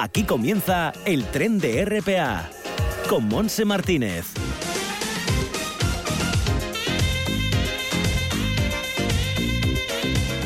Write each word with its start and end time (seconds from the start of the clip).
Aquí 0.00 0.22
comienza 0.22 0.92
el 1.06 1.24
tren 1.24 1.58
de 1.58 1.84
RPA 1.84 2.48
con 3.08 3.26
Monse 3.26 3.64
Martínez. 3.64 4.26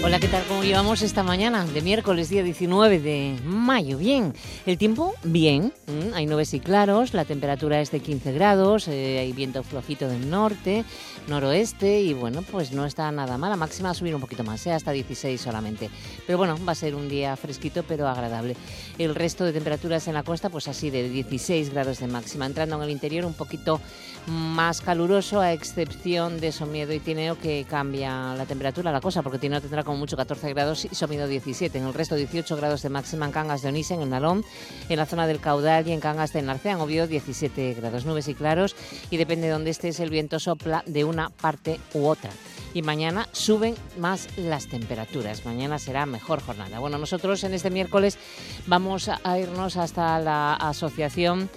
Hola, 0.03 0.19
¿qué 0.19 0.29
tal? 0.29 0.43
¿Cómo 0.49 0.65
llevamos 0.65 1.03
esta 1.03 1.23
mañana 1.23 1.67
de 1.67 1.83
miércoles, 1.83 2.31
día 2.31 2.43
19 2.43 2.99
de 2.99 3.37
mayo? 3.45 3.99
Bien, 3.99 4.33
el 4.65 4.79
tiempo, 4.79 5.15
bien, 5.25 5.73
hay 6.15 6.27
nubes 6.27 6.55
y 6.55 6.61
claros, 6.61 7.15
la 7.15 7.25
temperatura 7.25 7.81
es 7.81 7.91
de 7.91 7.99
15 7.99 8.33
grados, 8.33 8.87
eh, 8.87 9.19
hay 9.19 9.33
viento 9.33 9.65
flojito 9.65 10.09
del 10.09 10.31
norte, 10.31 10.85
noroeste 11.27 12.01
y 12.01 12.13
bueno, 12.13 12.43
pues 12.43 12.71
no 12.73 12.85
está 12.85 13.11
nada 13.11 13.39
mal, 13.39 13.51
la 13.51 13.57
máxima 13.57 13.91
a 13.91 13.95
subir 13.95 14.15
un 14.15 14.21
poquito 14.21 14.45
más, 14.45 14.65
¿eh? 14.67 14.73
hasta 14.73 14.93
16 14.93 15.41
solamente. 15.41 15.91
Pero 16.27 16.39
bueno, 16.39 16.57
va 16.65 16.73
a 16.73 16.77
ser 16.77 16.95
un 16.95 17.09
día 17.09 17.37
fresquito 17.37 17.83
pero 17.83 18.07
agradable. 18.07 18.57
El 18.99 19.15
resto 19.17 19.45
de 19.45 19.53
temperaturas 19.53 20.07
en 20.07 20.15
la 20.15 20.23
costa, 20.23 20.49
pues 20.49 20.69
así 20.69 20.91
de 20.91 21.09
16 21.09 21.71
grados 21.71 21.99
de 21.99 22.07
máxima, 22.07 22.47
entrando 22.47 22.77
en 22.77 22.83
el 22.83 22.91
interior 22.91 23.25
un 23.25 23.35
poquito 23.35 23.81
más 24.27 24.81
caluroso, 24.81 25.41
a 25.41 25.53
excepción 25.53 26.39
de 26.41 26.53
Somiedo 26.53 26.93
y 26.93 27.01
Tineo 27.01 27.37
que 27.37 27.67
cambia 27.69 28.35
la 28.35 28.47
temperatura, 28.47 28.93
la 28.93 29.01
cosa, 29.01 29.23
porque 29.23 29.39
Tineo 29.39 29.61
tendrá 29.61 29.83
como 29.83 29.99
mucho 29.99 30.17
14 30.17 30.51
grados 30.51 30.85
y 30.85 30.95
Somiedo 30.95 31.27
17. 31.27 31.79
En 31.79 31.87
el 31.87 31.95
resto 31.95 32.15
18 32.15 32.57
grados 32.57 32.83
de 32.83 32.89
máxima 32.89 33.27
en 33.27 33.33
Cangas 33.33 33.63
de 33.63 33.71
Onís, 33.71 33.91
en 33.91 34.03
el 34.03 34.11
Nalón, 34.11 34.45
en 34.89 34.97
la 34.97 35.07
zona 35.07 35.27
del 35.27 35.41
Caudal 35.41 35.87
y 35.89 35.93
en 35.93 36.01
Cangas 36.01 36.33
de 36.33 36.43
Narcea, 36.43 36.73
en 36.73 36.81
Oviedo 36.81 37.07
17 37.07 37.75
grados, 37.75 38.05
nubes 38.05 38.29
y 38.29 38.35
claros 38.35 38.77
y 39.11 39.17
depende 39.17 39.47
de 39.47 39.53
dónde 39.53 39.71
estés 39.71 40.01
el 40.01 40.11
viento 40.11 40.39
sopla 40.39 40.83
de 40.87 41.05
una 41.05 41.31
parte 41.31 41.81
u 41.95 42.07
otra 42.07 42.31
y 42.75 42.83
mañana 42.83 43.29
suben 43.33 43.75
más 43.99 44.29
las 44.37 44.67
temperaturas. 44.67 45.45
Mañana 45.45 45.79
será 45.79 46.07
mejor 46.07 46.41
jornada. 46.41 46.79
Bueno, 46.79 46.99
nosotros 46.99 47.45
en 47.45 47.55
este 47.55 47.71
miércoles 47.71 48.19
vamos 48.67 49.09
a 49.09 49.39
irnos 49.39 49.77
hasta 49.77 50.19
la 50.19 50.55
asociación 50.55 51.51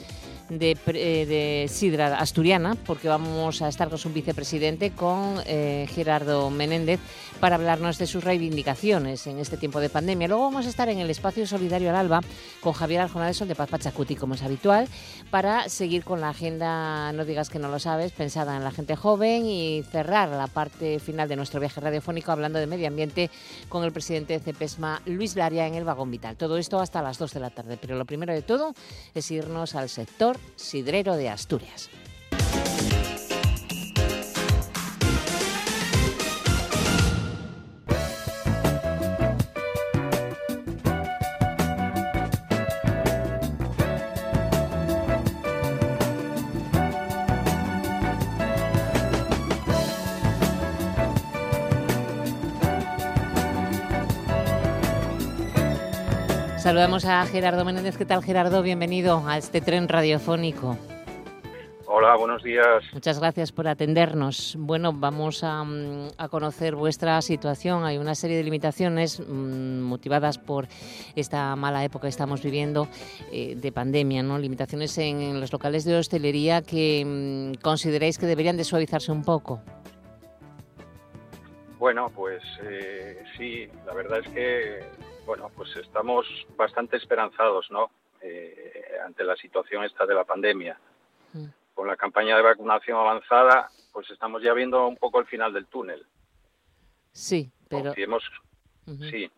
de, 0.50 0.78
eh, 0.88 1.26
de, 1.26 1.68
Sidra 1.70 2.18
Asturiana, 2.18 2.76
porque 2.86 3.08
vamos 3.08 3.62
a 3.62 3.68
estar 3.68 3.90
con 3.90 3.98
su 3.98 4.12
vicepresidente, 4.12 4.92
con 4.92 5.42
eh, 5.46 5.88
Gerardo 5.90 6.50
Menéndez, 6.50 7.00
para 7.40 7.56
hablarnos 7.56 7.98
de 7.98 8.08
sus 8.08 8.24
reivindicaciones 8.24 9.28
en 9.28 9.40
este 9.40 9.58
tiempo 9.58 9.80
de 9.80 9.90
pandemia. 9.90 10.28
Luego 10.28 10.44
vamos 10.44 10.66
a 10.66 10.70
estar 10.70 10.90
en 10.90 11.00
el 11.00 11.10
espacio 11.10 11.46
solidario 11.48 11.90
al 11.90 11.96
Alba 11.96 12.22
con 12.62 12.74
Javier 12.74 13.02
Arjona 13.02 13.28
de 13.28 13.34
Sol 13.34 13.48
de 13.48 13.56
Paz 13.56 13.70
Pachacuti, 13.70 14.16
como 14.16 14.36
es 14.36 14.44
habitual, 14.44 14.88
para 15.32 15.68
seguir 15.70 16.04
con 16.04 16.22
la 16.22 16.30
agenda, 16.30 17.12
no 17.14 17.26
digas 17.26 17.50
que 17.50 17.60
no 17.60 17.70
lo 17.70 17.80
sabes, 17.80 18.12
pensada 18.12 18.56
en 18.56 18.64
la 18.64 18.72
gente 18.72 18.96
joven 18.96 19.46
y 19.46 19.84
cerrar 19.92 20.30
la 20.30 20.48
parte 20.48 21.00
final 21.00 21.28
de 21.28 21.36
nuestro 21.36 21.60
viaje 21.60 21.82
radiofónico 21.82 22.32
hablando 22.32 22.60
de 22.60 22.68
medio 22.68 22.88
ambiente 22.88 23.30
con 23.70 23.84
el 23.84 23.92
presidente 23.92 24.34
de 24.34 24.40
CEPESMA, 24.40 25.02
Luis 25.06 25.36
Laria, 25.36 25.68
en 25.68 25.76
el 25.76 25.84
vagón 25.84 26.12
vital. 26.12 26.36
Todo 26.38 26.58
esto 26.58 26.80
hasta 26.80 27.02
las 27.02 27.18
2 27.18 27.34
de 27.34 27.40
la 27.40 27.50
tarde, 27.50 27.78
pero 27.80 27.98
lo 27.98 28.06
primero 28.06 28.34
de 28.34 28.42
todo 28.42 28.74
es 29.14 29.32
irnos 29.32 29.76
al 29.76 29.90
sector 29.90 30.35
sidrero 30.56 31.16
de 31.16 31.30
Asturias. 31.30 31.90
Saludamos 56.66 57.06
a 57.06 57.24
Gerardo 57.28 57.64
Menéndez. 57.64 57.96
¿Qué 57.96 58.06
tal, 58.06 58.24
Gerardo? 58.24 58.64
Bienvenido 58.64 59.22
a 59.28 59.38
este 59.38 59.62
tren 59.62 59.88
radiofónico. 59.88 60.76
Hola, 61.86 62.16
buenos 62.16 62.42
días. 62.42 62.84
Muchas 62.92 63.20
gracias 63.20 63.52
por 63.52 63.68
atendernos. 63.68 64.56
Bueno, 64.58 64.92
vamos 64.92 65.44
a, 65.44 65.64
mm, 65.64 66.08
conocer 66.32 66.76
vuestra 66.76 67.22
situación. 67.22 67.86
Hay 67.86 68.00
una 68.00 68.16
serie 68.16 68.38
de 68.38 68.44
limitaciones 68.44 69.20
mm, 69.20 69.82
motivadas 69.82 70.40
por 70.40 70.68
esta 71.16 71.56
mala 71.56 71.84
época 71.84 72.08
que 72.08 72.10
estamos 72.10 72.42
viviendo 72.42 72.88
eh, 73.32 73.54
de 73.56 73.72
pandemia, 73.72 74.24
¿no? 74.24 74.40
Limitaciones 74.40 74.98
en, 74.98 75.40
los 75.40 75.54
locales 75.54 75.86
de 75.86 75.96
hostelería 76.00 76.64
que 76.64 77.04
mm, 77.06 77.62
consideráis 77.62 78.18
que 78.18 78.26
deberían 78.26 78.58
de 78.58 78.64
suavizarse 78.64 79.12
un 79.12 79.24
poco. 79.24 79.62
Bueno, 81.78 82.10
pues 82.16 82.42
eh, 82.64 83.24
sí, 83.38 83.68
la 83.86 83.94
verdad 83.94 84.22
es 84.26 84.30
que 84.30 85.15
bueno, 85.26 85.52
pues 85.56 85.76
estamos 85.76 86.26
bastante 86.56 86.98
esperanzados, 86.98 87.70
¿no? 87.72 87.90
Eh, 88.22 88.98
ante 89.06 89.24
la 89.24 89.36
situación 89.36 89.84
esta 89.84 90.06
de 90.06 90.16
la 90.16 90.24
pandemia. 90.24 90.80
Mm. 91.34 91.46
Con 91.74 91.88
la 91.88 91.96
campaña 91.96 92.36
de 92.38 92.42
vacunación 92.42 92.98
avanzada, 92.98 93.70
pues 93.92 94.10
estamos 94.10 94.42
ya 94.42 94.54
viendo 94.54 94.88
un 94.88 94.98
poco 94.98 95.20
el 95.20 95.26
final 95.26 95.54
del 95.54 95.66
túnel. 95.68 96.06
Sí, 97.12 97.52
pero... 97.70 97.94
Sí. 97.94 99.30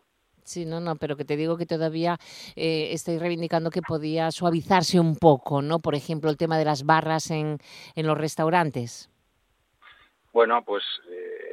Sí, 0.44 0.64
no, 0.64 0.80
no, 0.80 0.96
pero 0.96 1.14
que 1.14 1.26
te 1.26 1.36
digo 1.36 1.58
que 1.58 1.66
todavía 1.66 2.18
eh, 2.56 2.88
estoy 2.92 3.18
reivindicando 3.18 3.68
que 3.68 3.82
podía 3.82 4.30
suavizarse 4.30 4.98
un 4.98 5.16
poco, 5.16 5.60
¿no? 5.60 5.78
Por 5.78 5.94
ejemplo, 5.94 6.30
el 6.30 6.38
tema 6.38 6.56
de 6.56 6.64
las 6.64 6.86
barras 6.86 7.30
en, 7.30 7.58
en 7.94 8.06
los 8.06 8.16
restaurantes. 8.16 9.10
Bueno, 10.32 10.64
pues 10.64 10.82
eh, 11.10 11.47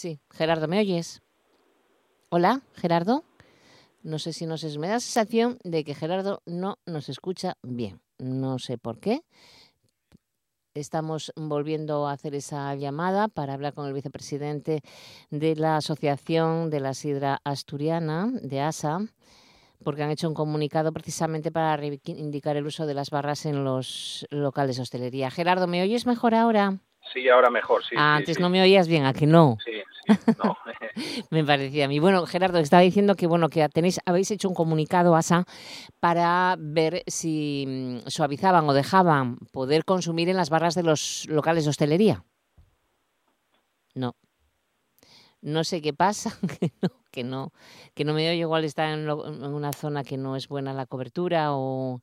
Sí, 0.00 0.18
Gerardo, 0.30 0.66
¿me 0.66 0.78
oyes? 0.78 1.20
Hola, 2.30 2.62
Gerardo. 2.72 3.22
No 4.02 4.18
sé 4.18 4.32
si 4.32 4.46
nos 4.46 4.64
es, 4.64 4.78
me 4.78 4.86
da 4.86 4.94
la 4.94 5.00
sensación 5.00 5.58
de 5.62 5.84
que 5.84 5.94
Gerardo 5.94 6.40
no 6.46 6.78
nos 6.86 7.10
escucha 7.10 7.58
bien. 7.62 8.00
No 8.16 8.58
sé 8.58 8.78
por 8.78 8.98
qué. 8.98 9.20
Estamos 10.72 11.34
volviendo 11.36 12.08
a 12.08 12.12
hacer 12.12 12.34
esa 12.34 12.74
llamada 12.76 13.28
para 13.28 13.52
hablar 13.52 13.74
con 13.74 13.88
el 13.88 13.92
vicepresidente 13.92 14.80
de 15.28 15.54
la 15.56 15.76
Asociación 15.76 16.70
de 16.70 16.80
la 16.80 16.94
Sidra 16.94 17.42
Asturiana, 17.44 18.32
de 18.40 18.62
ASA, 18.62 19.00
porque 19.84 20.02
han 20.02 20.10
hecho 20.10 20.28
un 20.28 20.34
comunicado 20.34 20.94
precisamente 20.94 21.52
para 21.52 21.76
reivindicar 21.76 22.56
el 22.56 22.64
uso 22.64 22.86
de 22.86 22.94
las 22.94 23.10
barras 23.10 23.44
en 23.44 23.64
los 23.64 24.26
locales 24.30 24.76
de 24.76 24.82
hostelería. 24.82 25.30
Gerardo, 25.30 25.66
¿me 25.66 25.82
oyes 25.82 26.06
mejor 26.06 26.34
ahora? 26.34 26.80
Sí, 27.12 27.28
ahora 27.28 27.50
mejor, 27.50 27.82
sí. 27.84 27.94
Ah, 27.98 28.16
antes 28.16 28.38
no 28.38 28.48
me 28.48 28.62
oías 28.62 28.86
bien, 28.86 29.04
¿a 29.04 29.12
que 29.12 29.26
no? 29.26 29.58
Sí, 29.64 29.72
sí, 30.06 30.32
no. 30.42 30.56
me 31.30 31.44
parecía 31.44 31.86
a 31.86 31.88
mí. 31.88 31.98
Bueno, 31.98 32.26
Gerardo, 32.26 32.58
estaba 32.58 32.82
diciendo 32.82 33.14
que 33.14 33.26
bueno 33.26 33.48
que 33.48 33.68
tenéis, 33.68 34.00
habéis 34.06 34.30
hecho 34.30 34.48
un 34.48 34.54
comunicado, 34.54 35.16
ASA, 35.16 35.44
para 35.98 36.56
ver 36.58 37.02
si 37.06 37.64
mm, 37.66 38.08
suavizaban 38.08 38.68
o 38.68 38.72
dejaban 38.72 39.36
poder 39.52 39.84
consumir 39.84 40.28
en 40.28 40.36
las 40.36 40.50
barras 40.50 40.74
de 40.74 40.82
los 40.82 41.26
locales 41.28 41.64
de 41.64 41.70
hostelería. 41.70 42.24
No. 43.94 44.14
No 45.42 45.64
sé 45.64 45.80
qué 45.80 45.92
pasa, 45.94 46.36
que 46.60 46.72
no, 46.82 46.90
que 47.10 47.24
no, 47.24 47.52
que 47.94 48.04
no 48.04 48.14
me 48.14 48.28
oye, 48.28 48.40
igual 48.40 48.64
está 48.64 48.92
en, 48.92 49.08
una 49.08 49.72
zona 49.72 50.04
que 50.04 50.16
no 50.16 50.36
es 50.36 50.48
buena 50.48 50.74
la 50.74 50.86
cobertura 50.86 51.54
o... 51.54 52.02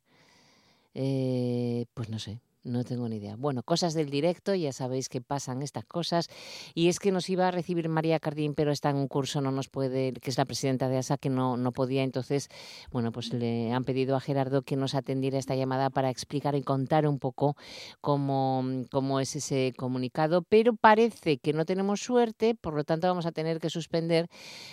Eh, 0.99 1.85
pues 1.93 2.09
no 2.09 2.17
sé, 2.17 2.39
no 2.67 2.83
tengo 2.83 3.07
ni 3.09 3.17
idea. 3.17 3.35
Bueno, 3.37 3.63
cosas 3.63 3.93
del 3.93 4.09
directo, 4.09 4.53
ya 4.53 4.71
sabéis 4.71 5.09
que 5.09 5.21
pasan 5.21 5.61
estas 5.61 5.85
cosas. 5.85 6.27
Y 6.75 6.89
es 6.89 6.99
que 6.99 7.11
nos 7.11 7.29
iba 7.29 7.47
a 7.47 7.51
recibir 7.51 7.89
María 7.89 8.19
Cardín, 8.19 8.53
pero 8.53 8.71
está 8.71 8.89
en 8.89 8.97
un 8.97 9.07
curso, 9.07 9.41
no 9.41 9.51
nos 9.51 9.69
puede, 9.69 10.13
que 10.13 10.29
es 10.29 10.37
la 10.37 10.45
presidenta 10.45 10.89
de 10.89 10.97
ASA, 10.97 11.17
que 11.17 11.29
no, 11.29 11.57
no 11.57 11.71
podía. 11.71 12.03
Entonces, 12.03 12.49
bueno, 12.91 13.11
pues 13.11 13.33
le 13.33 13.71
han 13.71 13.83
pedido 13.83 14.15
a 14.15 14.19
Gerardo 14.19 14.61
que 14.61 14.75
nos 14.75 14.95
atendiera 14.95 15.37
esta 15.37 15.55
llamada 15.55 15.89
para 15.89 16.09
explicar 16.09 16.55
y 16.55 16.61
contar 16.61 17.07
un 17.07 17.19
poco 17.19 17.55
cómo, 18.01 18.63
cómo 18.91 19.19
es 19.19 19.35
ese 19.35 19.73
comunicado. 19.77 20.41
Pero 20.43 20.75
parece 20.75 21.37
que 21.37 21.53
no 21.53 21.65
tenemos 21.65 22.01
suerte, 22.01 22.55
por 22.55 22.73
lo 22.73 22.83
tanto 22.83 23.07
vamos 23.07 23.25
a 23.25 23.31
tener 23.31 23.59
que 23.59 23.69
suspender 23.69 24.27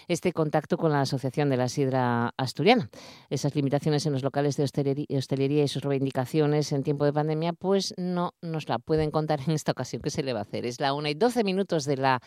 este 0.08 0.32
contacto 0.32 0.76
con 0.76 0.90
la 0.90 1.02
Asociación 1.02 1.48
de 1.50 1.56
la 1.56 1.68
Sidra 1.68 2.32
Asturiana. 2.36 2.90
Esas 3.30 3.54
limitaciones 3.54 4.04
en 4.06 4.12
los 4.12 4.22
locales 4.22 4.56
de 4.56 4.64
hostelería 4.64 5.64
y 5.64 5.68
sus 5.68 5.82
reivindicaciones 5.82 6.72
en 6.72 6.82
tiempo 6.82 7.04
de 7.04 7.12
pandemia, 7.12 7.52
pues 7.52 7.83
no 7.96 8.32
nos 8.40 8.68
la 8.68 8.78
pueden 8.78 9.10
contar 9.10 9.40
en 9.46 9.52
esta 9.52 9.72
ocasión. 9.72 10.00
¿Qué 10.00 10.10
se 10.10 10.22
le 10.22 10.32
va 10.32 10.38
a 10.40 10.42
hacer? 10.42 10.64
Es 10.64 10.80
la 10.80 10.94
1 10.94 11.08
y 11.08 11.14
12 11.14 11.44
minutos 11.44 11.84
de 11.84 11.96
la, 11.96 12.20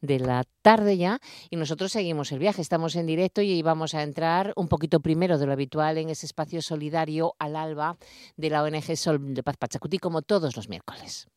de 0.00 0.18
la 0.18 0.44
tarde 0.62 0.96
ya 0.96 1.18
y 1.50 1.56
nosotros 1.56 1.92
seguimos 1.92 2.32
el 2.32 2.38
viaje. 2.38 2.62
Estamos 2.62 2.96
en 2.96 3.06
directo 3.06 3.42
y 3.42 3.62
vamos 3.62 3.94
a 3.94 4.02
entrar 4.02 4.52
un 4.56 4.68
poquito 4.68 5.00
primero 5.00 5.38
de 5.38 5.46
lo 5.46 5.52
habitual 5.52 5.98
en 5.98 6.10
ese 6.10 6.26
espacio 6.26 6.62
solidario 6.62 7.34
al 7.38 7.56
alba 7.56 7.96
de 8.36 8.50
la 8.50 8.62
ONG 8.62 8.96
Sol 8.96 9.34
de 9.34 9.42
Paz 9.42 9.56
Pachacuti, 9.56 9.98
como 9.98 10.22
todos 10.22 10.56
los 10.56 10.68
miércoles. 10.68 11.28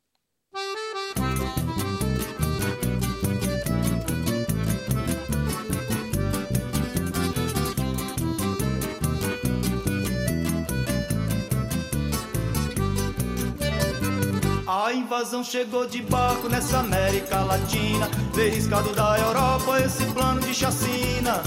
A 14.90 14.94
invasão 14.96 15.44
chegou 15.44 15.86
de 15.86 16.02
barco 16.02 16.50
nessa 16.50 16.80
América 16.80 17.44
Latina, 17.44 18.10
desriscado 18.34 18.92
da 18.96 19.20
Europa 19.20 19.80
esse 19.82 20.04
plano 20.06 20.42
de 20.42 20.52
chacina. 20.52 21.44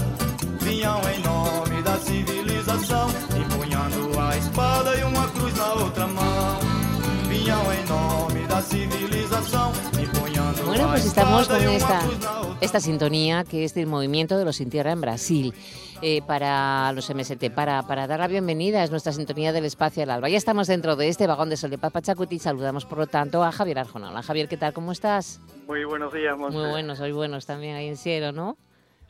vinham 0.61 1.01
em 1.09 1.19
nome 1.19 1.83
da 1.83 1.97
civilização, 1.97 3.09
empunhando 3.35 4.17
a 4.17 4.37
espada 4.37 4.95
e 4.97 5.03
uma 5.03 5.27
cruz 5.27 5.53
na 5.57 5.73
outra 5.73 6.07
mão. 6.07 6.57
Vinham 7.27 7.73
em 7.73 7.85
nome 7.85 8.47
da 8.47 8.61
civilização, 8.61 9.73
empunhando 10.01 10.63
Bueno, 10.63 10.85
a 10.85 10.91
pues 10.91 11.05
estamos 11.05 11.41
espada 11.41 11.59
con 11.59 11.65
e 11.65 11.67
uma 11.67 11.75
esta, 11.75 11.99
cruz 11.99 12.19
na 12.21 12.39
outra 12.39 12.43
esta 12.61 12.79
sintonía 12.79 13.43
que 13.43 13.65
es 13.65 13.73
del 13.73 13.87
movimiento 13.87 14.37
de 14.37 14.45
los 14.45 14.55
Sin 14.55 14.69
Tierra 14.69 14.93
en 14.93 15.01
Brasil. 15.01 15.53
Eh, 16.05 16.21
para 16.21 16.91
los 16.91 17.09
MST, 17.09 17.49
para, 17.55 17.81
para 17.83 18.07
dar 18.07 18.19
la 18.19 18.27
bienvenida, 18.27 18.83
es 18.83 18.91
nuestra 18.91 19.13
sintonía 19.13 19.53
del 19.53 19.63
espacio 19.63 20.03
al 20.03 20.09
alba. 20.09 20.27
Ya 20.27 20.37
estamos 20.37 20.67
dentro 20.67 20.97
de 20.97 21.07
este 21.07 21.27
vagón 21.27 21.49
de 21.49 21.55
sol 21.55 21.69
de 21.69 21.77
Papachacuti. 21.77 22.39
Saludamos, 22.39 22.85
por 22.85 22.97
lo 22.97 23.07
tanto, 23.07 23.41
a 23.41 23.53
Javier 23.53 23.79
Arjona. 23.79 24.09
Hola, 24.09 24.21
Javier, 24.21 24.49
¿qué 24.49 24.57
tal? 24.57 24.73
¿Cómo 24.73 24.91
estás? 24.91 25.39
Muy 25.65 25.85
buenos 25.85 26.11
días, 26.11 26.37
Monse. 26.37 26.57
Muy 26.57 26.69
buenos, 26.69 26.99
hoy 26.99 27.13
buenos 27.13 27.45
también 27.45 27.77
ahí 27.77 27.87
en 27.87 27.95
cielo, 27.95 28.33
¿no? 28.33 28.57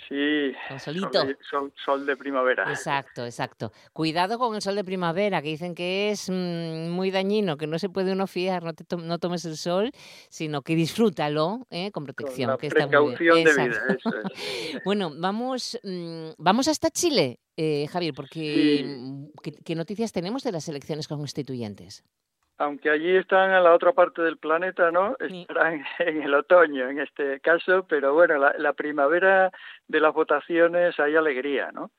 Sí, 0.10 0.52
solito. 0.80 1.12
sol, 1.12 1.28
de- 1.28 1.38
sol- 1.50 1.74
sol 1.86 2.06
de 2.06 2.18
primavera. 2.18 2.70
Exacto, 2.70 3.26
exacto. 3.26 3.72
Cuidado 3.94 4.38
con 4.38 4.56
el 4.56 4.62
sol 4.62 4.76
de 4.76 4.84
primavera, 4.84 5.42
que 5.42 5.50
dicen 5.50 5.76
que 5.76 6.12
es 6.12 6.30
mm, 6.30 6.90
muy 6.90 7.12
dañino, 7.12 7.58
que 7.58 7.68
no 7.68 7.80
se 7.80 7.90
puede 7.90 8.12
uno 8.14 8.28
fiar, 8.28 8.64
no, 8.64 8.74
te 8.74 8.84
to- 8.84 8.98
no 8.98 9.20
tomes 9.20 9.46
el 9.46 9.58
sol, 9.58 9.92
sino 10.30 10.62
que 10.62 10.76
disfrútalo 10.76 11.68
¿eh? 11.70 11.92
con 11.92 12.06
Con 12.06 12.14
protección. 12.14 12.50
la 12.52 12.58
que 12.58 12.68
está 12.68 12.88
muy 12.88 13.16
bien. 13.16 13.18
precaución 13.18 13.44
de 13.44 13.64
vida, 13.70 13.86
eso 13.98 14.10
es. 14.18 14.24
Bueno, 14.86 15.12
vamos, 15.18 15.80
mm, 15.84 16.30
vamos 16.38 16.68
hasta 16.68 16.90
Chile, 16.90 17.40
eh, 17.58 17.88
Javier, 17.88 18.14
porque 18.14 18.78
Sí. 18.80 18.84
mm, 18.84 19.26
¿qué, 19.42 19.52
qué 19.64 19.76
noticias 19.76 20.12
tenemos 20.12 20.44
de 20.44 20.52
las 20.52 20.68
elecciones 20.68 21.08
constituyentes? 21.08 22.04
Aunque 22.58 22.90
allí 22.90 23.16
están 23.16 23.52
a 23.52 23.60
la 23.60 23.74
otra 23.74 23.94
parte 23.94 24.22
del 24.22 24.38
planeta, 24.38 24.92
¿no? 24.92 25.16
Estarán 25.20 25.84
en 26.00 26.24
el 26.24 26.34
otoño 26.34 26.90
en 26.90 27.00
este 27.00 27.40
caso, 27.40 27.86
pero 27.88 28.14
bueno, 28.14 28.38
la, 28.38 28.54
la 28.58 28.74
primavera 28.74 29.52
de 29.88 30.00
las 30.00 30.14
votaciones 30.14 31.00
hay 31.00 31.16
alegría, 31.16 31.72
¿no? 31.72 31.92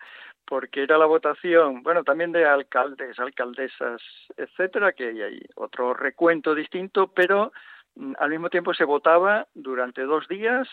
Porque 0.47 0.83
era 0.83 0.99
la 0.99 1.07
votación, 1.07 1.83
bueno, 1.83 2.05
también 2.05 2.31
de 2.31 2.45
alcaldes, 2.45 3.19
alcaldesas, 3.19 4.03
etcétera, 4.37 4.93
que 4.93 5.09
hay 5.09 5.23
ahí 5.23 5.41
otro 5.57 5.95
recuento 5.95 6.55
distinto, 6.55 7.09
pero 7.09 7.53
mm, 7.97 8.13
al 8.19 8.31
mismo 8.31 8.51
tiempo 8.51 8.75
se 8.75 8.85
votaba 8.85 9.47
durante 9.55 10.03
dos 10.03 10.29
días, 10.29 10.69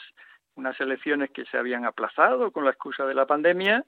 unas 0.55 0.79
elecciones 0.79 1.31
que 1.31 1.45
se 1.45 1.57
habían 1.57 1.85
aplazado 1.85 2.51
con 2.51 2.65
la 2.65 2.71
excusa 2.71 3.05
de 3.05 3.15
la 3.15 3.25
pandemia, 3.25 3.85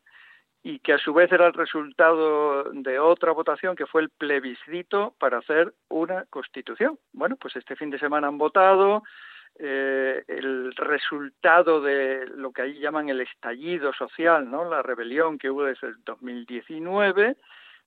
y 0.64 0.80
que 0.80 0.94
a 0.94 0.98
su 0.98 1.14
vez 1.14 1.30
era 1.32 1.48
el 1.48 1.54
resultado 1.54 2.64
de 2.72 2.98
otra 2.98 3.34
votación 3.34 3.76
que 3.76 3.86
fue 3.86 4.02
el 4.02 4.10
plebiscito 4.10 5.14
para 5.20 5.40
hacer 5.40 5.74
una 5.90 6.26
constitución. 6.30 6.98
Bueno, 7.12 7.36
pues 7.36 7.58
este 7.58 7.76
fin 7.76 7.90
de 7.90 8.00
semana 8.00 8.30
han 8.30 8.38
votado, 8.38 9.04
eh, 9.60 10.24
el 10.26 10.74
resultado 10.76 11.82
de 11.82 12.26
lo 12.38 12.54
que 12.54 12.62
ahí 12.62 12.80
llaman 12.80 13.10
el 13.10 13.20
estallido 13.20 13.92
social, 13.94 14.50
¿no? 14.50 14.64
La 14.64 14.82
rebelión 14.82 15.38
que 15.38 15.50
hubo 15.50 15.66
desde 15.66 15.88
el 15.88 16.04
2019 16.06 17.36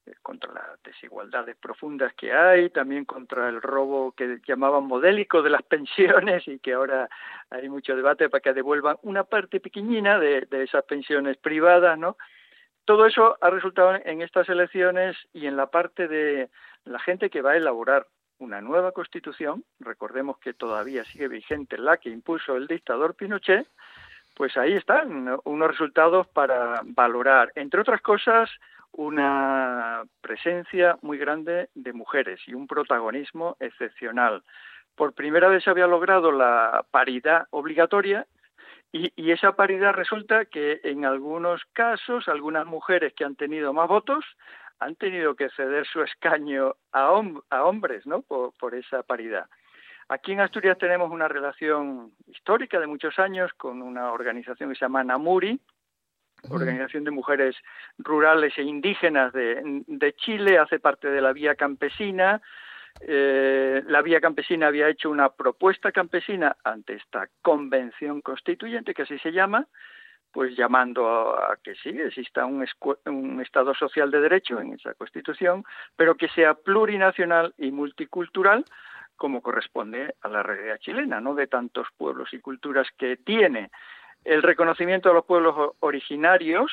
eh, 0.07 0.13
contra 0.21 0.53
las 0.53 0.83
desigualdades 0.85 1.57
profundas 1.57 2.13
que 2.13 2.31
hay, 2.33 2.69
también 2.69 3.07
contra 3.07 3.49
el 3.49 3.63
robo 3.63 4.13
que 4.13 4.39
llamaban 4.47 4.85
modélico 4.85 5.41
de 5.41 5.51
las 5.51 5.63
pensiones 5.65 6.47
y 6.47 6.59
que 6.59 6.75
ahora 6.75 7.09
hay 7.49 7.71
mucho 7.71 7.97
debate 7.97 8.29
para 8.29 8.43
que 8.43 8.53
devuelvan 8.53 8.99
una 9.01 9.25
parte 9.25 9.61
pequeñina 9.61 10.19
de, 10.19 10.43
de 10.43 10.63
esas 10.63 10.85
pensiones 10.85 11.39
privadas, 11.39 11.99
¿no? 11.99 12.19
Todo 12.87 13.05
eso 13.05 13.37
ha 13.41 13.51
resultado 13.51 13.97
en 14.05 14.23
estas 14.23 14.49
elecciones 14.49 15.17
y 15.33 15.47
en 15.47 15.57
la 15.57 15.67
parte 15.67 16.07
de 16.07 16.49
la 16.85 17.01
gente 17.01 17.31
que 17.31 17.43
va 17.43 17.51
a 17.51 17.57
elaborar 17.57 18.07
una 18.39 18.61
nueva 18.61 18.93
constitución, 18.93 19.65
recordemos 19.81 20.39
que 20.39 20.55
todavía 20.55 21.05
sigue 21.05 21.27
vigente 21.27 21.79
la 21.79 21.97
que 21.97 22.11
impuso 22.11 22.57
el 22.57 22.69
dictador 22.69 23.17
Pinochet, 23.17 23.67
pues 24.37 24.57
ahí 24.57 24.75
están 24.75 25.37
unos 25.45 25.69
resultados 25.69 26.29
para 26.29 26.83
valorar, 26.85 27.51
entre 27.57 27.81
otras 27.81 28.01
cosas, 28.03 28.51
una 28.93 30.05
presencia 30.21 30.97
muy 31.03 31.19
grande 31.19 31.69
de 31.75 31.93
mujeres 31.93 32.41
y 32.47 32.55
un 32.55 32.69
protagonismo 32.69 33.57
excepcional. 33.59 34.45
Por 34.95 35.13
primera 35.13 35.49
vez 35.49 35.65
se 35.65 35.71
había 35.71 35.89
logrado 35.89 36.31
la 36.31 36.85
paridad 36.93 37.49
obligatoria 37.51 38.27
y, 38.93 39.13
y, 39.17 39.33
esa 39.33 39.57
paridad 39.57 39.93
resulta 39.93 40.45
que 40.47 40.81
en 40.85 41.05
algunos 41.05 41.63
casos 41.73 42.29
algunas 42.29 42.67
mujeres 42.67 43.13
que 43.15 43.25
han 43.25 43.37
tenido 43.37 43.73
más 43.73 43.89
votos 43.89 44.25
han 44.79 44.97
tenido 44.97 45.35
que 45.35 45.51
ceder 45.51 45.87
su 45.87 46.03
escaño 46.03 46.77
a, 46.93 47.11
hom 47.13 47.41
a 47.51 47.65
hombres 47.65 48.07
¿no? 48.07 48.23
Por, 48.23 48.53
por, 48.59 48.75
esa 48.75 49.03
paridad. 49.03 49.47
Aquí 50.09 50.33
en 50.33 50.41
Asturias 50.41 50.79
tenemos 50.79 51.11
una 51.11 51.29
relación 51.29 52.13
histórica 52.27 52.79
de 52.79 52.87
muchos 52.87 53.19
años 53.19 53.53
con 53.55 53.83
una 53.83 54.13
organización 54.13 54.71
que 54.71 54.77
se 54.77 54.85
llama 54.85 55.03
Namuri, 55.03 55.61
Organización 56.49 57.03
de 57.05 57.11
Mujeres 57.11 57.57
Rurales 57.99 58.57
e 58.57 58.63
Indígenas 58.63 59.33
de, 59.33 59.83
de 59.87 60.13
Chile, 60.15 60.59
hace 60.59 60.79
parte 60.79 61.09
de 61.09 61.21
la 61.21 61.33
Vía 61.33 61.57
Campesina, 61.57 62.41
eh, 63.01 63.83
la 63.87 64.03
Vía 64.03 64.21
Campesina 64.21 64.69
había 64.69 64.89
hecho 64.89 65.11
una 65.11 65.31
propuesta 65.31 65.93
campesina 65.93 66.57
ante 66.65 66.95
esta 66.95 67.29
convención 67.43 68.21
constituyente, 68.21 68.95
que 68.95 69.03
así 69.03 69.19
se 69.19 69.33
llama, 69.33 69.67
pues 70.33 70.57
llamando 70.57 71.09
a, 71.09 71.53
a 71.53 71.57
que 71.63 71.75
sí 71.77 71.91
exista 71.91 72.45
un, 72.47 72.65
un, 73.07 73.41
Estado 73.41 73.75
social 73.75 74.11
de 74.11 74.21
derecho 74.21 74.61
en 74.61 74.75
esa 74.75 74.95
Constitución, 74.95 75.65
pero 75.97 76.17
que 76.17 76.29
sea 76.29 76.55
plurinacional 76.55 77.55
y 77.59 77.71
multicultural, 77.71 78.65
como 79.17 79.41
corresponde 79.41 80.15
a 80.21 80.29
la 80.29 80.43
realidad 80.43 80.79
chilena, 80.79 81.21
no 81.21 81.35
de 81.35 81.47
tantos 81.47 81.89
pueblos 81.97 82.33
y 82.35 82.41
culturas 82.41 82.87
que 82.99 83.17
tiene. 83.17 83.71
El 84.25 84.43
reconocimiento 84.43 85.09
de 85.09 85.15
los 85.15 85.25
pueblos 85.25 85.75
originarios 85.81 86.73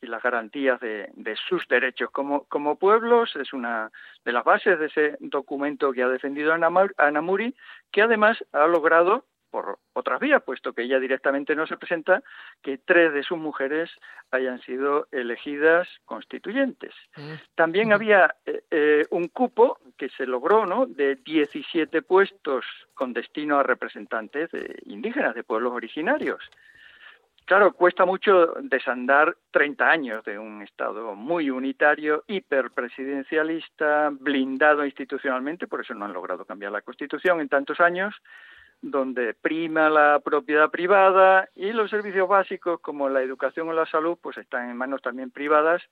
y 0.00 0.06
las 0.06 0.22
garantías 0.22 0.80
de, 0.80 1.10
de, 1.14 1.36
sus 1.48 1.66
derechos 1.68 2.10
como, 2.10 2.44
como 2.44 2.76
pueblos 2.76 3.34
es 3.36 3.52
una 3.52 3.90
de 4.24 4.32
las 4.32 4.44
bases 4.44 4.78
de 4.78 4.86
ese 4.86 5.16
documento 5.20 5.92
que 5.92 6.02
ha 6.02 6.08
defendido 6.08 6.52
Ana 6.52 7.20
Muri, 7.20 7.54
que 7.90 8.02
además 8.02 8.38
ha 8.52 8.66
logrado, 8.66 9.24
por 9.50 9.78
otras 9.94 10.20
vías, 10.20 10.42
puesto 10.42 10.74
que 10.74 10.82
ella 10.82 11.00
directamente 11.00 11.54
no 11.54 11.66
se 11.66 11.76
presenta, 11.76 12.22
que 12.62 12.78
tres 12.78 13.14
de 13.14 13.22
sus 13.22 13.38
mujeres 13.38 13.90
hayan 14.30 14.60
sido 14.60 15.08
elegidas 15.12 15.88
constituyentes. 16.04 16.92
También 17.54 17.92
había 17.92 18.34
eh, 18.44 18.62
eh, 18.70 19.06
un 19.10 19.28
cupo 19.28 19.78
que 19.96 20.10
se 20.10 20.26
logró, 20.26 20.66
¿no?, 20.66 20.86
de 20.86 21.16
17 21.16 22.02
puestos 22.02 22.66
con 22.94 23.12
destino 23.12 23.58
a 23.58 23.62
representantes 23.62 24.50
de 24.50 24.82
indígenas, 24.84 25.34
de 25.34 25.44
pueblos 25.44 25.72
originarios. 25.72 26.42
Claro, 27.46 27.74
cuesta 27.74 28.04
mucho 28.04 28.54
desandar 28.60 29.36
30 29.52 29.88
años 29.88 30.24
de 30.24 30.36
un 30.36 30.62
Estado 30.62 31.14
muy 31.14 31.48
unitario, 31.48 32.24
hiperpresidencialista, 32.26 34.10
blindado 34.10 34.84
institucionalmente, 34.84 35.68
por 35.68 35.80
eso 35.80 35.94
no 35.94 36.06
han 36.06 36.12
logrado 36.12 36.44
cambiar 36.44 36.72
la 36.72 36.82
Constitución 36.82 37.40
en 37.40 37.48
tantos 37.48 37.78
años, 37.78 38.16
donde 38.82 39.32
prima 39.34 39.88
la 39.88 40.20
propiedad 40.24 40.72
privada 40.72 41.48
y 41.54 41.72
los 41.72 41.88
servicios 41.88 42.28
básicos 42.28 42.80
como 42.80 43.08
la 43.08 43.22
educación 43.22 43.68
o 43.68 43.72
la 43.72 43.86
salud 43.86 44.18
pues 44.20 44.36
están 44.38 44.68
en 44.68 44.76
manos 44.76 45.00
también 45.00 45.30
privadas, 45.30 45.84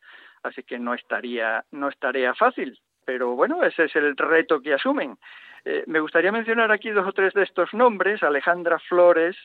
así 0.42 0.64
que 0.64 0.80
no 0.80 0.92
estaría 0.92 1.64
no 1.70 1.88
estaría 1.88 2.34
fácil, 2.34 2.80
pero 3.04 3.36
bueno, 3.36 3.62
ese 3.62 3.84
es 3.84 3.94
el 3.94 4.16
reto 4.16 4.60
que 4.60 4.74
asumen. 4.74 5.16
Eh, 5.64 5.84
me 5.86 6.00
gustaría 6.00 6.32
mencionar 6.32 6.72
aquí 6.72 6.90
dos 6.90 7.06
o 7.06 7.12
tres 7.12 7.32
de 7.32 7.44
estos 7.44 7.72
nombres, 7.74 8.24
Alejandra 8.24 8.80
Flores, 8.80 9.36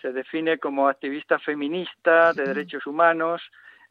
se 0.00 0.12
define 0.12 0.58
como 0.58 0.88
activista 0.88 1.38
feminista 1.38 2.32
de 2.32 2.44
derechos 2.44 2.86
humanos, 2.86 3.42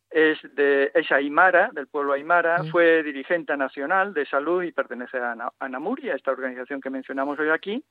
es 0.10 0.38
de 0.55 0.91
es 0.93 1.12
aymara, 1.12 1.69
del 1.74 1.88
pueblo 1.88 2.13
aymara, 2.13 2.63
fue 2.72 3.01
dirigente 3.01 3.57
nacional 3.57 4.13
de 4.13 4.25
salud 4.25 4.62
y 4.63 4.72
pertenece 4.72 5.17
a, 5.17 5.36
a 5.60 5.69
Namuria, 5.69 6.15
esta 6.15 6.31
organización 6.31 6.81
que 6.81 6.89
mencionamos 6.89 7.39
hoy 7.39 7.50
aquí. 7.50 7.83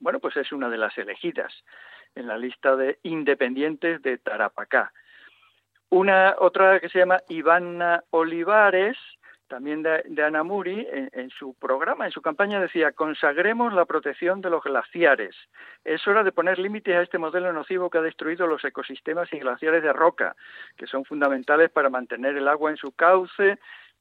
Bueno, 0.00 0.20
pues 0.20 0.36
es 0.36 0.52
una 0.52 0.68
de 0.68 0.78
las 0.78 0.96
elegidas 0.96 1.52
en 2.14 2.26
la 2.26 2.38
lista 2.38 2.76
de 2.76 2.98
independientes 3.02 4.00
de 4.02 4.18
Tarapacá. 4.18 4.92
Una 5.90 6.34
otra 6.38 6.80
que 6.80 6.88
se 6.88 6.98
llama 6.98 7.20
Ivana 7.28 8.02
Olivares, 8.10 8.96
también 9.54 9.84
de, 9.84 10.02
de 10.06 10.24
Anamuri, 10.24 10.84
en, 10.90 11.30
su 11.30 11.54
programa, 11.54 12.06
en 12.06 12.10
su 12.10 12.20
campaña 12.20 12.58
decía, 12.58 12.90
consagremos 12.90 13.72
la 13.72 13.84
protección 13.84 14.40
de 14.40 14.50
los 14.50 14.64
glaciares. 14.64 15.36
Es 15.84 16.04
hora 16.08 16.24
de 16.24 16.32
poner 16.32 16.58
límites 16.58 16.96
a 16.96 17.02
este 17.02 17.18
modelo 17.18 17.52
nocivo 17.52 17.88
que 17.88 17.98
ha 17.98 18.02
destruido 18.02 18.48
los 18.48 18.64
ecosistemas 18.64 19.32
y 19.32 19.38
glaciares 19.38 19.84
de 19.84 19.92
roca, 19.92 20.34
que 20.76 20.88
son 20.88 21.04
fundamentales 21.04 21.70
para 21.70 21.88
mantener 21.88 22.36
el 22.36 22.48
agua 22.48 22.72
en 22.72 22.76
su 22.76 22.90
cauce. 22.96 23.60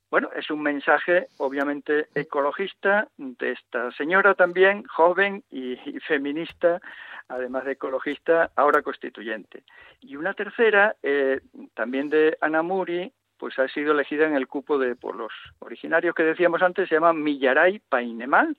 Bueno, 0.10 0.32
es 0.36 0.50
un 0.50 0.64
mensaje 0.64 1.28
obviamente 1.38 2.08
ecologista 2.16 3.08
de 3.18 3.52
esta 3.52 3.92
señora 3.92 4.34
también, 4.34 4.86
joven 4.86 5.44
y, 5.52 5.74
y 5.74 6.00
feminista, 6.00 6.82
además 7.28 7.66
de 7.66 7.74
ecologista, 7.74 8.50
ahora 8.56 8.82
constituyente. 8.82 9.62
Y 10.02 10.16
una 10.16 10.34
tercera, 10.34 10.96
eh, 11.04 11.42
también 11.76 12.10
de 12.10 12.40
Anamuri, 12.42 13.14
pues 13.44 13.60
ha 13.60 13.68
sido 13.68 13.92
elegida 13.92 14.26
en 14.26 14.38
el 14.38 14.48
cupo 14.48 14.78
de 14.78 14.96
pueblos 14.96 15.34
originarios 15.60 16.16
que 16.16 16.24
decíamos 16.24 16.62
antes, 16.62 16.88
se 16.88 16.96
llama 16.96 17.12
Millaray 17.12 17.80
Painemal, 17.80 18.56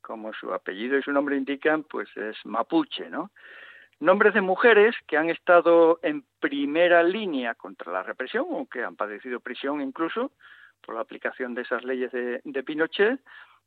como 0.00 0.32
su 0.32 0.54
apellido 0.54 0.96
y 0.96 1.02
su 1.02 1.10
nombre 1.10 1.36
indican, 1.36 1.82
pues 1.82 2.08
es 2.16 2.36
mapuche, 2.44 3.10
¿no? 3.10 3.32
Nombres 3.98 4.34
de 4.34 4.40
mujeres 4.40 4.94
que 5.08 5.16
han 5.16 5.28
estado 5.28 5.98
en 6.04 6.22
primera 6.38 7.02
línea 7.02 7.56
contra 7.56 7.90
la 7.90 8.04
represión 8.04 8.46
o 8.48 8.68
que 8.68 8.84
han 8.84 8.94
padecido 8.94 9.40
prisión 9.40 9.80
incluso 9.80 10.30
por 10.82 10.94
la 10.94 11.00
aplicación 11.00 11.56
de 11.56 11.62
esas 11.62 11.82
leyes 11.82 12.12
de, 12.12 12.62
Pinochet, 12.62 13.18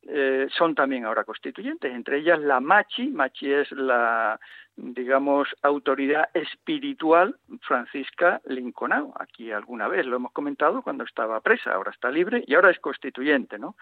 eh, 0.07 0.47
son 0.57 0.73
también 0.73 1.05
ahora 1.05 1.23
constituyentes, 1.23 1.93
entre 1.93 2.17
ellas 2.17 2.39
la 2.39 2.59
Machi, 2.59 3.09
Machi 3.09 3.53
es 3.53 3.71
la, 3.71 4.39
digamos, 4.75 5.47
autoridad 5.61 6.29
espiritual 6.33 7.37
Francisca 7.61 8.41
Linconao, 8.45 9.13
aquí 9.19 9.51
alguna 9.51 9.87
vez 9.87 10.05
lo 10.07 10.15
hemos 10.15 10.31
comentado 10.31 10.81
cuando 10.81 11.03
estaba 11.03 11.39
presa, 11.41 11.73
ahora 11.73 11.91
está 11.91 12.09
libre 12.09 12.43
y 12.47 12.55
ahora 12.55 12.71
es 12.71 12.79
constituyente, 12.79 13.59
¿no? 13.59 13.75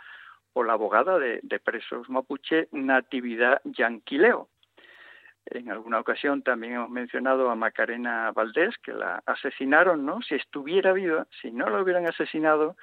O 0.53 0.63
la 0.63 0.73
abogada 0.73 1.19
de, 1.19 1.39
de 1.41 1.59
presos 1.59 2.09
mapuche 2.09 2.67
Natividad 2.71 3.61
Yanquileo. 3.63 4.49
En 5.45 5.71
alguna 5.71 5.99
ocasión 5.99 6.43
también 6.43 6.73
hemos 6.73 6.89
mencionado 6.89 7.49
a 7.49 7.55
Macarena 7.55 8.31
Valdés, 8.33 8.77
que 8.79 8.93
la 8.93 9.23
asesinaron, 9.25 10.05
¿no? 10.05 10.21
Si 10.21 10.35
estuviera 10.35 10.93
viva, 10.93 11.27
si 11.41 11.51
no 11.51 11.69
la 11.69 11.81
hubieran 11.81 12.07
asesinado, 12.07 12.75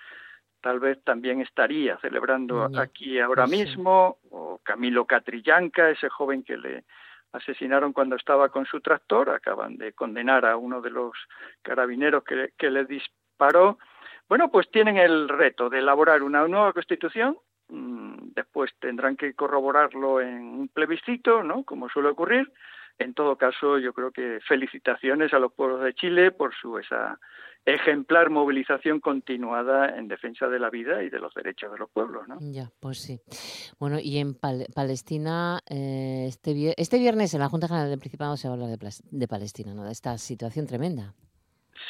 tal 0.67 0.81
vez 0.81 1.01
también 1.05 1.41
estaría 1.41 1.97
celebrando 1.99 2.69
aquí 2.77 3.21
ahora 3.21 3.47
pues 3.47 3.57
mismo, 3.57 4.19
o 4.31 4.59
Camilo 4.65 5.05
Catrillanca, 5.05 5.91
ese 5.91 6.09
joven 6.09 6.43
que 6.43 6.57
le 6.57 6.83
asesinaron 7.31 7.93
cuando 7.93 8.17
estaba 8.17 8.49
con 8.49 8.67
su 8.67 8.81
tractor, 8.81 9.31
acaban 9.31 9.77
de 9.77 9.93
condenar 9.93 10.45
a 10.45 10.57
uno 10.57 10.81
de 10.81 10.91
los 10.91 11.13
carabineros 11.63 12.25
que, 12.25 12.51
que 12.59 12.69
le 12.69 12.85
disparó. 12.85 13.79
Bueno, 14.29 14.51
pues 14.51 14.69
tienen 14.73 14.97
el 14.97 15.29
reto 15.29 15.71
de 15.71 15.79
elaborar 15.79 16.25
una 16.25 16.49
nueva 16.49 16.73
constitución, 16.73 17.39
mm, 17.69 18.33
después 18.35 18.73
tendrán 18.81 19.17
que 19.17 19.35
corroborarlo 19.35 20.21
en 20.21 20.43
un 20.43 20.67
plebiscito, 20.67 21.45
¿no? 21.45 21.63
Como 21.63 21.89
suele 21.89 22.09
ocurrir. 22.09 22.53
En 22.99 23.15
todo 23.15 23.37
caso, 23.37 23.79
yo 23.79 23.93
creo 23.93 24.11
que 24.11 24.41
felicitaciones 24.49 25.33
a 25.33 25.39
los 25.39 25.53
pueblos 25.53 25.81
de 25.83 25.95
Chile 25.95 26.33
por 26.33 26.53
su 26.57 26.77
esa 26.77 27.21
ejemplar 27.67 28.31
movilización 28.31 29.01
continuada 29.01 29.99
en 29.99 30.07
defensa 30.07 30.47
de 30.47 30.61
la 30.61 30.71
vida 30.71 31.03
y 31.03 31.11
de 31.11 31.19
los 31.19 31.35
derechos 31.35 31.73
de 31.73 31.79
los 31.79 31.91
pueblos. 31.91 32.27
¿no? 32.29 32.39
Ya, 32.41 32.71
pues 32.81 32.99
sí. 32.99 33.21
Bueno, 33.79 33.99
y 34.01 34.19
en 34.19 34.35
Palestina, 34.35 35.59
eh, 35.69 36.27
este, 36.29 36.75
este 36.81 36.99
viernes 36.99 37.35
en 37.35 37.41
la 37.41 37.49
Junta 37.49 37.67
General 37.67 37.91
del 37.91 37.99
Principado 37.99 38.37
se 38.37 38.49
va 38.49 38.55
a 38.55 38.57
hablar 38.57 38.79
de, 38.79 38.91
de 39.11 39.29
Palestina, 39.29 39.75
¿no? 39.75 39.85
de 39.85 39.93
esta 39.93 40.17
situación 40.17 40.67
tremenda. 40.67 41.13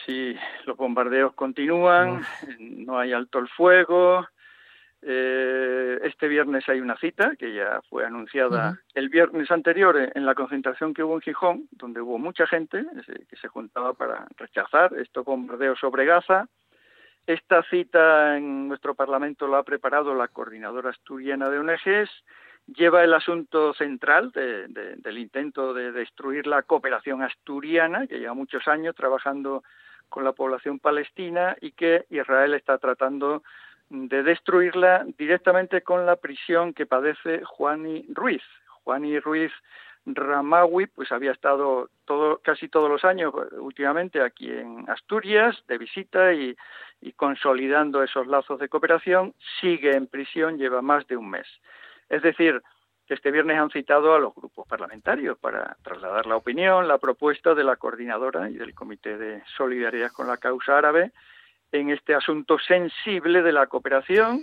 Sí, 0.07 0.35
los 0.65 0.77
bombardeos 0.77 1.35
continúan, 1.35 2.23
no 2.59 2.99
hay 2.99 3.13
alto 3.13 3.39
el 3.39 3.49
fuego, 3.49 4.27
eh, 5.09 6.01
este 6.03 6.27
viernes 6.27 6.69
hay 6.69 6.81
una 6.81 6.97
cita 6.97 7.37
que 7.37 7.55
ya 7.55 7.81
fue 7.89 8.05
anunciada 8.05 8.81
el 8.93 9.09
viernes 9.09 9.49
anterior 9.53 9.97
en 10.13 10.27
la 10.27 10.35
concentración 10.35 10.93
que 10.93 11.05
hubo 11.05 11.15
en 11.15 11.21
Gijón, 11.21 11.69
donde 11.71 12.01
hubo 12.01 12.19
mucha 12.19 12.45
gente 12.49 12.85
que 13.29 13.37
se 13.37 13.47
juntaba 13.47 13.93
para 13.93 14.27
rechazar 14.37 14.93
estos 14.95 15.25
bombardeos 15.25 15.79
sobre 15.79 16.07
Gaza. 16.07 16.49
Esta 17.25 17.63
cita 17.71 18.37
en 18.37 18.67
nuestro 18.67 18.97
Parlamento 18.97 19.47
la 19.47 19.59
ha 19.59 19.63
preparado 19.63 20.13
la 20.13 20.27
coordinadora 20.27 20.91
asturiana 20.91 21.51
de 21.51 21.61
ONGs, 21.61 22.11
lleva 22.67 23.05
el 23.05 23.15
asunto 23.15 23.75
central 23.75 24.33
del 24.33 25.19
intento 25.19 25.73
de 25.73 25.93
destruir 25.93 26.49
la 26.49 26.63
cooperación 26.63 27.23
asturiana, 27.23 28.09
que 28.09 28.19
lleva 28.19 28.35
muchos 28.35 28.67
años 28.67 28.97
trabajando 28.97 29.63
con 30.09 30.25
la 30.25 30.33
población 30.33 30.81
palestina 30.81 31.57
y 31.61 31.71
que 31.73 32.07
Israel 32.11 32.55
está 32.55 32.79
tratando 32.79 33.45
de 33.91 34.23
destruirla 34.23 35.05
directamente 35.19 35.83
con 35.83 36.07
la 36.07 36.17
prisión 36.17 36.75
que 36.75 36.87
padece 36.87 37.43
Juani 37.45 38.05
Ruiz. 38.09 38.43
Juani 38.85 39.19
Ruiz 39.21 39.53
Ramawi 40.07 40.87
pues 40.87 41.11
había 41.11 41.33
estado 41.33 41.91
todo, 42.05 42.39
casi 42.39 42.69
todos 42.69 42.89
los 42.89 43.05
años 43.05 43.33
últimamente 43.59 44.23
aquí 44.23 44.51
en 44.51 44.89
Asturias 44.89 45.57
de 45.67 45.79
visita 45.79 46.33
y, 46.33 46.57
y 47.01 47.13
consolidando 47.13 48.03
esos 48.03 48.27
lazos 48.27 48.59
de 48.61 48.69
cooperación, 48.69 49.35
sigue 49.61 49.97
en 49.97 50.07
prisión, 50.07 50.59
lleva 50.59 50.83
más 50.83 51.07
de 51.09 51.17
un 51.17 51.31
mes. 51.31 51.47
Es 52.09 52.23
decir, 52.23 52.63
que 53.07 53.15
este 53.15 53.31
viernes 53.31 53.59
han 53.59 53.71
citado 53.71 54.15
a 54.15 54.19
los 54.19 54.35
grupos 54.35 54.67
parlamentarios 54.67 55.39
para 55.39 55.77
trasladar 55.83 56.27
la 56.27 56.37
opinión, 56.37 56.89
la 56.89 56.99
propuesta 56.99 57.55
de 57.55 57.65
la 57.65 57.77
coordinadora 57.77 58.51
y 58.51 58.55
del 58.55 58.75
Comité 58.75 59.17
de 59.17 59.43
Solidaridad 59.57 60.11
con 60.13 60.27
la 60.27 60.37
Causa 60.37 60.79
Árabe 60.79 61.13
en 61.73 61.91
este 61.91 62.15
asunto 62.15 62.59
sensible 62.59 63.43
de 63.43 63.53
la 63.53 63.67
cooperación. 63.67 64.43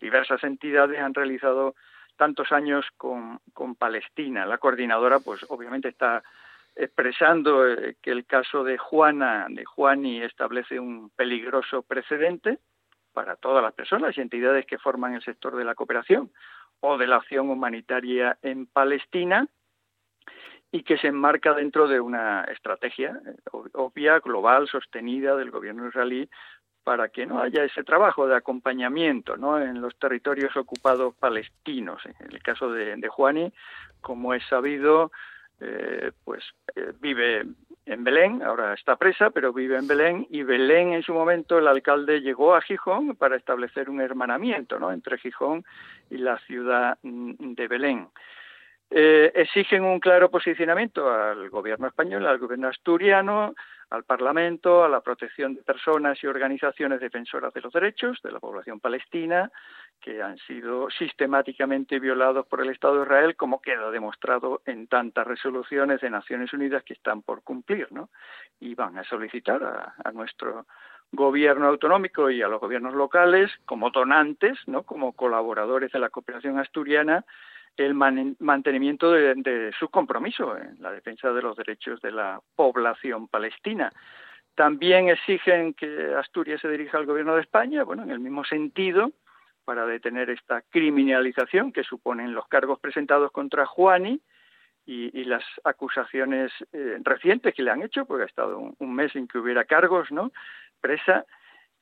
Diversas 0.00 0.42
entidades 0.44 1.00
han 1.00 1.14
realizado 1.14 1.74
tantos 2.16 2.52
años 2.52 2.86
con, 2.96 3.40
Palestina. 3.78 4.46
La 4.46 4.58
coordinadora, 4.58 5.20
pues 5.20 5.44
obviamente 5.48 5.88
está 5.88 6.22
expresando 6.74 7.66
eh, 7.66 7.96
que 8.02 8.10
el 8.10 8.26
caso 8.26 8.64
de 8.64 8.78
Juana, 8.78 9.46
de 9.48 9.64
Juani, 9.64 10.22
establece 10.22 10.78
un 10.78 11.10
peligroso 11.10 11.82
precedente 11.82 12.58
para 13.12 13.36
todas 13.36 13.62
las 13.62 13.72
personas 13.72 14.16
y 14.16 14.20
entidades 14.20 14.66
que 14.66 14.78
forman 14.78 15.14
el 15.14 15.22
sector 15.22 15.56
de 15.56 15.64
la 15.64 15.74
cooperación 15.74 16.30
o 16.80 16.98
de 16.98 17.06
la 17.06 17.16
acción 17.16 17.48
humanitaria 17.48 18.36
en 18.42 18.66
Palestina 18.66 19.48
y 20.72 20.82
que 20.82 20.98
se 20.98 21.08
enmarca 21.08 21.54
dentro 21.54 21.88
de 21.88 22.00
una 22.00 22.44
estrategia 22.44 23.20
eh, 23.26 23.36
obvia, 23.72 24.18
global, 24.20 24.68
sostenida 24.68 25.36
del 25.36 25.50
gobierno 25.50 25.88
israelí 25.88 26.28
para 26.84 27.08
que 27.08 27.26
no 27.26 27.40
haya 27.40 27.64
ese 27.64 27.82
trabajo 27.82 28.28
de 28.28 28.36
acompañamiento 28.36 29.36
¿no? 29.36 29.60
en 29.60 29.80
los 29.80 29.96
territorios 29.98 30.56
ocupados 30.56 31.16
palestinos. 31.16 32.00
En 32.06 32.30
el 32.30 32.40
caso 32.42 32.70
de, 32.70 32.94
de 32.94 33.08
Juani, 33.08 33.52
como 34.00 34.34
es 34.34 34.44
sabido, 34.46 35.10
eh, 35.58 36.12
pues 36.24 36.44
eh, 36.74 36.92
vive 37.00 37.44
en 37.86 38.04
Belén, 38.04 38.42
ahora 38.42 38.74
está 38.74 38.96
presa, 38.96 39.30
pero 39.30 39.52
vive 39.52 39.78
en 39.78 39.86
Belén, 39.86 40.26
y 40.28 40.42
Belén 40.42 40.92
en 40.92 41.02
su 41.02 41.14
momento 41.14 41.58
el 41.58 41.66
alcalde 41.66 42.20
llegó 42.20 42.54
a 42.54 42.60
Gijón 42.60 43.16
para 43.16 43.36
establecer 43.36 43.88
un 43.88 44.00
hermanamiento 44.00 44.78
¿no? 44.78 44.92
entre 44.92 45.18
Gijón 45.18 45.64
y 46.10 46.18
la 46.18 46.38
ciudad 46.40 46.98
mm, 47.02 47.54
de 47.54 47.68
Belén. 47.68 48.08
Eh, 48.88 49.32
exigen 49.34 49.82
un 49.82 49.98
claro 49.98 50.30
posicionamiento 50.30 51.10
al 51.10 51.50
gobierno 51.50 51.88
español, 51.88 52.24
al 52.26 52.38
gobierno 52.38 52.68
asturiano, 52.68 53.54
al 53.90 54.04
Parlamento, 54.04 54.84
a 54.84 54.88
la 54.88 55.00
protección 55.00 55.54
de 55.54 55.62
personas 55.62 56.22
y 56.22 56.26
organizaciones 56.28 57.00
defensoras 57.00 57.52
de 57.52 57.62
los 57.62 57.72
derechos 57.72 58.20
de 58.22 58.30
la 58.30 58.38
población 58.38 58.78
palestina, 58.78 59.50
que 60.00 60.22
han 60.22 60.38
sido 60.38 60.88
sistemáticamente 60.90 61.98
violados 61.98 62.46
por 62.46 62.60
el 62.60 62.70
Estado 62.70 62.96
de 62.96 63.02
Israel, 63.02 63.36
como 63.36 63.60
queda 63.60 63.90
demostrado 63.90 64.62
en 64.66 64.86
tantas 64.86 65.26
resoluciones 65.26 66.00
de 66.00 66.10
Naciones 66.10 66.52
Unidas 66.52 66.84
que 66.84 66.94
están 66.94 67.22
por 67.22 67.42
cumplir, 67.42 67.90
¿no? 67.90 68.10
Y 68.60 68.74
van 68.76 68.98
a 68.98 69.04
solicitar 69.04 69.64
a, 69.64 69.94
a 70.04 70.12
nuestro 70.12 70.66
gobierno 71.10 71.66
autonómico 71.66 72.30
y 72.30 72.42
a 72.42 72.48
los 72.48 72.60
gobiernos 72.60 72.94
locales 72.94 73.50
como 73.64 73.90
donantes, 73.90 74.58
¿no? 74.66 74.84
Como 74.84 75.12
colaboradores 75.12 75.90
de 75.90 75.98
la 75.98 76.10
cooperación 76.10 76.58
asturiana, 76.58 77.24
el 77.76 77.94
mantenimiento 77.94 79.12
de, 79.12 79.72
su 79.78 79.88
compromiso 79.88 80.56
en 80.56 80.80
la 80.80 80.92
defensa 80.92 81.32
de 81.32 81.42
los 81.42 81.56
derechos 81.56 82.00
de 82.00 82.10
la 82.10 82.40
población 82.54 83.28
palestina. 83.28 83.92
También 84.54 85.10
exigen 85.10 85.74
que 85.74 86.14
Asturias 86.14 86.60
se 86.62 86.70
dirija 86.70 86.96
al 86.96 87.06
gobierno 87.06 87.34
de 87.34 87.42
España, 87.42 87.84
bueno, 87.84 88.02
en 88.04 88.10
el 88.10 88.20
mismo 88.20 88.44
sentido, 88.44 89.12
para 89.64 89.84
detener 89.84 90.30
esta 90.30 90.62
criminalización 90.62 91.72
que 91.72 91.82
suponen 91.82 92.34
los 92.34 92.48
cargos 92.48 92.78
presentados 92.80 93.30
contra 93.32 93.66
Juani 93.66 94.20
y, 94.86 95.24
las 95.24 95.42
acusaciones 95.64 96.52
eh, 96.72 96.98
recientes 97.02 97.52
que 97.52 97.62
le 97.64 97.72
han 97.72 97.82
hecho, 97.82 98.06
porque 98.06 98.22
ha 98.22 98.26
estado 98.26 98.72
un, 98.78 98.94
mes 98.94 99.12
sin 99.12 99.26
que 99.26 99.38
hubiera 99.38 99.64
cargos, 99.64 100.12
¿no? 100.12 100.30
Presa, 100.80 101.26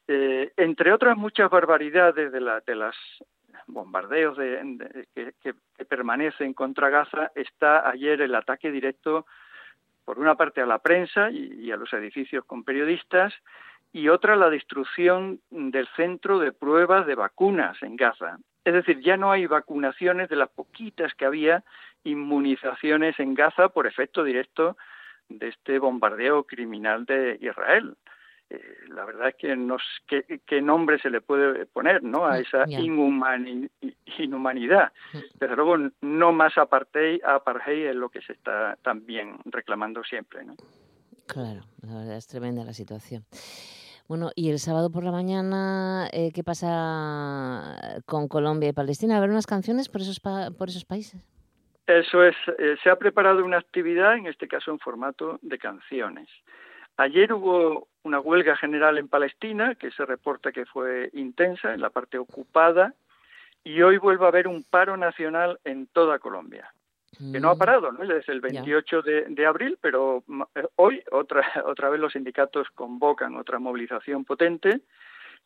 eh, 0.09 0.53
entre 0.57 0.93
otras 0.93 1.17
muchas 1.17 1.51
barbaridades 1.51 2.33
de, 2.33 2.41
la, 2.41 2.61
de 2.61 2.75
las 2.75 2.97
bombardeos 3.66 4.37
de, 4.37 5.06
que, 5.14 5.54
permanecen 5.85 6.54
contra 6.54 6.90
Gaza, 6.90 7.30
está 7.35 7.88
ayer 7.88 8.21
el 8.21 8.35
ataque 8.35 8.71
directo, 8.71 9.26
por 10.04 10.18
una 10.18 10.35
parte, 10.35 10.61
a 10.61 10.66
la 10.66 10.78
prensa 10.78 11.30
y, 11.30 11.71
a 11.71 11.76
los 11.76 11.92
edificios 11.92 12.44
con 12.44 12.64
periodistas, 12.64 13.33
y 13.92 14.09
otra 14.09 14.37
la 14.37 14.50
destrucción 14.50 15.40
del 15.50 15.87
centro 15.97 16.38
de 16.38 16.52
pruebas 16.52 17.06
de 17.06 17.14
vacunas 17.14 17.80
en 17.83 17.97
Gaza. 17.97 18.38
Es 18.64 18.75
decir, 18.75 19.00
ya 19.00 19.16
no 19.16 19.30
hay 19.30 19.47
vacunaciones 19.47 20.28
de 20.28 20.37
las 20.37 20.49
poquitas 20.49 21.14
que 21.14 21.26
había, 21.26 21.62
inmunizaciones 22.02 23.18
en 23.21 23.35
Gaza 23.35 23.68
por 23.68 23.87
efecto 23.87 24.25
directo 24.25 24.76
de 25.28 25.49
este 25.49 25.78
bombardeo 25.78 26.44
criminal 26.44 27.04
de 27.06 27.38
Israel. 27.40 27.97
Eh, 28.51 28.61
la 28.89 29.05
verdad 29.05 29.29
es 29.29 29.35
que 29.37 29.57
no 29.57 29.79
qué, 30.07 30.61
nombre 30.61 30.99
se 30.99 31.11
le 31.11 31.21
puede 31.21 31.67
poner 31.67 32.03
¿no? 32.03 32.27
a 32.27 32.39
mm, 32.39 32.43
esa 32.43 32.65
inhumanidad. 34.19 34.93
Mm. 35.13 35.19
Pero 35.39 35.57
luego 35.57 35.91
no 36.03 36.33
más 36.33 36.57
apartheid, 36.59 37.23
apartheid 37.25 37.87
es 37.87 37.97
lo 37.97 38.09
que 38.11 38.21
se 38.21 38.33
está 38.33 38.77
también 38.83 39.39
reclamando 39.47 40.05
siempre. 40.05 40.45
¿no? 40.45 40.55
Claro, 41.27 41.63
la 41.83 41.95
verdad 41.99 42.17
es 42.17 42.27
tremenda 42.27 42.65
la 42.65 42.75
situación. 42.75 43.25
Bueno, 44.07 44.31
y 44.35 44.51
el 44.51 44.59
sábado 44.59 44.91
por 44.91 45.03
la 45.03 45.13
mañana, 45.13 46.09
eh, 46.13 46.31
¿qué 46.35 46.45
pasa 46.45 48.03
con 48.05 48.29
Colombia 48.29 48.69
y 48.69 48.73
Palestina? 48.75 49.17
¿A 49.17 49.21
ver 49.21 49.31
unas 49.31 49.47
canciones 49.47 49.89
por 49.89 50.03
esos, 50.03 50.21
por 50.21 50.69
esos 50.69 50.85
países? 50.85 51.25
Eso 51.87 52.23
es, 52.23 52.37
eh, 52.59 52.77
se 52.83 52.91
ha 52.91 52.97
preparado 52.97 53.45
una 53.45 53.59
actividad, 53.59 54.17
en 54.17 54.27
este 54.27 54.49
caso 54.49 54.71
en 54.71 54.79
formato 54.79 55.39
de 55.43 55.59
canciones. 55.59 56.29
Ayer 56.97 57.33
hubo 57.33 57.89
una 58.05 58.21
huelga 58.21 58.57
general 58.57 58.99
en 58.99 59.09
Palestina, 59.09 59.75
que 59.75 59.91
se 59.91 60.05
reporta 60.05 60.53
que 60.53 60.67
fue 60.67 61.11
intensa 61.15 61.75
en 61.75 61.81
la 61.81 61.91
parte 61.91 62.19
ocupada, 62.19 62.95
y 63.65 63.81
hoy 63.83 63.97
vuelve 63.97 64.27
a 64.27 64.29
haber 64.29 64.47
un 64.47 64.63
paro 64.63 64.97
nacional 64.97 65.59
en 65.65 65.87
toda 65.87 66.19
Colombia, 66.19 66.73
que 67.33 67.41
no 67.41 67.49
ha 67.49 67.55
mm. 67.55 67.59
parado, 67.59 67.93
¿no? 67.93 68.07
Desde 68.07 68.33
el 68.33 68.41
28 68.41 69.03
de, 69.03 69.47
abril, 69.47 69.79
pero 69.81 70.23
eh, 70.55 70.67
hoy 70.77 71.03
otra, 71.11 71.43
otra 71.67 71.89
vez 71.89 71.99
los 71.99 72.13
sindicatos 72.13 72.69
convocan 72.75 73.37
otra 73.37 73.59
movilización 73.59 74.25
potente. 74.25 74.83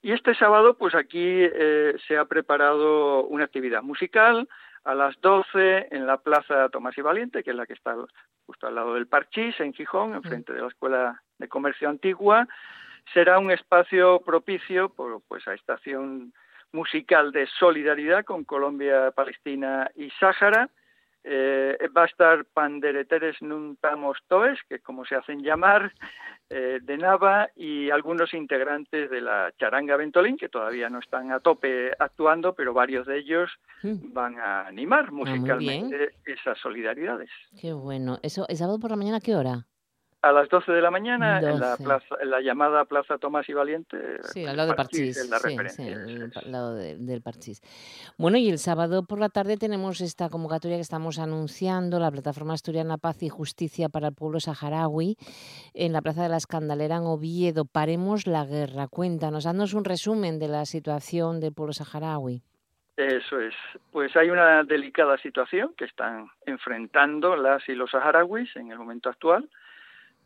Y 0.03 0.13
este 0.13 0.35
sábado, 0.35 0.77
pues 0.77 0.95
aquí 0.95 1.21
eh, 1.21 1.95
se 2.07 2.17
ha 2.17 2.25
preparado 2.25 3.25
una 3.25 3.45
actividad 3.45 3.83
musical, 3.83 4.49
a 4.85 4.95
las 4.95 5.21
12 5.21 5.89
en 5.91 6.07
la 6.07 6.19
Plaza 6.19 6.69
Tomás 6.71 6.97
y 6.97 7.03
Valiente, 7.03 7.43
que 7.43 7.51
es 7.51 7.57
la 7.57 7.67
que 7.67 7.75
está 7.75 7.95
justo 8.47 8.67
al 8.67 8.75
lado 8.75 8.95
del 8.95 9.07
Parchís, 9.07 9.59
en 9.61 9.75
Gijón, 9.75 10.15
enfrente 10.15 10.53
de 10.53 10.63
la 10.63 10.69
Escuela 10.69 11.23
de 11.39 11.49
Comercio 11.49 11.89
Antigua. 11.89 12.47
Será 13.13 13.39
un 13.39 13.51
espacio 13.51 14.21
propicio 14.21 14.91
por, 14.91 15.23
pues, 15.29 15.47
a 15.49 15.55
estación 15.55 16.33
musical 16.73 17.33
de 17.33 17.47
solidaridad 17.59 18.25
con 18.25 18.45
Colombia, 18.45 19.11
Palestina 19.13 19.91
y 19.97 20.11
Sáhara. 20.21 20.69
Eh, 21.25 21.77
va 21.97 22.03
a 22.05 22.07
estar 22.07 22.45
Pandereteres 22.45 23.43
Nuntamos 23.43 24.19
Toes, 24.29 24.59
que 24.69 24.79
como 24.79 25.05
se 25.05 25.17
hacen 25.17 25.43
llamar, 25.43 25.93
eh, 26.49 26.79
de 26.81 26.97
Nava 26.97 27.51
y 27.57 27.91
algunos 27.91 28.33
integrantes 28.33 29.11
de 29.11 29.21
la 29.21 29.53
Charanga 29.59 29.97
Ventolín, 29.97 30.39
que 30.39 30.49
todavía 30.49 30.89
no 30.89 31.01
están 31.01 31.31
a 31.31 31.41
tope 31.41 31.93
actuando, 31.99 32.55
pero 32.55 32.73
varios 32.73 33.07
de 33.07 33.19
ellos 33.19 33.51
mm. 33.83 34.15
van 34.15 34.39
a 34.39 34.67
animar 34.67 35.07
ah, 35.09 35.11
musicalmente 35.11 36.13
esas 36.25 36.59
solidaridades. 36.59 37.29
Qué 37.61 37.75
bueno. 37.75 38.19
¿Eso 38.23 38.47
es 38.49 38.61
sábado 38.61 38.79
por 38.81 38.91
la 38.91 38.97
mañana 38.97 39.19
a 39.19 39.21
qué 39.21 39.37
hora? 39.37 39.67
A 40.23 40.33
las 40.33 40.49
12 40.49 40.73
de 40.73 40.81
la 40.81 40.91
mañana 40.91 41.39
en 41.39 41.61
la, 41.61 41.77
plaza, 41.77 42.17
en 42.21 42.31
la 42.31 42.41
llamada 42.41 42.85
Plaza 42.85 43.19
Tomás 43.19 43.49
y 43.49 43.53
Valiente. 43.53 43.99
Sí, 44.23 44.45
al 44.45 44.57
lado 44.57 44.71
de 44.71 44.75
Parchís. 44.75 45.17
sí, 45.77 45.89
al 46.35 46.53
lado 46.53 46.75
del 46.75 47.23
Parchís. 47.23 47.63
Bueno, 48.19 48.37
y 48.37 48.49
el 48.49 48.59
sábado 48.59 49.05
por 49.05 49.21
la 49.21 49.29
tarde 49.29 49.57
tenemos 49.57 50.01
esta 50.01 50.29
convocatoria 50.29 50.77
que 50.77 50.83
estamos 50.83 51.19
anunciando, 51.19 52.01
la 52.01 52.11
Plataforma 52.11 52.55
Asturiana 52.55 52.99
Paz 52.99 53.23
y 53.23 53.29
Justicia 53.29 53.89
para 53.89 54.09
el 54.09 54.15
Pueblo 54.15 54.41
Saharaui, 54.41 55.17
en 55.75 55.93
la 55.93 56.03
Plaza 56.03 56.25
de 56.25 56.31
la 56.31 56.37
Escandalera 56.37 56.97
en 56.97 57.05
Oviedo. 57.05 57.65
Paremos 57.65 58.27
la 58.27 58.45
guerra. 58.45 58.89
Cuéntanos, 58.89 59.47
haznos 59.47 59.75
un 59.75 59.85
resumen 59.85 60.39
de 60.39 60.49
la 60.49 60.65
situación 60.65 61.41
del 61.41 61.53
pueblo 61.53 61.73
saharaui. 61.73 62.43
Eso 62.97 63.41
es. 63.41 63.55
Pues 63.93 64.17
hay 64.17 64.31
una 64.31 64.65
delicada 64.65 65.17
situación 65.19 65.73
que 65.77 65.85
están 65.85 66.29
enfrentando 66.47 67.37
las 67.37 67.69
y 67.69 67.75
los 67.75 67.93
saharauis 67.93 68.55
en 68.57 68.73
el 68.73 68.79
momento 68.79 69.09
actual 69.09 69.49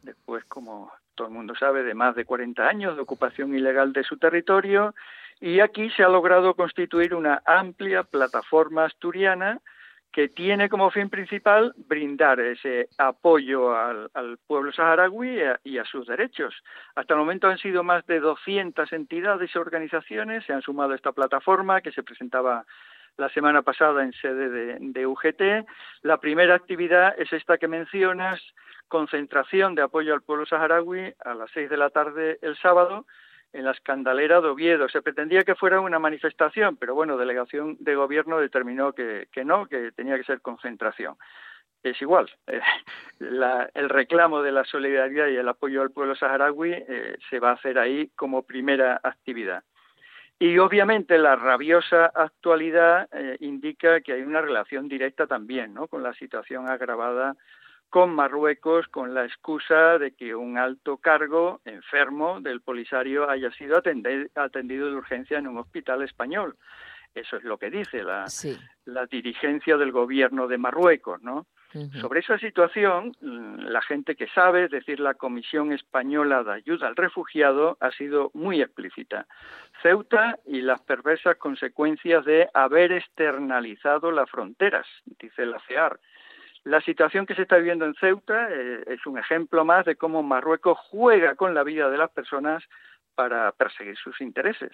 después, 0.02 0.44
como 0.44 0.92
todo 1.14 1.28
el 1.28 1.34
mundo 1.34 1.54
sabe, 1.54 1.82
de 1.82 1.94
más 1.94 2.14
de 2.14 2.24
40 2.24 2.66
años 2.66 2.96
de 2.96 3.02
ocupación 3.02 3.54
ilegal 3.54 3.92
de 3.92 4.04
su 4.04 4.18
territorio, 4.18 4.94
y 5.40 5.60
aquí 5.60 5.90
se 5.90 6.04
ha 6.04 6.08
logrado 6.08 6.54
constituir 6.54 7.14
una 7.14 7.42
amplia 7.44 8.04
plataforma 8.04 8.84
asturiana 8.84 9.60
que 10.12 10.28
tiene 10.28 10.68
como 10.68 10.90
fin 10.90 11.08
principal 11.08 11.72
brindar 11.88 12.38
ese 12.38 12.88
apoyo 12.98 13.74
al, 13.74 14.10
pueblo 14.46 14.70
saharaui 14.70 15.40
y 15.64 15.78
a, 15.78 15.84
sus 15.86 16.06
derechos. 16.06 16.54
Hasta 16.94 17.14
el 17.14 17.20
momento 17.20 17.48
han 17.48 17.56
sido 17.56 17.82
más 17.82 18.06
de 18.06 18.20
200 18.20 18.92
entidades 18.92 19.50
y 19.54 19.58
organizaciones, 19.58 20.44
se 20.44 20.52
han 20.52 20.60
sumado 20.60 20.92
a 20.92 20.96
esta 20.96 21.12
plataforma 21.12 21.80
que 21.80 21.92
se 21.92 22.02
presentaba 22.02 22.66
la 23.16 23.28
semana 23.30 23.62
pasada 23.62 24.02
en 24.02 24.12
sede 24.12 24.78
de, 24.78 25.06
UGT. 25.06 25.66
La 26.02 26.18
primera 26.18 26.54
actividad 26.54 27.14
es 27.18 27.32
esta 27.32 27.58
que 27.58 27.68
mencionas, 27.68 28.40
concentración 28.88 29.74
de 29.74 29.82
apoyo 29.82 30.14
al 30.14 30.22
pueblo 30.22 30.46
saharaui 30.46 31.14
a 31.24 31.34
las 31.34 31.50
seis 31.52 31.70
de 31.70 31.76
la 31.76 31.90
tarde 31.90 32.38
el 32.42 32.56
sábado 32.56 33.06
en 33.52 33.64
la 33.64 33.72
escandalera 33.72 34.40
de 34.40 34.48
Oviedo. 34.48 34.88
Se 34.88 35.02
pretendía 35.02 35.44
que 35.44 35.54
fuera 35.54 35.80
una 35.80 35.98
manifestación, 35.98 36.76
pero 36.76 36.94
bueno, 36.94 37.16
delegación 37.16 37.76
de 37.80 37.94
gobierno 37.94 38.38
determinó 38.38 38.92
que, 38.92 39.28
no, 39.44 39.66
que 39.66 39.92
tenía 39.92 40.16
que 40.16 40.24
ser 40.24 40.40
concentración. 40.40 41.16
Es 41.82 42.00
igual, 42.00 42.30
eh, 42.46 42.60
el 43.74 43.88
reclamo 43.88 44.40
de 44.42 44.52
la 44.52 44.64
solidaridad 44.64 45.26
y 45.28 45.36
el 45.36 45.48
apoyo 45.48 45.82
al 45.82 45.90
pueblo 45.90 46.14
saharaui 46.14 46.72
eh, 46.72 47.16
se 47.28 47.40
va 47.40 47.50
a 47.50 47.54
hacer 47.54 47.78
ahí 47.78 48.08
como 48.14 48.44
primera 48.44 49.00
actividad. 49.02 49.64
Y 50.38 50.58
obviamente 50.58 51.18
la 51.18 51.36
rabiosa 51.36 52.06
actualidad 52.06 53.08
eh, 53.12 53.36
indica 53.40 54.00
que 54.00 54.12
hay 54.12 54.22
una 54.22 54.40
relación 54.40 54.88
directa 54.88 55.26
también 55.26 55.72
¿no? 55.72 55.86
con 55.86 56.02
la 56.02 56.12
situación 56.14 56.68
agravada 56.68 57.36
con 57.92 58.14
Marruecos 58.14 58.88
con 58.88 59.12
la 59.12 59.26
excusa 59.26 59.98
de 59.98 60.12
que 60.12 60.34
un 60.34 60.56
alto 60.56 60.96
cargo 60.96 61.60
enfermo 61.66 62.40
del 62.40 62.62
Polisario 62.62 63.28
haya 63.28 63.52
sido 63.52 63.76
atendido 63.76 64.86
de 64.86 64.96
urgencia 64.96 65.36
en 65.36 65.46
un 65.46 65.58
hospital 65.58 66.02
español. 66.02 66.56
Eso 67.14 67.36
es 67.36 67.44
lo 67.44 67.58
que 67.58 67.70
dice 67.70 68.02
la, 68.02 68.24
la 68.86 69.04
dirigencia 69.04 69.76
del 69.76 69.92
gobierno 69.92 70.48
de 70.48 70.56
Marruecos, 70.56 71.20
¿no? 71.22 71.44
Sobre 72.00 72.20
esa 72.20 72.38
situación, 72.38 73.12
la 73.20 73.80
gente 73.80 74.14
que 74.14 74.26
sabe, 74.28 74.64
es 74.64 74.70
decir, 74.70 75.00
la 75.00 75.14
Comisión 75.14 75.72
Española 75.72 76.42
de 76.44 76.52
Ayuda 76.52 76.88
al 76.88 76.96
Refugiado, 76.96 77.78
ha 77.80 77.90
sido 77.92 78.30
muy 78.34 78.60
explícita. 78.60 79.26
Ceuta 79.82 80.38
y 80.46 80.60
las 80.60 80.82
perversas 80.82 81.36
consecuencias 81.36 82.24
de 82.26 82.48
haber 82.52 82.92
externalizado 82.92 84.12
las 84.12 84.30
fronteras, 84.30 84.86
dice 85.18 85.46
la 85.46 85.60
CEAR. 85.66 85.98
La 86.64 86.80
situación 86.80 87.26
que 87.26 87.34
se 87.34 87.42
está 87.42 87.56
viviendo 87.56 87.86
en 87.86 87.94
Ceuta 87.94 88.48
eh, 88.50 88.84
es 88.86 89.04
un 89.06 89.18
ejemplo 89.18 89.64
más 89.64 89.84
de 89.84 89.96
cómo 89.96 90.22
Marruecos 90.22 90.78
juega 90.90 91.34
con 91.34 91.54
la 91.54 91.64
vida 91.64 91.90
de 91.90 91.98
las 91.98 92.10
personas 92.10 92.62
para 93.14 93.50
perseguir 93.52 93.96
sus 93.96 94.20
intereses. 94.20 94.72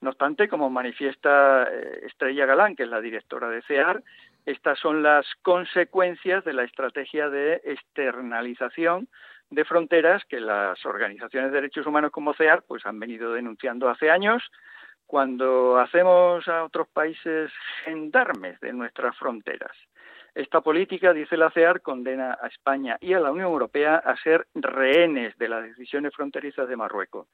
No 0.00 0.10
obstante, 0.10 0.48
como 0.48 0.70
manifiesta 0.70 1.68
eh, 1.70 2.06
Estrella 2.06 2.46
Galán, 2.46 2.76
que 2.76 2.84
es 2.84 2.88
la 2.88 3.00
directora 3.00 3.48
de 3.48 3.62
CEAR, 3.62 4.02
estas 4.44 4.78
son 4.78 5.02
las 5.02 5.26
consecuencias 5.42 6.44
de 6.44 6.52
la 6.52 6.64
estrategia 6.64 7.28
de 7.28 7.60
externalización 7.64 9.08
de 9.50 9.64
fronteras 9.64 10.24
que 10.24 10.40
las 10.40 10.84
organizaciones 10.86 11.50
de 11.50 11.56
derechos 11.56 11.86
humanos 11.86 12.10
como 12.10 12.34
CEAR 12.34 12.62
pues 12.66 12.84
han 12.86 12.98
venido 12.98 13.34
denunciando 13.34 13.88
hace 13.88 14.10
años 14.10 14.42
cuando 15.06 15.78
hacemos 15.78 16.48
a 16.48 16.64
otros 16.64 16.88
países 16.88 17.52
gendarmes 17.84 18.58
de 18.60 18.72
nuestras 18.72 19.16
fronteras. 19.18 19.76
Esta 20.34 20.62
política, 20.62 21.12
dice 21.12 21.36
la 21.36 21.50
CEAR, 21.50 21.82
condena 21.82 22.38
a 22.40 22.46
España 22.46 22.96
y 22.98 23.12
a 23.12 23.20
la 23.20 23.30
Unión 23.30 23.48
Europea 23.48 23.96
a 23.96 24.16
ser 24.16 24.46
rehenes 24.54 25.36
de 25.36 25.48
las 25.50 25.64
decisiones 25.64 26.14
fronterizas 26.14 26.66
de 26.66 26.76
Marruecos. 26.76 27.28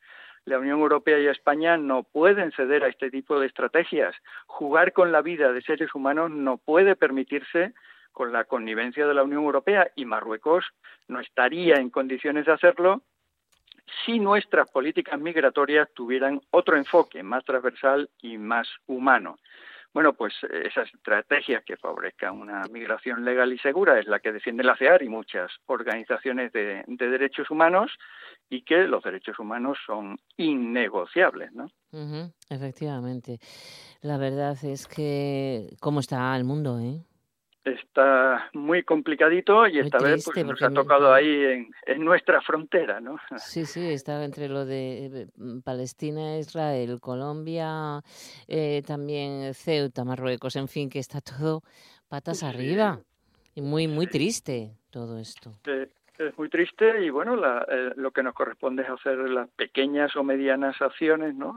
La 0.44 0.58
Unión 0.58 0.80
Europea 0.80 1.18
y 1.18 1.26
España 1.26 1.76
no 1.76 2.02
pueden 2.02 2.52
ceder 2.52 2.84
a 2.84 2.88
este 2.88 3.10
tipo 3.10 3.38
de 3.38 3.46
estrategias. 3.46 4.14
Jugar 4.46 4.92
con 4.92 5.12
la 5.12 5.22
vida 5.22 5.52
de 5.52 5.62
seres 5.62 5.94
humanos 5.94 6.30
no 6.30 6.56
puede 6.56 6.96
permitirse 6.96 7.74
con 8.12 8.32
la 8.32 8.44
connivencia 8.44 9.06
de 9.06 9.14
la 9.14 9.22
Unión 9.22 9.44
Europea 9.44 9.90
y 9.94 10.04
Marruecos 10.04 10.64
no 11.06 11.20
estaría 11.20 11.76
en 11.76 11.90
condiciones 11.90 12.46
de 12.46 12.52
hacerlo 12.52 13.02
si 14.04 14.18
nuestras 14.18 14.70
políticas 14.70 15.18
migratorias 15.20 15.88
tuvieran 15.94 16.40
otro 16.50 16.76
enfoque 16.76 17.22
más 17.22 17.44
transversal 17.44 18.10
y 18.20 18.36
más 18.36 18.68
humano. 18.86 19.38
Bueno, 19.94 20.12
pues 20.12 20.34
eh, 20.42 20.64
esas 20.66 20.92
estrategias 20.92 21.64
que 21.64 21.76
favorezcan 21.76 22.38
una 22.38 22.64
migración 22.70 23.24
legal 23.24 23.52
y 23.52 23.58
segura 23.58 23.98
es 23.98 24.06
la 24.06 24.20
que 24.20 24.32
defiende 24.32 24.62
la 24.62 24.76
CEAR 24.76 25.02
y 25.02 25.08
muchas 25.08 25.50
organizaciones 25.66 26.52
de, 26.52 26.84
derechos 26.86 27.50
humanos 27.50 27.92
y 28.50 28.62
que 28.62 28.86
los 28.86 29.02
derechos 29.02 29.38
humanos 29.38 29.78
son 29.86 30.18
innegociables, 30.36 31.52
¿no? 31.52 31.70
efectivamente. 32.50 33.38
La 34.02 34.18
verdad 34.18 34.56
es 34.62 34.86
que 34.86 35.68
cómo 35.80 36.00
está 36.00 36.36
el 36.36 36.44
mundo, 36.44 36.78
¿eh? 36.78 37.02
Está 37.72 38.50
muy 38.52 38.82
complicadito 38.82 39.66
y 39.66 39.78
esta 39.78 39.98
vez 39.98 40.24
pues, 40.24 40.44
nos 40.44 40.60
ha 40.62 40.70
tocado 40.70 41.12
ahí 41.12 41.66
en, 41.86 42.04
nuestra 42.04 42.40
frontera, 42.40 43.00
¿no? 43.00 43.18
Sí, 43.38 43.66
sí, 43.66 43.90
está 43.90 44.24
entre 44.24 44.48
lo 44.48 44.64
de 44.64 45.28
mm, 45.36 45.60
Palestina, 45.60 46.38
Israel, 46.38 46.98
Colombia, 47.00 48.00
eh, 48.46 48.82
también 48.86 49.54
Ceuta, 49.54 50.04
Marruecos, 50.04 50.56
en 50.56 50.68
fin, 50.68 50.88
que 50.88 50.98
está 50.98 51.20
todo 51.20 51.62
patas 52.08 52.42
arriba 52.42 53.00
y 53.54 53.62
muy, 53.62 53.86
muy 53.86 54.06
triste 54.06 54.72
todo 54.90 55.18
esto. 55.18 55.52
es 55.64 56.38
muy 56.38 56.48
triste 56.48 57.04
y 57.04 57.10
bueno, 57.10 57.36
eh, 57.36 57.92
lo 57.96 58.10
que 58.10 58.22
nos 58.22 58.34
corresponde 58.34 58.82
es 58.82 58.88
hacer 58.88 59.18
las 59.18 59.48
pequeñas 59.50 60.16
o 60.16 60.24
medianas 60.24 60.80
acciones, 60.80 61.34
¿no? 61.34 61.54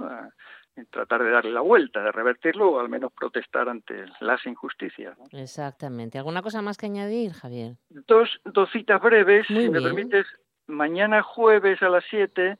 En 0.75 0.85
tratar 0.87 1.23
de 1.23 1.31
darle 1.31 1.51
la 1.51 1.61
vuelta, 1.61 2.01
de 2.01 2.11
revertirlo 2.11 2.71
o 2.71 2.79
al 2.79 2.89
menos 2.89 3.11
protestar 3.11 3.67
ante 3.69 4.05
las 4.19 4.45
injusticias. 4.45 5.17
Exactamente. 5.31 6.17
¿Alguna 6.17 6.41
cosa 6.41 6.61
más 6.61 6.77
que 6.77 6.85
añadir, 6.85 7.33
Javier? 7.33 7.75
Dos, 7.89 8.29
dos 8.45 8.69
citas 8.71 9.01
breves, 9.01 9.47
si 9.47 9.69
me 9.69 9.81
permites. 9.81 10.25
Mañana 10.67 11.21
jueves 11.21 11.81
a 11.81 11.89
las 11.89 12.05
7 12.09 12.57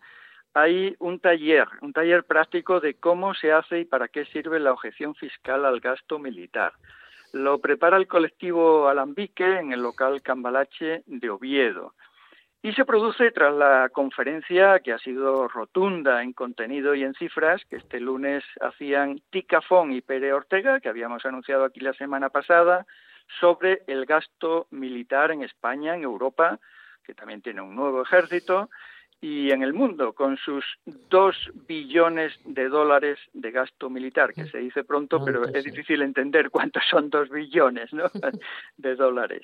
hay 0.54 0.96
un 1.00 1.20
taller, 1.20 1.68
un 1.82 1.94
taller 1.94 2.26
práctico 2.26 2.80
de 2.82 2.96
cómo 2.96 3.34
se 3.34 3.54
hace 3.54 3.80
y 3.80 3.86
para 3.86 4.10
qué 4.10 4.26
sirve 4.26 4.60
la 4.60 4.74
objeción 4.74 5.16
fiscal 5.16 5.66
al 5.66 5.80
gasto 5.80 6.20
militar. 6.20 6.74
Lo 7.32 7.60
prepara 7.60 7.96
el 7.96 8.08
colectivo 8.08 8.90
Alambique 8.90 9.60
en 9.60 9.72
el 9.72 9.82
local 9.82 10.22
Cambalache 10.22 11.04
de 11.06 11.30
Oviedo. 11.30 11.94
Y 12.64 12.74
se 12.74 12.86
produce 12.86 13.32
tras 13.32 13.56
la 13.56 13.90
conferencia 13.90 14.80
que 14.82 14.94
ha 14.94 15.00
sido 15.00 15.48
rotunda 15.48 16.22
en 16.22 16.32
contenido 16.32 16.94
y 16.94 17.04
en 17.04 17.16
cifras 17.16 17.66
que 17.66 17.78
este 17.78 18.00
lunes 18.00 18.44
hacían 18.62 19.20
Ticafón 19.32 19.92
y 19.92 20.02
Pere 20.02 20.32
Ortega, 20.32 20.80
que 20.80 20.90
habíamos 20.90 21.26
anunciado 21.26 21.66
aquí 21.66 21.80
la 21.80 21.94
semana 21.94 22.30
pasada, 22.30 22.86
sobre 23.40 23.82
el 23.88 24.06
gasto 24.06 24.68
militar 24.70 25.32
en 25.32 25.42
España, 25.42 25.96
en 25.96 26.04
Europa, 26.04 26.60
que 27.04 27.16
también 27.16 27.42
tiene 27.42 27.62
un 27.62 27.76
nuevo 27.76 28.04
ejército, 28.04 28.70
y 29.24 29.52
en 29.52 29.62
el 29.62 29.74
mundo, 29.74 30.14
con 30.14 30.36
sus 30.38 30.66
dos 30.86 31.36
billones 31.68 32.34
de 32.44 32.68
dólares 32.70 33.20
de 33.34 33.52
gasto 33.52 33.88
militar, 33.88 34.34
que 34.34 34.46
se 34.46 34.58
dice 34.58 34.84
pronto, 34.84 35.24
pero 35.24 35.46
es 35.46 35.64
difícil 35.64 36.02
entender 36.02 36.50
cuántos 36.50 36.84
son 36.90 37.12
dos 37.12 37.30
billones 37.30 37.94
¿no? 37.94 38.06
de 38.78 38.96
dólares. 38.96 39.44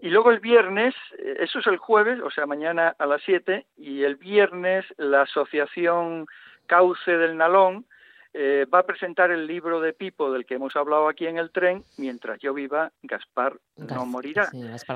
Y 0.00 0.08
luego 0.08 0.30
el 0.30 0.40
viernes, 0.40 0.94
eh, 1.18 1.36
eso 1.40 1.58
es 1.58 1.66
el 1.66 1.76
jueves, 1.76 2.18
o 2.20 2.30
sea, 2.30 2.46
mañana 2.46 2.96
a 2.98 3.04
las 3.04 3.20
7, 3.24 3.66
y 3.76 4.04
el 4.04 4.16
viernes 4.16 4.86
la 4.96 5.22
Asociación 5.22 6.26
Cauce 6.66 7.10
del 7.10 7.36
Nalón, 7.36 7.84
eh, 8.32 8.66
va 8.72 8.80
a 8.80 8.82
presentar 8.86 9.32
el 9.32 9.46
libro 9.46 9.80
de 9.80 9.92
Pipo 9.92 10.30
del 10.30 10.46
que 10.46 10.54
hemos 10.54 10.76
hablado 10.76 11.08
aquí 11.08 11.26
en 11.26 11.38
el 11.38 11.50
tren, 11.50 11.84
Mientras 11.98 12.38
yo 12.38 12.54
viva, 12.54 12.92
Gaspar 13.02 13.58
no 13.76 14.06
morirá. 14.06 14.50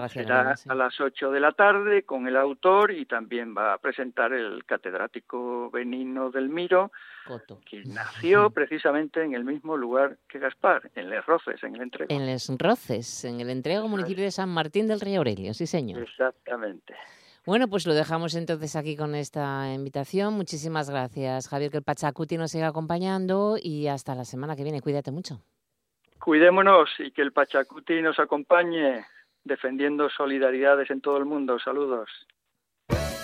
Será 0.09 0.55
a 0.69 0.75
las 0.75 1.01
8 1.01 1.31
de 1.31 1.41
la 1.41 1.53
tarde 1.53 2.05
con 2.05 2.29
el 2.29 2.37
autor 2.37 2.93
y 2.93 3.07
también 3.07 3.55
va 3.57 3.75
a 3.75 3.79
presentar 3.79 4.33
el 4.33 4.65
catedrático 4.65 5.71
Benino 5.71 6.31
del 6.31 6.49
Miro, 6.49 6.93
que 7.65 7.83
nació 7.87 8.51
precisamente 8.51 9.23
en 9.23 9.35
el 9.35 9.45
mismo 9.45 9.77
lugar 9.77 10.19
que 10.29 10.39
Gaspar, 10.39 10.91
en 10.95 11.11
Les 11.11 11.25
Roces, 11.27 11.63
en 11.65 11.75
el 11.75 11.83
Entrego. 11.83 12.15
En 12.15 12.27
Les 12.27 12.49
Roces, 12.57 13.25
en 13.25 13.41
el 13.41 13.51
Entrego, 13.51 13.89
municipio 13.89 14.25
de 14.25 14.31
San 14.31 14.49
Martín 14.49 14.87
del 14.87 15.01
Río 15.01 15.19
Aurelio, 15.19 15.55
sí 15.55 15.67
señor. 15.67 16.03
Exactamente. 16.03 16.95
Bueno, 17.47 17.69
pues 17.69 17.87
lo 17.87 17.93
dejamos 17.93 18.35
entonces 18.37 18.75
aquí 18.75 18.97
con 18.97 19.15
esta 19.15 19.71
invitación. 19.75 20.33
Muchísimas 20.33 20.89
gracias, 20.89 21.49
Javier, 21.49 21.71
que 21.71 21.77
el 21.77 21.83
Pachacuti 21.83 22.39
nos 22.39 22.53
siga 22.53 22.69
acompañando 22.69 23.57
y 23.63 23.87
hasta 23.89 24.15
la 24.15 24.25
semana 24.25 24.57
que 24.57 24.63
viene. 24.63 24.81
Cuídate 24.81 25.11
mucho. 25.11 25.43
Cuidémonos 26.19 26.89
y 26.99 27.11
que 27.11 27.21
el 27.21 27.33
Pachacuti 27.33 28.01
nos 28.01 28.19
acompañe 28.19 29.05
defendiendo 29.45 30.09
solidaridades 30.09 30.91
en 30.91 31.03
todo 31.03 31.19
el 31.19 31.27
mundo. 31.27 31.59
Saludos. 31.59 32.09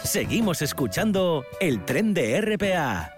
Seguimos 0.04 0.60
escuchando 0.60 1.44
el 1.60 1.84
tren 1.86 2.12
de 2.12 2.40
RPA 2.42 3.14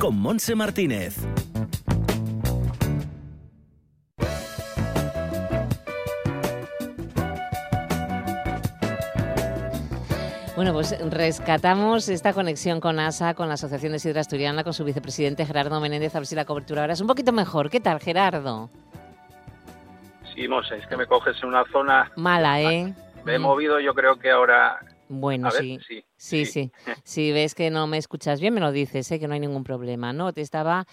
con 0.00 0.16
Monse 0.16 0.54
Martínez. 0.54 1.41
Bueno, 10.54 10.74
pues 10.74 10.94
rescatamos 11.10 12.10
esta 12.10 12.34
conexión 12.34 12.78
con 12.80 13.00
ASA, 13.00 13.32
con 13.32 13.48
la 13.48 13.54
Asociación 13.54 13.92
de 13.92 13.98
Sidra 13.98 14.20
Asturiana, 14.20 14.62
con 14.62 14.74
su 14.74 14.84
vicepresidente 14.84 15.46
Gerardo 15.46 15.80
Menéndez, 15.80 16.14
a 16.14 16.18
ver 16.18 16.26
si 16.26 16.34
la 16.34 16.44
cobertura 16.44 16.82
ahora 16.82 16.92
es 16.92 17.00
un 17.00 17.06
poquito 17.06 17.32
mejor. 17.32 17.70
¿Qué 17.70 17.80
tal, 17.80 17.98
Gerardo? 18.00 18.68
Sí, 20.34 20.46
Mose, 20.48 20.76
es 20.76 20.86
que 20.86 20.96
me 20.98 21.06
coges 21.06 21.42
en 21.42 21.48
una 21.48 21.64
zona... 21.72 22.12
Mala, 22.16 22.60
¿eh? 22.60 22.94
Me 23.24 23.36
he 23.36 23.38
movido, 23.38 23.80
yo 23.80 23.94
creo 23.94 24.18
que 24.18 24.30
ahora... 24.30 24.78
Bueno, 25.08 25.50
sí. 25.50 25.78
sí. 25.88 26.04
Sí, 26.16 26.44
sí. 26.44 26.70
Si 27.02 27.32
ves 27.32 27.54
que 27.54 27.70
no 27.70 27.86
me 27.86 27.96
escuchas 27.96 28.38
bien, 28.38 28.52
me 28.52 28.60
lo 28.60 28.72
dices, 28.72 29.10
¿eh? 29.10 29.18
que 29.18 29.28
no 29.28 29.34
hay 29.34 29.40
ningún 29.40 29.64
problema. 29.64 30.12
No, 30.12 30.34
te 30.34 30.42
estaba 30.42 30.86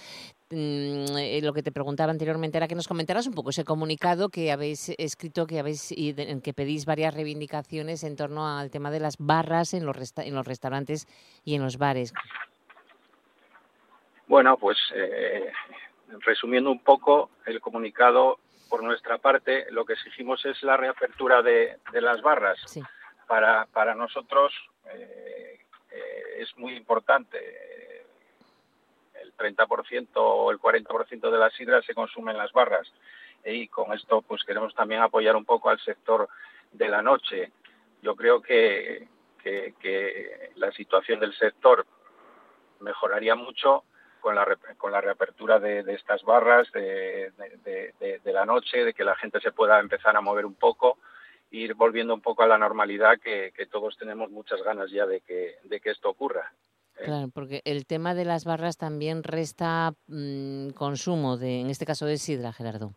lo 0.52 1.54
que 1.54 1.62
te 1.64 1.72
preguntaba 1.72 2.12
anteriormente 2.12 2.58
era 2.58 2.68
que 2.68 2.76
nos 2.76 2.88
comentaras 2.88 3.28
un 3.28 3.34
poco 3.34 3.52
ese 3.52 3.64
comunicado 3.64 4.30
que 4.30 4.52
habéis 4.52 4.90
escrito, 4.98 5.46
que 5.46 5.60
habéis 5.60 5.92
en 5.92 6.42
que 6.42 6.54
pedís 6.54 6.86
varias 6.86 7.14
reivindicaciones 7.14 8.04
en 8.04 8.16
torno 8.16 8.48
al 8.48 8.72
tema 8.72 8.90
de 8.90 9.00
las 9.00 9.18
barras 9.20 9.74
en 9.74 9.86
los, 9.86 9.96
en 10.18 10.34
los 10.34 10.48
restaurantes 10.48 11.08
y 11.46 11.56
en 11.56 11.64
los 11.64 11.78
bares. 11.78 12.14
Bueno, 14.28 14.58
pues 14.58 14.78
eh, 14.96 15.52
resumiendo 16.20 16.72
un 16.72 16.84
poco 16.84 17.30
el 17.46 17.62
comunicado 17.62 18.40
por 18.70 18.84
nuestra 18.84 19.18
parte, 19.18 19.66
lo 19.72 19.86
que 19.86 19.94
exigimos 19.94 20.46
es 20.46 20.62
la 20.64 20.78
reapertura 20.78 21.42
de, 21.42 21.80
las 21.94 22.22
barras. 22.22 22.60
Para, 23.28 23.66
para 23.68 23.94
nosotros 23.94 24.54
eh, 24.94 25.60
es 26.38 26.56
muy 26.58 26.76
importante 26.76 27.38
30% 29.40 30.10
o 30.16 30.52
el 30.52 30.60
40% 30.60 31.32
de 31.32 31.38
la 31.38 31.50
sidra 31.52 31.82
se 31.82 31.96
consume 31.96 32.32
en 32.32 32.38
las 32.38 32.52
barras. 32.52 32.92
Y 33.46 33.68
con 33.70 33.94
esto 33.94 34.22
pues 34.22 34.44
queremos 34.44 34.76
también 34.76 35.02
apoyar 35.02 35.36
un 35.36 35.46
poco 35.46 35.70
al 35.70 35.80
sector 35.80 36.28
de 36.72 36.90
la 36.90 37.02
noche. 37.02 37.52
Yo 38.02 38.16
creo 38.16 38.42
que, 38.42 39.08
que, 39.42 40.52
la 40.56 40.72
situación 40.72 41.20
del 41.20 41.34
sector 41.34 41.86
mejoraría 42.80 43.36
mucho 43.36 43.84
con 44.20 44.36
la, 44.36 44.58
con 44.78 44.92
la 44.92 45.02
reapertura 45.02 45.60
de, 45.60 45.80
estas 45.94 46.24
barras 46.24 46.70
de, 46.72 47.32
la 48.26 48.46
noche, 48.46 48.84
de 48.84 48.94
que 48.94 49.04
la 49.04 49.16
gente 49.16 49.40
se 49.40 49.52
pueda 49.52 49.80
empezar 49.80 50.16
a 50.16 50.22
mover 50.22 50.46
un 50.46 50.56
poco, 50.56 50.98
ir 51.52 51.74
volviendo 51.74 52.14
un 52.14 52.22
poco 52.22 52.44
a 52.44 52.48
la 52.48 52.58
normalidad 52.58 53.20
que, 53.20 53.52
que 53.56 53.66
todos 53.66 53.98
tenemos 53.98 54.30
muchas 54.30 54.62
ganas 54.64 54.92
ya 54.92 55.06
de 55.06 55.22
que, 55.22 55.56
de 55.64 55.80
que 55.80 55.92
esto 55.92 56.10
ocurra. 56.10 56.54
Claro, 57.04 57.30
porque 57.34 57.62
el 57.66 57.86
tema 57.86 58.14
de 58.14 58.26
las 58.26 58.46
barras 58.46 58.78
también 58.78 59.24
resta 59.24 59.94
mm, 60.08 60.70
consumo, 60.72 61.38
de, 61.38 61.62
en 61.62 61.70
este 61.70 61.86
caso 61.86 62.06
de 62.06 62.18
sidra, 62.18 62.52
Gerardo. 62.54 62.94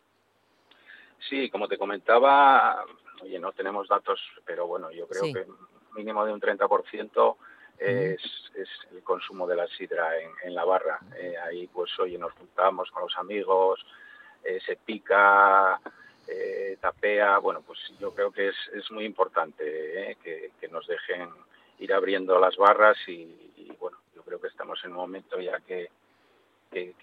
Sí, 1.28 1.48
como 1.50 1.68
te 1.68 1.78
comentaba, 1.78 2.84
oye, 3.22 3.38
no 3.38 3.52
tenemos 3.52 3.88
datos, 3.88 4.20
pero 4.44 4.66
bueno, 4.66 4.90
yo 4.90 5.06
creo 5.06 5.32
que 5.32 5.46
mínimo 5.94 6.24
de 6.24 6.32
un 6.32 6.40
30% 6.40 7.36
es, 7.78 8.20
es 8.54 8.68
el 8.92 9.02
consumo 9.02 9.46
de 9.46 9.56
la 9.56 9.66
sidra 9.68 10.10
en, 10.44 10.54
la 10.54 10.64
barra. 10.64 10.98
Eh, 11.16 11.34
ahí, 11.44 11.66
pues, 11.68 11.90
oye, 11.98 12.18
nos 12.18 12.32
juntamos 12.32 12.90
con 12.90 13.02
los 13.02 13.16
amigos, 13.16 13.84
eh, 14.44 14.60
se 14.64 14.76
pica, 14.76 15.80
eh, 16.26 16.76
tapea. 16.80 17.38
Bueno, 17.38 17.62
pues 17.66 17.78
yo 18.00 18.12
creo 18.14 18.30
que 18.32 18.48
es, 18.48 18.56
es 18.74 18.90
muy 18.90 19.04
importante 19.04 20.16
que, 20.22 20.52
que 20.60 20.68
nos 20.68 20.86
dejen 20.86 21.28
ir 21.78 21.92
abriendo 21.92 22.38
las 22.38 22.56
barras 22.56 22.96
y, 23.08 23.50
bueno, 23.78 23.98
yo 24.14 24.22
creo 24.22 24.40
que 24.40 24.48
estamos 24.48 24.78
en 24.84 24.90
un 24.92 24.98
momento 24.98 25.40
ya 25.40 25.60
que, 25.60 25.88
que, 26.70 26.94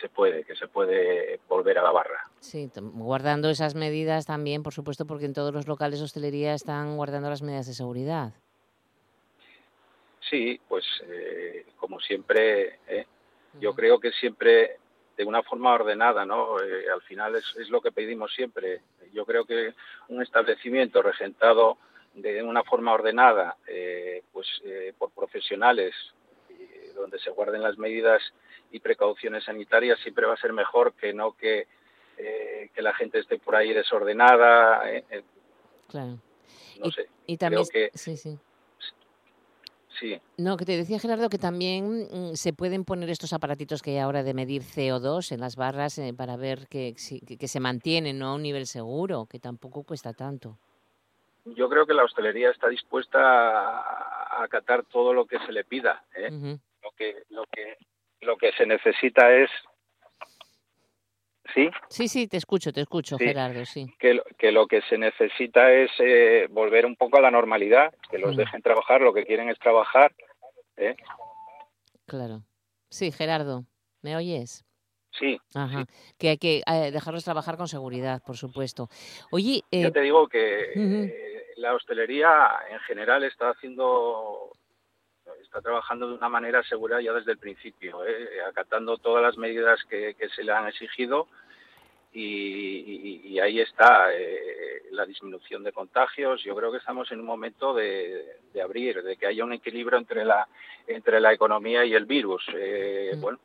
se 0.00 0.08
puede, 0.08 0.44
que 0.44 0.56
se 0.56 0.68
puede 0.68 1.40
volver 1.48 1.78
a 1.78 1.82
la 1.82 1.92
barra. 1.92 2.28
Sí, 2.40 2.70
guardando 2.76 3.50
esas 3.50 3.74
medidas 3.74 4.26
también, 4.26 4.62
por 4.62 4.72
supuesto, 4.72 5.06
porque 5.06 5.26
en 5.26 5.34
todos 5.34 5.52
los 5.52 5.68
locales 5.68 5.98
de 5.98 6.04
hostelería 6.04 6.54
están 6.54 6.96
guardando 6.96 7.30
las 7.30 7.42
medidas 7.42 7.66
de 7.66 7.74
seguridad. 7.74 8.32
Sí, 10.28 10.60
pues 10.68 10.84
eh, 11.06 11.66
como 11.76 12.00
siempre, 12.00 12.80
eh, 12.88 13.06
yo 13.60 13.74
creo 13.74 14.00
que 14.00 14.10
siempre 14.12 14.78
de 15.16 15.24
una 15.24 15.42
forma 15.42 15.72
ordenada, 15.72 16.24
¿no? 16.24 16.60
Eh, 16.60 16.86
al 16.92 17.02
final 17.02 17.36
es, 17.36 17.44
es, 17.56 17.68
lo 17.68 17.80
que 17.80 17.92
pedimos 17.92 18.32
siempre. 18.34 18.80
Yo 19.12 19.24
creo 19.24 19.44
que 19.44 19.74
un 20.08 20.22
establecimiento 20.22 21.02
regentado 21.02 21.78
de 22.14 22.42
una 22.42 22.62
forma 22.62 22.92
ordenada, 22.92 23.56
eh, 23.66 24.22
pues 24.32 24.46
eh, 24.64 24.92
por 24.96 25.10
profesionales, 25.10 25.94
donde 26.94 27.18
se 27.18 27.30
guarden 27.30 27.60
las 27.60 27.76
medidas 27.76 28.22
y 28.70 28.78
precauciones 28.78 29.44
sanitarias, 29.44 29.98
siempre 30.00 30.26
va 30.26 30.34
a 30.34 30.40
ser 30.40 30.52
mejor 30.52 30.94
que 30.94 31.12
no 31.12 31.36
que, 31.36 31.66
eh, 32.16 32.70
que 32.72 32.82
la 32.82 32.94
gente 32.94 33.18
esté 33.18 33.38
por 33.38 33.56
ahí 33.56 33.72
desordenada. 33.72 34.82
claro. 35.88 36.18
No 36.78 36.90
sé. 36.90 37.08
Y 37.26 37.36
también, 37.36 37.64
que, 37.72 37.90
sí, 37.94 38.16
sí. 38.16 38.38
Sí. 39.98 40.20
No, 40.36 40.56
que 40.56 40.64
te 40.64 40.76
decía 40.76 40.98
Gerardo 40.98 41.28
que 41.28 41.38
también 41.38 42.08
mm, 42.10 42.34
se 42.34 42.52
pueden 42.52 42.84
poner 42.84 43.10
estos 43.10 43.32
aparatitos 43.32 43.80
que 43.80 43.90
hay 43.90 43.98
ahora 43.98 44.24
de 44.24 44.34
medir 44.34 44.62
CO2 44.62 45.32
en 45.32 45.40
las 45.40 45.54
barras 45.54 46.00
para 46.16 46.36
ver 46.36 46.66
que, 46.68 46.94
que, 47.26 47.36
que 47.36 47.48
se 47.48 47.60
mantienen 47.60 48.18
¿no? 48.18 48.28
a 48.28 48.34
un 48.34 48.42
nivel 48.42 48.66
seguro, 48.66 49.26
que 49.26 49.38
tampoco 49.38 49.84
cuesta 49.84 50.12
tanto 50.12 50.58
yo 51.44 51.68
creo 51.68 51.86
que 51.86 51.94
la 51.94 52.04
hostelería 52.04 52.50
está 52.50 52.68
dispuesta 52.68 53.18
a, 53.20 54.44
acatar 54.44 54.84
todo 54.84 55.12
lo 55.12 55.26
que 55.26 55.38
se 55.40 55.52
le 55.52 55.64
pida. 55.64 56.04
¿eh? 56.14 56.30
Lo 56.82 56.90
que 56.96 57.22
lo 57.30 57.44
que 57.46 57.76
lo 58.20 58.36
que 58.36 58.52
se 58.52 58.66
necesita 58.66 59.32
es 59.32 59.50
¿Sí? 61.52 61.70
Sí, 61.88 62.08
sí, 62.08 62.26
te 62.26 62.38
escucho, 62.38 62.72
te 62.72 62.80
escucho, 62.80 63.18
Gerardo, 63.18 63.64
sí. 63.64 63.86
Que, 63.98 64.20
que, 64.38 64.50
lo 64.50 64.66
que 64.66 64.80
se 64.82 64.96
necesita 64.96 65.72
es 65.72 65.90
eh, 65.98 66.46
volver 66.50 66.86
un 66.86 66.96
poco 66.96 67.18
a 67.18 67.20
la 67.20 67.30
normalidad, 67.30 67.94
que 68.10 68.18
los 68.18 68.36
dejen 68.36 68.62
trabajar, 68.62 69.02
lo 69.02 69.12
que 69.12 69.24
quieren 69.24 69.50
es 69.50 69.58
trabajar. 69.58 70.12
¿eh? 70.76 70.96
Claro. 72.06 72.42
Sí, 72.88 73.12
Gerardo, 73.12 73.64
¿me 74.02 74.16
oyes? 74.16 74.64
Sí, 75.18 75.38
Ajá. 75.54 75.84
Que 76.18 76.30
hay 76.30 76.38
que 76.38 76.62
eh, 76.66 76.90
dejarlos 76.90 77.24
trabajar 77.24 77.56
con 77.56 77.68
seguridad, 77.68 78.20
por 78.26 78.36
supuesto. 78.36 78.88
Oye, 79.30 79.62
eh... 79.70 79.90
te 79.90 80.00
digo 80.00 80.26
que 80.26 80.72
la 81.56 81.74
hostelería 81.74 82.50
en 82.70 82.78
general 82.80 83.24
está 83.24 83.50
haciendo 83.50 84.52
está 85.42 85.60
trabajando 85.60 86.08
de 86.08 86.14
una 86.14 86.28
manera 86.28 86.62
segura 86.64 87.00
ya 87.00 87.12
desde 87.12 87.32
el 87.32 87.38
principio, 87.38 88.04
¿eh? 88.06 88.42
acatando 88.48 88.98
todas 88.98 89.22
las 89.22 89.38
medidas 89.38 89.80
que, 89.88 90.16
se 90.34 90.42
le 90.42 90.52
han 90.52 90.68
exigido 90.68 91.28
y, 92.12 93.38
ahí 93.40 93.60
está 93.60 94.14
eh, 94.14 94.82
la 94.92 95.04
disminución 95.04 95.64
de 95.64 95.72
contagios. 95.72 96.42
Yo 96.44 96.54
creo 96.54 96.70
que 96.70 96.78
estamos 96.78 97.10
en 97.10 97.20
un 97.20 97.26
momento 97.26 97.74
de, 97.74 98.38
abrir, 98.62 99.02
de 99.02 99.16
que 99.16 99.26
haya 99.26 99.44
un 99.44 99.52
equilibrio 99.52 99.98
entre 99.98 100.24
la 100.24 100.46
entre 100.86 101.20
la 101.20 101.32
economía 101.32 101.84
y 101.84 101.94
el 101.94 102.06
virus. 102.06 102.46
Eh, 102.54 103.14
mm. 103.16 103.20
Bueno. 103.20 103.40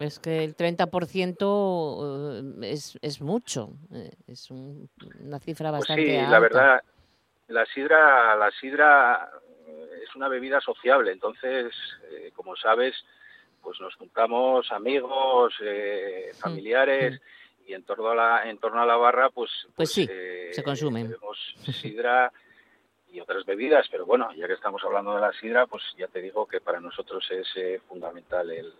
Es 0.00 0.18
que 0.18 0.42
el 0.42 0.56
30% 0.56 2.64
eh, 2.64 2.72
es, 2.72 2.98
es 3.02 3.20
mucho, 3.20 3.74
es 4.26 4.50
una 4.50 5.38
cifra 5.38 5.70
pues 5.70 5.80
bastante 5.80 6.06
sí, 6.06 6.16
alta. 6.16 6.30
la 6.30 6.38
verdad, 6.40 6.82
la 7.52 7.66
sidra, 7.66 8.34
la 8.36 8.50
sidra 8.50 9.30
es 10.02 10.14
una 10.16 10.28
bebida 10.28 10.60
sociable, 10.60 11.12
entonces, 11.12 11.72
como 12.34 12.56
sabes, 12.56 12.94
pues 13.62 13.80
nos 13.80 13.94
juntamos 13.94 14.70
amigos, 14.72 15.54
familiares 16.38 17.20
y 17.66 17.74
en 17.74 17.84
torno 17.84 18.08
a 18.10 18.14
la, 18.14 18.50
en 18.50 18.58
torno 18.58 18.82
a 18.82 18.86
la 18.86 18.96
barra, 18.96 19.30
pues... 19.30 19.50
Pues, 19.62 19.74
pues 19.76 19.92
sí, 19.92 20.08
eh, 20.10 20.50
se 20.52 20.62
consumen. 20.62 21.08
Bebemos 21.08 21.38
sidra 21.80 22.32
y 23.10 23.20
otras 23.20 23.44
bebidas, 23.44 23.86
pero 23.90 24.06
bueno, 24.06 24.32
ya 24.34 24.46
que 24.46 24.54
estamos 24.54 24.82
hablando 24.84 25.14
de 25.14 25.20
la 25.20 25.32
sidra, 25.34 25.66
pues 25.66 25.82
ya 25.96 26.08
te 26.08 26.20
digo 26.20 26.46
que 26.46 26.60
para 26.60 26.80
nosotros 26.80 27.24
es 27.30 27.46
eh, 27.56 27.80
fundamental 27.86 28.50
el, 28.50 28.72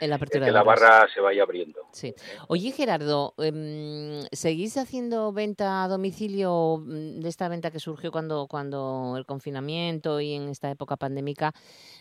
que 0.00 0.40
la 0.40 0.62
barra 0.62 1.08
se 1.08 1.20
vaya 1.20 1.42
abriendo. 1.42 1.86
Sí. 1.92 2.14
Oye, 2.48 2.72
Gerardo, 2.72 3.34
em, 3.38 4.22
¿seguís 4.32 4.76
haciendo 4.78 5.32
venta 5.32 5.84
a 5.84 5.88
domicilio 5.88 6.78
mm, 6.78 7.20
de 7.20 7.28
esta 7.28 7.48
venta 7.48 7.70
que 7.70 7.80
surgió 7.80 8.10
cuando, 8.10 8.46
cuando 8.48 9.14
el 9.16 9.26
confinamiento 9.26 10.20
y 10.20 10.34
en 10.34 10.48
esta 10.48 10.70
época 10.70 10.96
pandémica, 10.96 11.52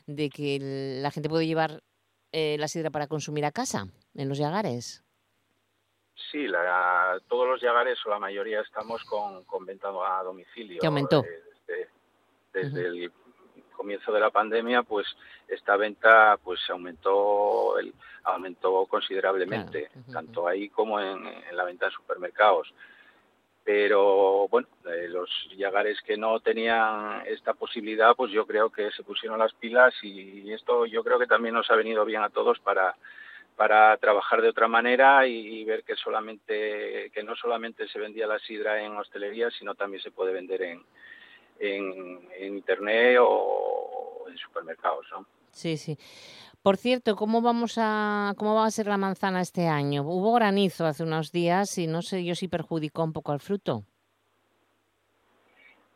de 0.05 0.29
que 0.29 0.99
la 1.01 1.11
gente 1.11 1.29
puede 1.29 1.45
llevar 1.45 1.83
eh, 2.31 2.55
la 2.59 2.67
sidra 2.67 2.89
para 2.89 3.07
consumir 3.07 3.45
a 3.45 3.51
casa, 3.51 3.87
en 4.15 4.29
los 4.29 4.37
llagares? 4.37 5.03
Sí, 6.31 6.47
la, 6.47 7.19
todos 7.27 7.47
los 7.47 7.61
llagares 7.61 7.97
o 8.05 8.09
la 8.09 8.19
mayoría 8.19 8.61
estamos 8.61 9.03
con, 9.05 9.43
con 9.45 9.65
venta 9.65 9.89
a 9.89 10.23
domicilio. 10.23 10.79
¿Qué 10.79 10.87
aumentó? 10.87 11.23
Eh, 11.67 11.87
desde, 12.53 12.87
el 12.87 13.11
comienzo 13.79 14.11
de 14.11 14.19
la 14.19 14.29
pandemia, 14.29 14.83
pues 14.83 15.07
esta 15.47 15.77
venta 15.77 16.37
pues 16.43 16.59
aumentó 16.69 17.79
el, 17.79 17.93
aumentó 18.25 18.85
considerablemente, 18.87 19.89
tanto 20.11 20.49
ahí 20.49 20.67
como 20.67 20.99
en, 20.99 21.23
la 21.53 21.63
venta 21.63 21.85
en 21.85 21.91
supermercados. 21.93 22.73
Pero 23.63 24.49
bueno, 24.49 24.67
eh, 24.85 25.07
los 25.07 25.29
llagares 25.55 26.01
que 26.01 26.17
no 26.17 26.41
tenían 26.41 27.23
esta 27.25 27.53
posibilidad, 27.53 28.15
pues 28.17 28.33
yo 28.33 28.45
creo 28.45 28.69
que 28.69 28.91
se 28.91 29.03
pusieron 29.03 29.39
las 29.39 29.53
pilas 29.53 29.93
y 30.01 30.51
esto 30.51 30.85
yo 30.85 31.01
creo 31.01 31.17
que 31.17 31.27
también 31.27 31.55
nos 31.55 31.71
ha 31.71 31.75
venido 31.75 32.03
bien 32.03 32.21
a 32.21 32.29
todos 32.29 32.59
para 32.59 32.95
para 33.59 33.97
trabajar 33.97 34.41
de 34.41 34.47
otra 34.47 34.69
manera 34.69 35.27
y, 35.27 35.65
ver 35.65 35.83
que 35.83 35.97
solamente 35.97 37.11
que 37.13 37.23
no 37.23 37.35
solamente 37.35 37.89
se 37.89 37.99
vendía 37.99 38.25
la 38.25 38.39
sidra 38.39 38.81
en 38.81 38.95
hostelería, 38.95 39.51
sino 39.51 39.75
también 39.75 40.01
se 40.01 40.11
puede 40.11 40.31
vender 40.31 40.61
en, 40.61 40.81
en, 41.59 42.27
internet 42.41 43.17
o 43.21 44.25
en 44.29 44.37
supermercados, 44.37 45.05
¿no? 45.11 45.25
Sí, 45.51 45.77
sí. 45.77 45.97
Por 46.61 46.77
cierto, 46.77 47.15
¿cómo 47.15 47.41
vamos 47.41 47.77
a 47.77 48.33
cómo 48.37 48.55
va 48.55 48.65
a 48.65 48.71
ser 48.71 48.87
la 48.87 48.97
manzana 48.97 49.41
este 49.41 49.67
año? 49.67 50.03
Hubo 50.03 50.33
granizo 50.33 50.85
hace 50.85 51.03
unos 51.03 51.31
días 51.31 51.77
y 51.77 51.87
no 51.87 52.01
sé 52.01 52.23
yo 52.23 52.35
si 52.35 52.47
perjudicó 52.47 53.03
un 53.03 53.13
poco 53.13 53.31
al 53.31 53.39
fruto. 53.39 53.83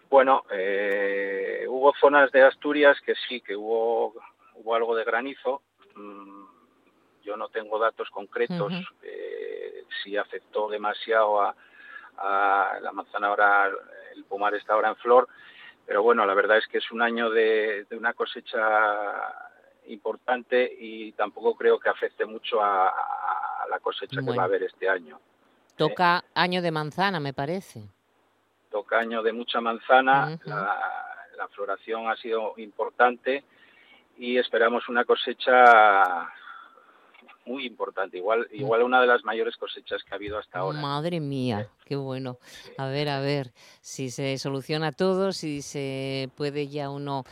Bueno, 0.10 0.44
eh, 0.52 1.66
hubo 1.68 1.94
zonas 2.00 2.32
de 2.32 2.44
Asturias 2.44 2.98
que 3.06 3.14
sí, 3.28 3.42
que 3.42 3.56
hubo 3.56 4.14
hubo 4.56 4.76
algo 4.76 4.96
de 4.96 5.04
granizo. 5.04 5.62
Mm, 5.96 6.44
yo 7.24 7.38
no 7.38 7.50
tengo 7.50 7.80
datos 7.80 8.10
concretos 8.10 8.74
eh, 9.02 9.84
si 10.04 10.18
afectó 10.18 10.70
demasiado 10.70 11.42
a, 11.42 11.56
la 12.82 12.92
manzana 12.92 13.28
ahora, 13.28 13.72
el 14.16 14.24
pomar 14.26 14.54
está 14.54 14.74
ahora 14.74 14.90
en 14.90 14.96
flor, 14.98 15.28
pero 15.86 16.04
bueno, 16.04 16.26
la 16.26 16.34
verdad 16.34 16.58
es 16.58 16.68
que 16.68 16.78
es 16.78 16.92
un 16.92 17.02
año 17.02 17.30
de, 17.30 17.86
una 17.92 18.14
cosecha 18.14 18.62
importante 19.88 20.72
y 20.80 21.12
tampoco 21.14 21.56
creo 21.56 21.80
que 21.80 21.90
afecte 21.90 22.26
mucho 22.26 22.62
a, 22.62 22.94
la 23.70 23.80
cosecha 23.80 24.22
que 24.22 24.36
va 24.36 24.44
a 24.44 24.46
haber 24.46 24.64
este 24.64 24.88
año. 24.88 25.20
Toca 25.76 26.20
¿eh? 26.20 26.30
año 26.36 26.62
de 26.62 26.72
manzana, 26.72 27.20
me 27.20 27.34
parece. 27.34 27.82
Toca 28.70 29.00
año 29.00 29.24
de 29.24 29.34
mucha 29.34 29.62
manzana, 29.62 30.38
la 30.46 31.48
floración 31.50 32.10
ha 32.10 32.16
sido 32.16 32.54
importante 32.58 33.44
y 34.18 34.38
esperamos 34.38 34.88
una 34.90 35.06
cosecha 35.06 36.32
muy 37.46 37.66
importante, 37.66 38.18
igual 38.18 38.48
mm. 38.52 38.56
igual 38.56 38.84
una 38.84 39.02
de 39.02 39.08
las 39.08 39.24
mayores 39.24 39.58
cosechas 39.58 40.04
que 40.04 40.14
ha 40.14 40.16
habido 40.16 40.38
hasta 40.38 40.60
ahora. 40.60 40.80
Madre 40.80 41.20
mía, 41.20 41.68
qué 41.86 41.96
bueno. 41.96 42.38
A 42.78 42.88
ver, 42.88 43.10
a 43.10 43.20
ver, 43.20 43.52
si 43.82 44.10
se 44.10 44.38
soluciona 44.38 44.92
todo, 44.92 45.32
si 45.32 45.62
se 45.62 46.30
puede 46.36 46.68
ya 46.68 46.90
uno 46.90 47.24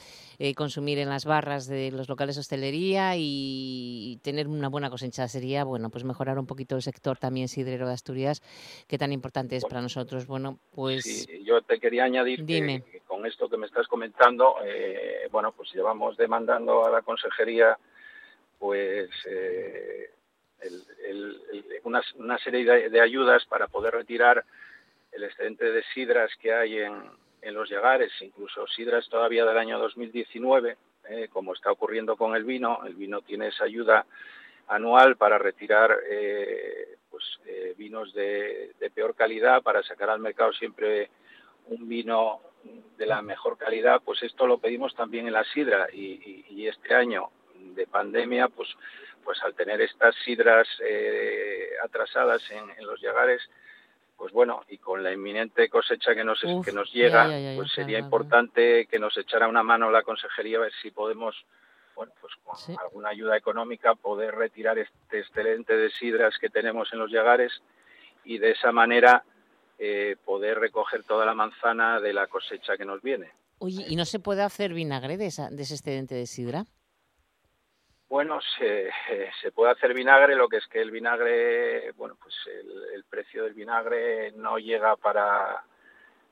eh, 0.43 0.55
consumir 0.55 0.97
en 0.97 1.07
las 1.07 1.25
barras 1.25 1.67
de 1.67 1.91
los 1.91 2.09
locales 2.09 2.35
de 2.35 2.39
hostelería 2.39 3.13
y 3.15 4.19
tener 4.23 4.47
una 4.47 4.69
buena 4.69 4.89
cosecha 4.89 5.27
sería, 5.27 5.63
bueno, 5.63 5.91
pues 5.91 6.03
mejorar 6.03 6.39
un 6.39 6.47
poquito 6.47 6.75
el 6.75 6.81
sector 6.81 7.19
también 7.19 7.47
sidrero 7.47 7.87
de 7.87 7.93
Asturias, 7.93 8.41
que 8.87 8.97
tan 8.97 9.11
importante 9.11 9.55
es 9.55 9.65
para 9.65 9.81
nosotros. 9.81 10.25
Bueno, 10.25 10.57
pues... 10.73 11.03
Sí, 11.03 11.43
yo 11.43 11.61
te 11.61 11.79
quería 11.79 12.05
añadir 12.05 12.43
Que, 12.43 13.03
con 13.05 13.27
esto 13.27 13.49
que 13.49 13.57
me 13.57 13.67
estás 13.67 13.87
comentando, 13.87 14.55
eh, 14.65 15.27
bueno, 15.31 15.51
pues 15.51 15.71
llevamos 15.73 16.17
demandando 16.17 16.85
a 16.85 16.89
la 16.89 17.03
consejería 17.03 17.77
pues 18.61 19.09
eh, 19.25 20.11
una, 21.83 22.37
serie 22.37 22.63
de, 22.91 23.01
ayudas 23.01 23.43
para 23.47 23.67
poder 23.67 23.95
retirar 23.95 24.45
el 25.11 25.23
excedente 25.23 25.71
de 25.71 25.81
sidras 25.95 26.29
que 26.39 26.53
hay 26.53 26.77
en, 26.77 27.55
los 27.55 27.71
llagares, 27.71 28.11
incluso 28.21 28.67
sidras 28.67 29.09
todavía 29.09 29.45
del 29.45 29.57
año 29.57 29.79
2019, 29.79 30.77
eh, 31.09 31.27
como 31.33 31.55
está 31.55 31.71
ocurriendo 31.71 32.15
con 32.15 32.35
el 32.35 32.43
vino. 32.43 32.81
El 32.85 32.93
vino 32.93 33.23
tiene 33.23 33.47
esa 33.47 33.63
ayuda 33.63 34.05
anual 34.67 35.17
para 35.17 35.39
retirar 35.39 35.97
eh, 36.07 36.97
pues, 37.09 37.39
vinos 37.77 38.13
de, 38.13 38.75
peor 38.93 39.15
calidad, 39.15 39.63
para 39.63 39.81
sacar 39.81 40.11
al 40.11 40.19
mercado 40.19 40.53
siempre 40.53 41.09
un 41.65 41.89
vino 41.89 42.41
de 42.95 43.07
la 43.07 43.23
mejor 43.23 43.57
calidad, 43.57 44.03
pues 44.05 44.21
esto 44.21 44.45
lo 44.45 44.59
pedimos 44.59 44.93
también 44.93 45.25
en 45.25 45.33
la 45.33 45.43
sidra 45.45 45.87
y 45.91 46.67
este 46.67 46.93
año 46.93 47.31
de 47.75 47.87
pandemia, 47.87 48.47
pues, 48.47 48.69
pues 49.23 49.41
al 49.43 49.53
tener 49.53 49.81
estas 49.81 50.15
sidras 50.23 50.67
eh, 50.83 51.69
atrasadas 51.83 52.41
en, 52.51 52.85
los 52.85 53.01
llagares, 53.01 53.41
pues 54.17 54.33
bueno, 54.33 54.63
y 54.69 54.77
con 54.77 55.03
la 55.03 55.11
inminente 55.11 55.69
cosecha 55.69 56.13
que 56.13 56.23
nos, 56.23 56.39
que 56.63 56.71
nos 56.71 56.91
llega, 56.93 57.27
pues 57.55 57.71
sería 57.71 57.99
importante 57.99 58.85
que 58.85 58.99
nos 58.99 59.17
echara 59.17 59.47
una 59.47 59.63
mano 59.63 59.89
la 59.89 60.03
consejería 60.03 60.57
a 60.57 60.61
ver 60.61 60.73
si 60.81 60.91
podemos, 60.91 61.35
bueno, 61.95 62.11
pues 62.21 62.33
con 62.43 62.77
alguna 62.79 63.09
ayuda 63.09 63.35
económica 63.35 63.95
poder 63.95 64.35
retirar 64.35 64.77
este 64.77 65.19
excelente 65.19 65.75
de 65.75 65.89
sidras 65.89 66.37
que 66.39 66.49
tenemos 66.49 66.93
en 66.93 66.99
los 66.99 67.11
llagares 67.11 67.51
y 68.23 68.37
de 68.37 68.51
esa 68.51 68.71
manera 68.71 69.23
eh, 69.79 70.15
poder 70.23 70.59
recoger 70.59 71.03
toda 71.03 71.25
la 71.25 71.33
manzana 71.33 71.99
de 71.99 72.13
la 72.13 72.27
cosecha 72.27 72.77
que 72.77 72.85
nos 72.85 73.01
viene. 73.01 73.31
Oye, 73.57 73.85
¿y 73.87 73.95
no 73.95 74.05
se 74.05 74.19
puede 74.19 74.43
hacer 74.43 74.73
vinagre 74.73 75.17
de, 75.17 75.25
esa, 75.25 75.49
de 75.49 75.63
ese 75.63 75.73
excedente 75.73 76.13
de 76.13 76.27
sidra? 76.27 76.65
Bueno, 78.11 78.41
se, 78.57 78.91
se, 79.41 79.53
puede 79.53 79.71
hacer 79.71 79.93
vinagre, 79.93 80.35
lo 80.35 80.49
que 80.49 80.57
es 80.57 80.67
que 80.67 80.81
el 80.81 80.91
vinagre, 80.91 81.93
bueno, 81.93 82.17
pues 82.21 82.35
el, 82.93 83.05
precio 83.05 83.45
del 83.45 83.53
vinagre 83.53 84.33
no 84.33 84.57
llega 84.57 84.97
para, 84.97 85.63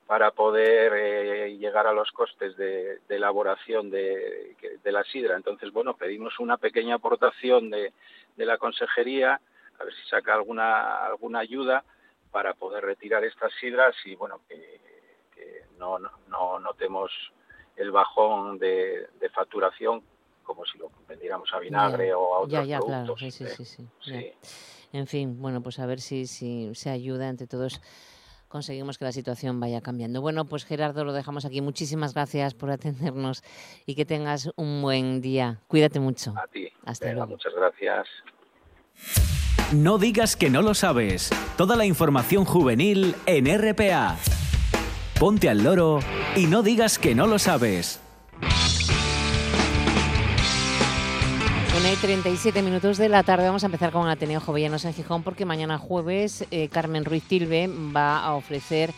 para 0.06 0.32
poder 0.32 0.92
eh, 0.94 1.58
llegar 1.58 1.88
a 1.88 1.94
los 1.94 2.12
costes 2.12 2.58
de, 2.58 3.00
elaboración 3.08 3.90
de, 3.90 4.58
la 4.84 5.06
sidra. 5.06 5.38
Entonces, 5.38 5.72
bueno, 5.72 5.96
pedimos 5.96 6.38
una 6.40 6.58
pequeña 6.58 6.96
aportación 6.96 7.70
de, 7.70 7.94
la 8.36 8.58
consejería, 8.58 9.40
a 9.80 9.84
ver 9.86 9.94
si 9.94 10.10
saca 10.10 10.34
alguna, 10.34 11.06
alguna 11.06 11.40
ayuda 11.40 11.86
para 12.30 12.56
poder 12.56 12.84
retirar 12.84 13.24
estas 13.24 13.54
sidras 13.54 13.96
y, 14.04 14.16
bueno, 14.16 14.42
que, 14.50 14.82
no, 15.78 15.98
no, 15.98 16.12
no 16.28 16.60
notemos 16.60 17.10
el 17.78 17.92
bajón 17.92 18.60
de 18.60 19.08
facturación 19.34 20.04
como 20.50 20.66
si 20.66 20.80
lo 20.80 20.90
vendiéramos 21.08 21.48
a 21.54 21.60
vinagre 21.60 22.12
o 22.12 22.34
a 22.34 22.40
otros 22.40 22.52
ya, 22.52 22.64
ya, 22.64 22.80
Claro. 22.80 23.16
Sí, 23.20 23.30
sí, 23.30 23.46
sí, 23.56 23.66
sí. 23.66 24.34
En 24.92 25.06
fin, 25.06 25.40
bueno, 25.40 25.62
pues 25.62 25.78
a 25.78 25.86
ver 25.86 26.02
si, 26.02 26.26
si 26.26 26.74
se 26.74 26.90
ayuda 26.90 27.30
entre 27.30 27.46
todos 27.46 27.80
conseguimos 28.48 28.98
que 28.98 29.06
la 29.06 29.12
situación 29.12 29.60
vaya 29.60 29.80
cambiando. 29.80 30.22
Bueno, 30.22 30.46
pues 30.46 30.66
Gerardo, 30.66 31.06
lo 31.06 31.14
dejamos 31.14 31.46
aquí. 31.46 31.62
Muchísimas 31.62 32.16
gracias 32.16 32.56
por 32.56 32.72
atendernos 32.72 33.44
y 33.86 33.94
que 33.94 34.06
tengas 34.06 34.50
un 34.56 34.82
buen 34.82 35.22
día. 35.22 35.60
Cuídate 35.68 36.00
mucho. 36.00 36.34
A 36.36 36.48
ti. 36.48 36.68
Hasta 36.84 37.14
luego. 37.14 37.28
Muchas 37.28 37.54
gracias. 37.54 38.08
No 39.72 40.00
digas 40.00 40.36
que 40.36 40.50
no 40.50 40.64
lo 40.64 40.74
sabes. 40.74 41.30
Toda 41.58 41.76
la 41.76 41.86
información 41.86 42.44
juvenil 42.44 43.14
en 43.28 43.46
RPA. 43.46 44.18
Ponte 45.20 45.48
al 45.48 45.64
loro 45.64 46.00
y 46.36 46.48
no 46.48 46.64
digas 46.64 46.98
que 46.98 47.14
no 47.14 47.28
lo 47.28 47.38
sabes. 47.38 48.02
Una 51.80 51.94
y 51.94 51.96
37 51.96 52.62
minutos 52.62 52.98
de 52.98 53.08
la 53.08 53.24
tarde 53.24 53.46
vamos 53.46 53.64
a 53.64 53.68
empezar 53.68 53.94
con 53.94 54.10
Ateneo 54.10 54.42
Jovellanos 54.42 54.84
en 54.84 54.94
Gijón 54.94 55.24
porque 55.24 55.46
mañana 55.46 55.78
jueves 55.78 56.44
eh, 56.52 56.68
Carmen 56.68 57.06
Ruiz 57.06 57.24
Tilbe 57.24 57.70
va 57.96 58.20
a 58.20 58.34
ofrecer 58.34 58.92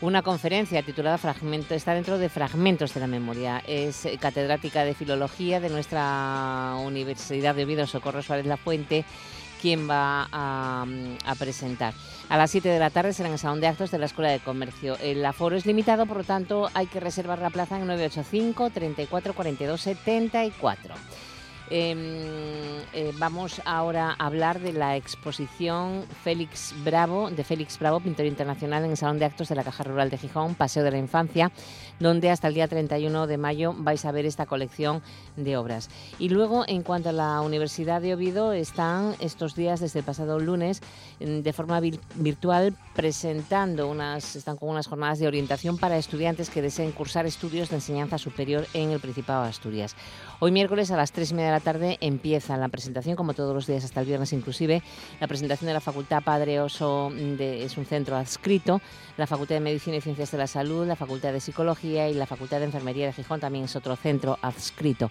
una 0.00 0.22
conferencia 0.22 0.82
titulada 0.82 1.18
Fragmento, 1.18 1.74
está 1.74 1.92
dentro 1.92 2.16
de 2.16 2.30
Fragmentos 2.30 2.94
de 2.94 3.00
la 3.00 3.06
Memoria. 3.06 3.62
Es 3.66 4.06
eh, 4.06 4.16
catedrática 4.18 4.86
de 4.86 4.94
Filología 4.94 5.60
de 5.60 5.68
nuestra 5.68 6.76
Universidad 6.82 7.54
de 7.54 7.64
Oviedo, 7.64 7.86
Socorro 7.86 8.22
Suárez 8.22 8.46
La 8.46 8.56
Fuente, 8.56 9.04
quien 9.60 9.88
va 9.88 10.26
a, 10.32 10.86
a, 11.26 11.34
presentar. 11.34 11.92
A 12.30 12.38
las 12.38 12.50
7 12.50 12.70
de 12.70 12.78
la 12.78 12.88
tarde 12.88 13.12
será 13.12 13.28
en 13.28 13.34
el 13.34 13.38
Salón 13.38 13.60
de 13.60 13.66
Actos 13.66 13.90
de 13.90 13.98
la 13.98 14.06
Escuela 14.06 14.30
de 14.30 14.40
Comercio. 14.40 14.96
El 15.02 15.22
aforo 15.26 15.56
es 15.56 15.66
limitado, 15.66 16.06
por 16.06 16.16
lo 16.16 16.24
tanto 16.24 16.70
hay 16.72 16.86
que 16.86 17.00
reservar 17.00 17.40
la 17.40 17.50
plaza 17.50 17.78
en 17.78 17.86
985 17.86 18.70
34 18.70 19.34
42 19.34 19.78
74. 19.78 20.94
Em, 21.70 21.98
eh, 22.92 23.12
vamos 23.18 23.62
ahora 23.64 24.14
a 24.18 24.26
hablar 24.26 24.60
de 24.60 24.72
la 24.72 24.96
exposición 24.96 26.04
Félix 26.22 26.74
Bravo, 26.84 27.30
de 27.30 27.42
Félix 27.42 27.78
Bravo, 27.78 28.00
pintor 28.00 28.26
internacional 28.26 28.84
en 28.84 28.90
el 28.90 28.96
Salón 28.96 29.18
de 29.18 29.24
Actos 29.24 29.48
de 29.48 29.54
la 29.54 29.64
Caja 29.64 29.82
Rural 29.84 30.10
de 30.10 30.18
Gijón, 30.18 30.54
Paseo 30.54 30.84
de 30.84 30.90
la 30.90 30.98
Infancia, 30.98 31.50
donde 32.00 32.30
hasta 32.30 32.48
el 32.48 32.54
día 32.54 32.68
31 32.68 33.26
de 33.26 33.38
mayo 33.38 33.74
vais 33.76 34.04
a 34.04 34.12
ver 34.12 34.26
esta 34.26 34.46
colección 34.46 35.02
de 35.36 35.56
obras. 35.56 35.90
Y 36.18 36.28
luego, 36.28 36.64
en 36.66 36.82
cuanto 36.82 37.10
a 37.10 37.12
la 37.12 37.40
Universidad 37.40 38.00
de 38.00 38.14
Oviedo, 38.14 38.52
están 38.52 39.14
estos 39.20 39.54
días, 39.54 39.80
desde 39.80 40.00
el 40.00 40.04
pasado 40.04 40.38
lunes, 40.38 40.80
de 41.20 41.52
forma 41.52 41.80
virtual, 41.80 42.74
presentando 42.94 43.88
unas, 43.88 44.36
están 44.36 44.56
con 44.56 44.68
unas 44.68 44.86
jornadas 44.86 45.18
de 45.18 45.26
orientación 45.26 45.78
para 45.78 45.96
estudiantes 45.96 46.50
que 46.50 46.62
deseen 46.62 46.92
cursar 46.92 47.26
estudios 47.26 47.70
de 47.70 47.76
enseñanza 47.76 48.18
superior 48.18 48.66
en 48.74 48.90
el 48.90 49.00
Principado 49.00 49.42
de 49.42 49.50
Asturias. 49.50 49.96
Hoy 50.40 50.50
miércoles 50.50 50.90
a 50.90 50.96
las 50.96 51.12
3 51.12 51.30
y 51.30 51.34
media 51.34 51.46
de 51.46 51.52
la 51.52 51.60
tarde 51.60 51.98
empieza 52.00 52.56
la 52.56 52.68
presentación, 52.68 53.16
como 53.16 53.34
todos 53.34 53.54
los 53.54 53.66
días 53.66 53.84
hasta 53.84 54.00
el 54.00 54.06
viernes 54.06 54.32
inclusive, 54.32 54.82
la 55.20 55.26
presentación 55.26 55.68
de 55.68 55.74
la 55.74 55.80
Facultad 55.80 56.22
Padre 56.22 56.60
Oso, 56.60 57.10
de, 57.14 57.64
es 57.64 57.76
un 57.78 57.86
centro 57.86 58.16
adscrito, 58.16 58.80
la 59.16 59.26
Facultad 59.26 59.54
de 59.54 59.60
Medicina 59.60 59.96
y 59.96 60.00
Ciencias 60.00 60.30
de 60.30 60.38
la 60.38 60.46
Salud, 60.46 60.86
la 60.86 60.96
Facultad 60.96 61.32
de 61.32 61.40
Psicología 61.40 61.83
y 61.84 62.14
la 62.14 62.26
Facultad 62.26 62.58
de 62.58 62.64
Enfermería 62.64 63.06
de 63.06 63.12
Gijón 63.12 63.40
también 63.40 63.66
es 63.66 63.76
otro 63.76 63.94
centro 63.96 64.38
adscrito. 64.40 65.10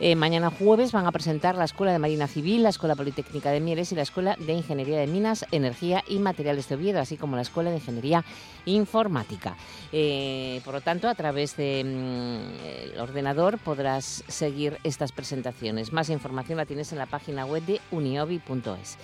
Eh, 0.00 0.14
mañana 0.14 0.50
jueves 0.50 0.92
van 0.92 1.06
a 1.06 1.12
presentar 1.12 1.56
la 1.56 1.64
Escuela 1.64 1.92
de 1.92 1.98
Marina 1.98 2.26
Civil, 2.26 2.62
la 2.62 2.68
Escuela 2.68 2.94
Politécnica 2.94 3.50
de 3.50 3.60
Mieres 3.60 3.90
y 3.90 3.94
la 3.94 4.02
Escuela 4.02 4.36
de 4.38 4.52
Ingeniería 4.52 4.98
de 4.98 5.06
Minas, 5.06 5.44
Energía 5.50 6.04
y 6.08 6.18
Materiales 6.18 6.68
de 6.68 6.76
Oviedo, 6.76 7.00
así 7.00 7.16
como 7.16 7.36
la 7.36 7.42
Escuela 7.42 7.70
de 7.70 7.76
Ingeniería 7.76 8.24
Informática. 8.64 9.56
Eh, 9.92 10.60
por 10.64 10.74
lo 10.74 10.80
tanto, 10.80 11.08
a 11.08 11.14
través 11.14 11.56
del 11.56 11.86
mm, 11.86 13.00
ordenador 13.00 13.58
podrás 13.58 14.22
seguir 14.28 14.78
estas 14.84 15.12
presentaciones. 15.12 15.92
Más 15.92 16.10
información 16.10 16.58
la 16.58 16.66
tienes 16.66 16.92
en 16.92 16.98
la 16.98 17.06
página 17.06 17.44
web 17.44 17.64
de 17.64 17.80
uniobi.es. 17.90 18.98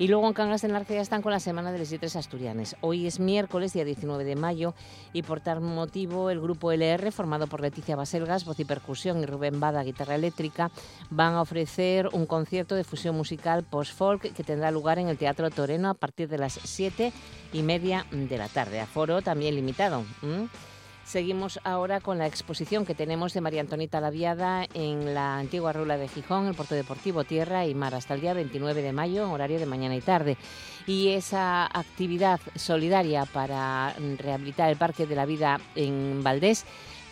Y 0.00 0.06
luego 0.06 0.28
en 0.28 0.32
Cangas 0.32 0.62
de 0.62 0.68
Narcea 0.68 1.00
están 1.00 1.22
con 1.22 1.32
la 1.32 1.40
Semana 1.40 1.72
de 1.72 1.78
los 1.80 1.90
Letras 1.90 2.14
Asturianes. 2.14 2.76
Hoy 2.82 3.08
es 3.08 3.18
miércoles, 3.18 3.72
día 3.72 3.84
19 3.84 4.22
de 4.22 4.36
mayo, 4.36 4.74
y 5.12 5.22
por 5.22 5.40
tal 5.40 5.60
motivo 5.60 6.30
el 6.30 6.40
grupo 6.40 6.70
LR, 6.70 7.10
formado 7.10 7.48
por 7.48 7.60
Leticia 7.60 7.96
Baselgas, 7.96 8.44
voz 8.44 8.60
y 8.60 8.64
percusión, 8.64 9.20
y 9.20 9.26
Rubén 9.26 9.58
Bada, 9.58 9.82
guitarra 9.82 10.14
eléctrica, 10.14 10.70
van 11.10 11.34
a 11.34 11.42
ofrecer 11.42 12.08
un 12.12 12.26
concierto 12.26 12.76
de 12.76 12.84
fusión 12.84 13.16
musical 13.16 13.64
post-folk 13.64 14.32
que 14.32 14.44
tendrá 14.44 14.70
lugar 14.70 15.00
en 15.00 15.08
el 15.08 15.18
Teatro 15.18 15.50
Toreno 15.50 15.90
a 15.90 15.94
partir 15.94 16.28
de 16.28 16.38
las 16.38 16.60
7 16.62 17.12
y 17.52 17.62
media 17.62 18.06
de 18.12 18.38
la 18.38 18.48
tarde. 18.48 18.78
Aforo 18.78 19.20
también 19.20 19.56
limitado. 19.56 20.04
Seguimos 21.08 21.58
ahora 21.64 22.00
con 22.00 22.18
la 22.18 22.26
exposición 22.26 22.84
que 22.84 22.94
tenemos 22.94 23.32
de 23.32 23.40
María 23.40 23.62
Antonita 23.62 23.98
Laviada 23.98 24.66
en 24.74 25.14
la 25.14 25.38
antigua 25.38 25.72
Rula 25.72 25.96
de 25.96 26.06
Gijón, 26.06 26.48
el 26.48 26.54
Puerto 26.54 26.74
Deportivo 26.74 27.24
Tierra 27.24 27.64
y 27.64 27.74
Mar, 27.74 27.94
hasta 27.94 28.12
el 28.12 28.20
día 28.20 28.34
29 28.34 28.82
de 28.82 28.92
mayo, 28.92 29.32
horario 29.32 29.58
de 29.58 29.64
mañana 29.64 29.96
y 29.96 30.02
tarde. 30.02 30.36
Y 30.86 31.08
esa 31.08 31.64
actividad 31.64 32.40
solidaria 32.56 33.24
para 33.24 33.94
rehabilitar 34.18 34.68
el 34.68 34.76
Parque 34.76 35.06
de 35.06 35.16
la 35.16 35.24
Vida 35.24 35.62
en 35.76 36.22
Valdés 36.22 36.66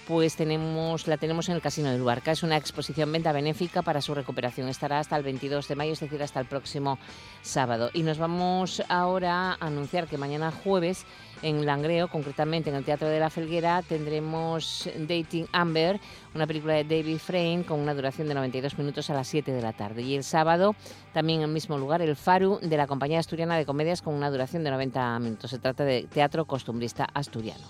pues 0.07 0.37
tenemos, 0.37 1.09
la 1.09 1.16
tenemos 1.16 1.49
en 1.49 1.57
el 1.57 1.61
Casino 1.61 1.90
de 1.90 1.99
Luarca. 1.99 2.31
Es 2.31 2.45
una 2.45 2.57
exposición 2.57 3.11
venta 3.11 3.33
benéfica 3.33 3.83
para 3.83 4.01
su 4.01 4.14
recuperación. 4.14 4.69
Estará 4.69 5.01
hasta 5.01 5.16
el 5.16 5.25
22 5.25 5.66
de 5.66 5.75
mayo, 5.75 5.92
es 5.92 6.01
decir, 6.01 6.23
hasta 6.23 6.38
el 6.38 6.47
próximo 6.47 6.99
sábado. 7.42 7.90
Y 7.92 8.03
nos 8.03 8.19
vamos 8.19 8.83
ahora 8.88 9.53
a 9.53 9.66
anunciar 9.66 10.07
que 10.07 10.16
mañana 10.16 10.53
jueves 10.53 11.05
en 11.42 11.66
Langreo, 11.66 12.09
concretamente 12.09 12.71
en 12.71 12.77
el 12.77 12.85
Teatro 12.85 13.09
de 13.09 13.19
la 13.19 13.31
Felguera, 13.31 13.83
tendremos 13.83 14.88
Dating 14.97 15.49
Amber, 15.53 16.01
una 16.35 16.47
película 16.47 16.75
de 16.75 16.85
David 16.85 17.19
Frame 17.19 17.64
con 17.66 17.81
una 17.81 17.95
duración 17.95 18.29
de 18.29 18.35
92 18.35 18.79
minutos 18.79 19.11
a 19.11 19.14
las 19.14 19.27
7 19.27 19.51
de 19.53 19.61
la 19.61 19.73
tarde. 19.73 20.03
Y 20.03 20.14
el 20.14 20.23
sábado, 20.23 20.77
también 21.12 21.40
en 21.40 21.47
el 21.47 21.53
mismo 21.53 21.79
lugar, 21.79 22.01
el 22.01 22.14
Faru 22.16 22.61
de 22.62 22.77
la 22.77 22.87
Compañía 22.87 23.19
Asturiana 23.19 23.57
de 23.57 23.66
Comedias 23.66 24.03
con 24.03 24.14
una 24.14 24.31
duración 24.31 24.62
de 24.62 24.71
90 24.71 25.19
minutos. 25.19 25.51
Se 25.51 25.59
trata 25.59 25.85
de 25.85 26.05
teatro 26.05 26.45
costumbrista 26.45 27.07
asturiano. 27.12 27.66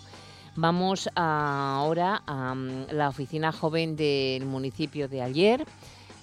Vamos 0.56 1.10
ahora 1.14 2.22
a 2.26 2.54
mm, 2.54 2.86
la 2.92 3.10
oficina 3.10 3.52
joven 3.52 3.94
del 3.94 4.46
municipio 4.46 5.06
de 5.06 5.20
Ayer 5.20 5.66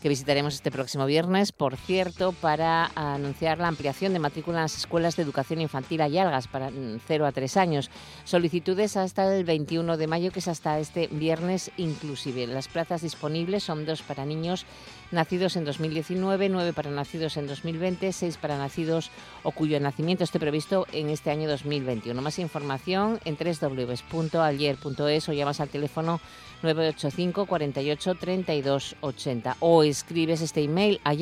que 0.01 0.09
visitaremos 0.09 0.55
este 0.55 0.69
próximo 0.69 1.05
viernes, 1.05 1.53
por 1.53 1.77
cierto, 1.77 2.33
para 2.33 2.91
anunciar 2.93 3.59
la 3.59 3.69
ampliación 3.69 4.11
de 4.11 4.19
matrícula 4.19 4.57
en 4.57 4.63
las 4.63 4.75
escuelas 4.75 5.15
de 5.15 5.23
educación 5.23 5.61
infantil 5.61 6.01
Ayalgas 6.01 6.49
para 6.49 6.71
0 6.71 7.23
mm, 7.23 7.27
a 7.27 7.31
3 7.31 7.57
años. 7.57 7.89
Solicitudes 8.25 8.97
hasta 8.97 9.33
el 9.33 9.45
21 9.45 9.95
de 9.95 10.07
mayo, 10.07 10.31
que 10.31 10.39
es 10.39 10.49
hasta 10.49 10.77
este 10.77 11.07
viernes 11.07 11.71
inclusive. 11.77 12.47
Las 12.47 12.67
plazas 12.67 13.01
disponibles 13.01 13.63
son 13.63 13.85
dos 13.85 14.01
para 14.01 14.25
niños 14.25 14.65
nacidos 15.13 15.56
en 15.56 15.63
2019, 15.63 16.49
nueve 16.49 16.73
para 16.73 16.91
nacidos 16.91 17.38
en 17.38 17.47
2020, 17.47 18.12
seis 18.12 18.38
para 18.38 18.58
nacidos 18.58 19.12
o 19.43 19.52
cuyo 19.52 19.80
nacimiento 19.80 20.23
esté 20.23 20.39
previsto 20.39 20.88
en 20.91 21.10
este 21.10 21.32
año 21.32 21.47
2021. 21.47 22.21
Más 22.21 22.39
información 22.39 23.19
en 23.23 23.38
www.ayer.es 23.38 25.30
o 25.30 25.34
llamas 25.34 25.60
al 25.62 25.69
teléfono 25.69 26.19
985 26.63 27.45
48 27.45 28.15
32 28.15 28.95
80 29.02 29.58
o 29.60 29.84
escribes 29.84 30.41
este 30.41 30.63
email 30.63 30.99
a. 31.04 31.13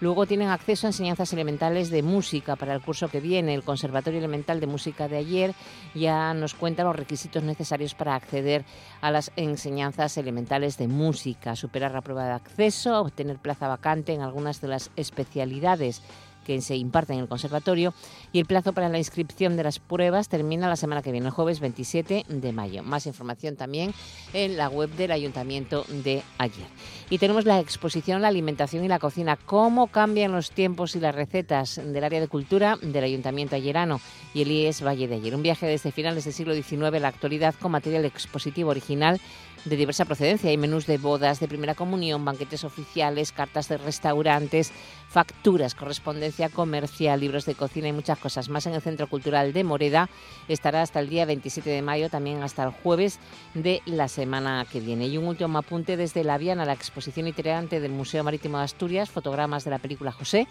Luego 0.00 0.26
tienen 0.26 0.48
acceso 0.48 0.86
a 0.86 0.90
enseñanzas 0.90 1.32
elementales 1.32 1.90
de 1.90 2.02
música 2.02 2.54
para 2.54 2.74
el 2.74 2.80
curso 2.80 3.08
que 3.08 3.20
viene. 3.20 3.54
El 3.54 3.64
Conservatorio 3.64 4.18
Elemental 4.18 4.60
de 4.60 4.68
Música 4.68 5.08
de 5.08 5.16
ayer 5.16 5.54
ya 5.94 6.34
nos 6.34 6.54
cuenta 6.54 6.84
los 6.84 6.94
requisitos 6.94 7.42
necesarios 7.42 7.94
para 7.94 8.14
acceder 8.14 8.64
a 9.00 9.10
las 9.10 9.32
enseñanzas 9.34 10.16
elementales 10.16 10.78
de 10.78 10.86
música, 10.86 11.56
superar 11.56 11.92
la 11.92 12.02
prueba 12.02 12.26
de 12.26 12.32
acceso, 12.32 13.00
obtener 13.00 13.38
plaza 13.38 13.66
vacante 13.66 14.12
en 14.12 14.20
algunas 14.20 14.60
de 14.60 14.68
las 14.68 14.90
especialidades 14.94 16.02
que 16.48 16.58
se 16.62 16.76
imparte 16.76 17.12
en 17.12 17.18
el 17.18 17.28
conservatorio 17.28 17.92
y 18.32 18.38
el 18.38 18.46
plazo 18.46 18.72
para 18.72 18.88
la 18.88 18.96
inscripción 18.96 19.58
de 19.58 19.64
las 19.64 19.78
pruebas 19.78 20.30
termina 20.30 20.66
la 20.66 20.76
semana 20.76 21.02
que 21.02 21.12
viene, 21.12 21.26
el 21.26 21.32
jueves 21.32 21.60
27 21.60 22.24
de 22.26 22.52
mayo. 22.54 22.82
Más 22.82 23.06
información 23.06 23.54
también 23.56 23.92
en 24.32 24.56
la 24.56 24.70
web 24.70 24.88
del 24.96 25.12
Ayuntamiento 25.12 25.84
de 25.90 26.22
ayer. 26.38 26.66
Y 27.10 27.18
tenemos 27.18 27.44
la 27.44 27.60
exposición 27.60 28.22
La 28.22 28.28
alimentación 28.28 28.82
y 28.82 28.88
la 28.88 28.98
cocina, 28.98 29.36
cómo 29.36 29.88
cambian 29.88 30.32
los 30.32 30.50
tiempos 30.50 30.96
y 30.96 31.00
las 31.00 31.14
recetas 31.14 31.76
del 31.84 32.02
área 32.02 32.18
de 32.20 32.28
cultura 32.28 32.78
del 32.80 33.04
Ayuntamiento 33.04 33.54
ayerano 33.54 34.00
y 34.32 34.40
el 34.40 34.50
IES 34.50 34.82
Valle 34.82 35.06
de 35.06 35.16
Ayer. 35.16 35.34
Un 35.34 35.42
viaje 35.42 35.66
desde 35.66 35.92
finales 35.92 36.24
del 36.24 36.32
siglo 36.32 36.54
XIX 36.54 36.82
a 36.84 36.98
la 36.98 37.08
actualidad 37.08 37.54
con 37.60 37.72
material 37.72 38.06
expositivo 38.06 38.70
original 38.70 39.20
de 39.68 39.76
diversa 39.76 40.04
procedencia. 40.04 40.50
Hay 40.50 40.56
menús 40.56 40.86
de 40.86 40.98
bodas, 40.98 41.40
de 41.40 41.48
primera 41.48 41.74
comunión, 41.74 42.24
banquetes 42.24 42.64
oficiales, 42.64 43.32
cartas 43.32 43.68
de 43.68 43.78
restaurantes, 43.78 44.72
facturas, 45.08 45.74
correspondencia 45.74 46.48
comercial, 46.48 47.20
libros 47.20 47.46
de 47.46 47.54
cocina 47.54 47.88
y 47.88 47.92
muchas 47.92 48.18
cosas 48.18 48.48
más 48.48 48.66
en 48.66 48.74
el 48.74 48.82
Centro 48.82 49.06
Cultural 49.06 49.52
de 49.52 49.64
Moreda. 49.64 50.08
Estará 50.48 50.82
hasta 50.82 51.00
el 51.00 51.08
día 51.08 51.24
27 51.24 51.68
de 51.68 51.82
mayo, 51.82 52.10
también 52.10 52.42
hasta 52.42 52.64
el 52.64 52.70
jueves 52.70 53.18
de 53.54 53.82
la 53.86 54.08
semana 54.08 54.66
que 54.70 54.80
viene. 54.80 55.06
Y 55.06 55.18
un 55.18 55.26
último 55.26 55.58
apunte 55.58 55.96
desde 55.96 56.24
la 56.24 56.38
Viana, 56.38 56.64
la 56.64 56.72
exposición 56.72 57.26
itinerante 57.26 57.80
del 57.80 57.92
Museo 57.92 58.24
Marítimo 58.24 58.58
de 58.58 58.64
Asturias, 58.64 59.10
fotogramas 59.10 59.64
de 59.64 59.70
la 59.70 59.78
película 59.78 60.12
José. 60.12 60.46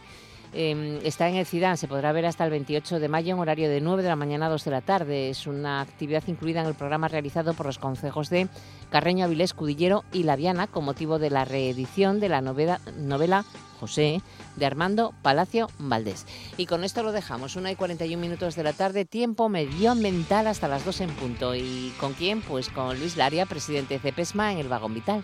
Em, 0.54 1.00
está 1.04 1.28
en 1.28 1.36
el 1.36 1.46
CIDAN, 1.46 1.78
se 1.78 1.88
podrá 1.88 2.12
ver 2.12 2.26
hasta 2.26 2.46
el 2.46 2.52
28 2.52 3.00
de 3.00 3.10
mayo 3.10 3.34
en 3.34 3.40
horario 3.40 3.70
de 3.70 3.82
9 3.82 4.02
de 4.02 4.10
la 4.10 4.16
mañana 4.16 4.48
a 4.48 4.50
2 4.50 4.64
de 4.64 4.72
la 4.72 4.82
tarde. 4.82 5.30
Es 5.30 5.48
una 5.48 5.82
actividad 5.82 6.24
incluida 6.28 6.62
en 6.62 6.68
el 6.68 6.76
programa 6.76 7.08
realizado 7.08 7.54
por 7.54 7.66
los 7.66 7.78
concejos 7.78 8.30
de 8.30 8.48
Carreño, 8.90 9.26
Avilés, 9.26 9.54
Cudillero 9.54 10.04
y 10.12 10.24
Laviana 10.24 10.68
con 10.68 10.86
motivo 10.86 11.20
de 11.20 11.30
la 11.30 11.46
reedición 11.46 12.20
de 12.20 12.30
la 12.30 12.42
novela, 12.42 12.80
novela 12.98 13.46
José 13.80 14.22
de 14.56 14.66
Armando 14.66 15.14
Palacio 15.22 15.68
Valdés. 15.78 16.26
Y 16.58 16.66
con 16.66 16.84
esto 16.84 17.04
lo 17.04 17.12
dejamos, 17.12 17.56
1 17.56 17.70
y 17.70 17.76
41 17.76 18.20
minutos 18.20 18.56
de 18.56 18.64
la 18.64 18.74
tarde, 18.74 19.06
tiempo 19.06 19.50
medioambiental 19.50 20.48
hasta 20.48 20.68
las 20.68 20.86
2 20.86 21.02
en 21.02 21.10
punto. 21.12 21.56
¿Y 21.56 21.94
con 22.00 22.14
quién? 22.14 22.42
Pues 22.42 22.70
con 22.70 23.00
Luis 23.00 23.18
Laria, 23.18 23.46
presidente 23.46 23.96
de 23.96 24.00
CEPESMA 24.00 24.54
en 24.54 24.60
el 24.60 24.68
Vagón 24.68 24.94
Vital. 24.94 25.24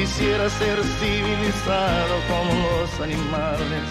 Quisiera 0.00 0.48
ser 0.48 0.82
civilizado 0.82 2.14
como 2.26 2.54
los 2.54 3.00
animales. 3.00 3.84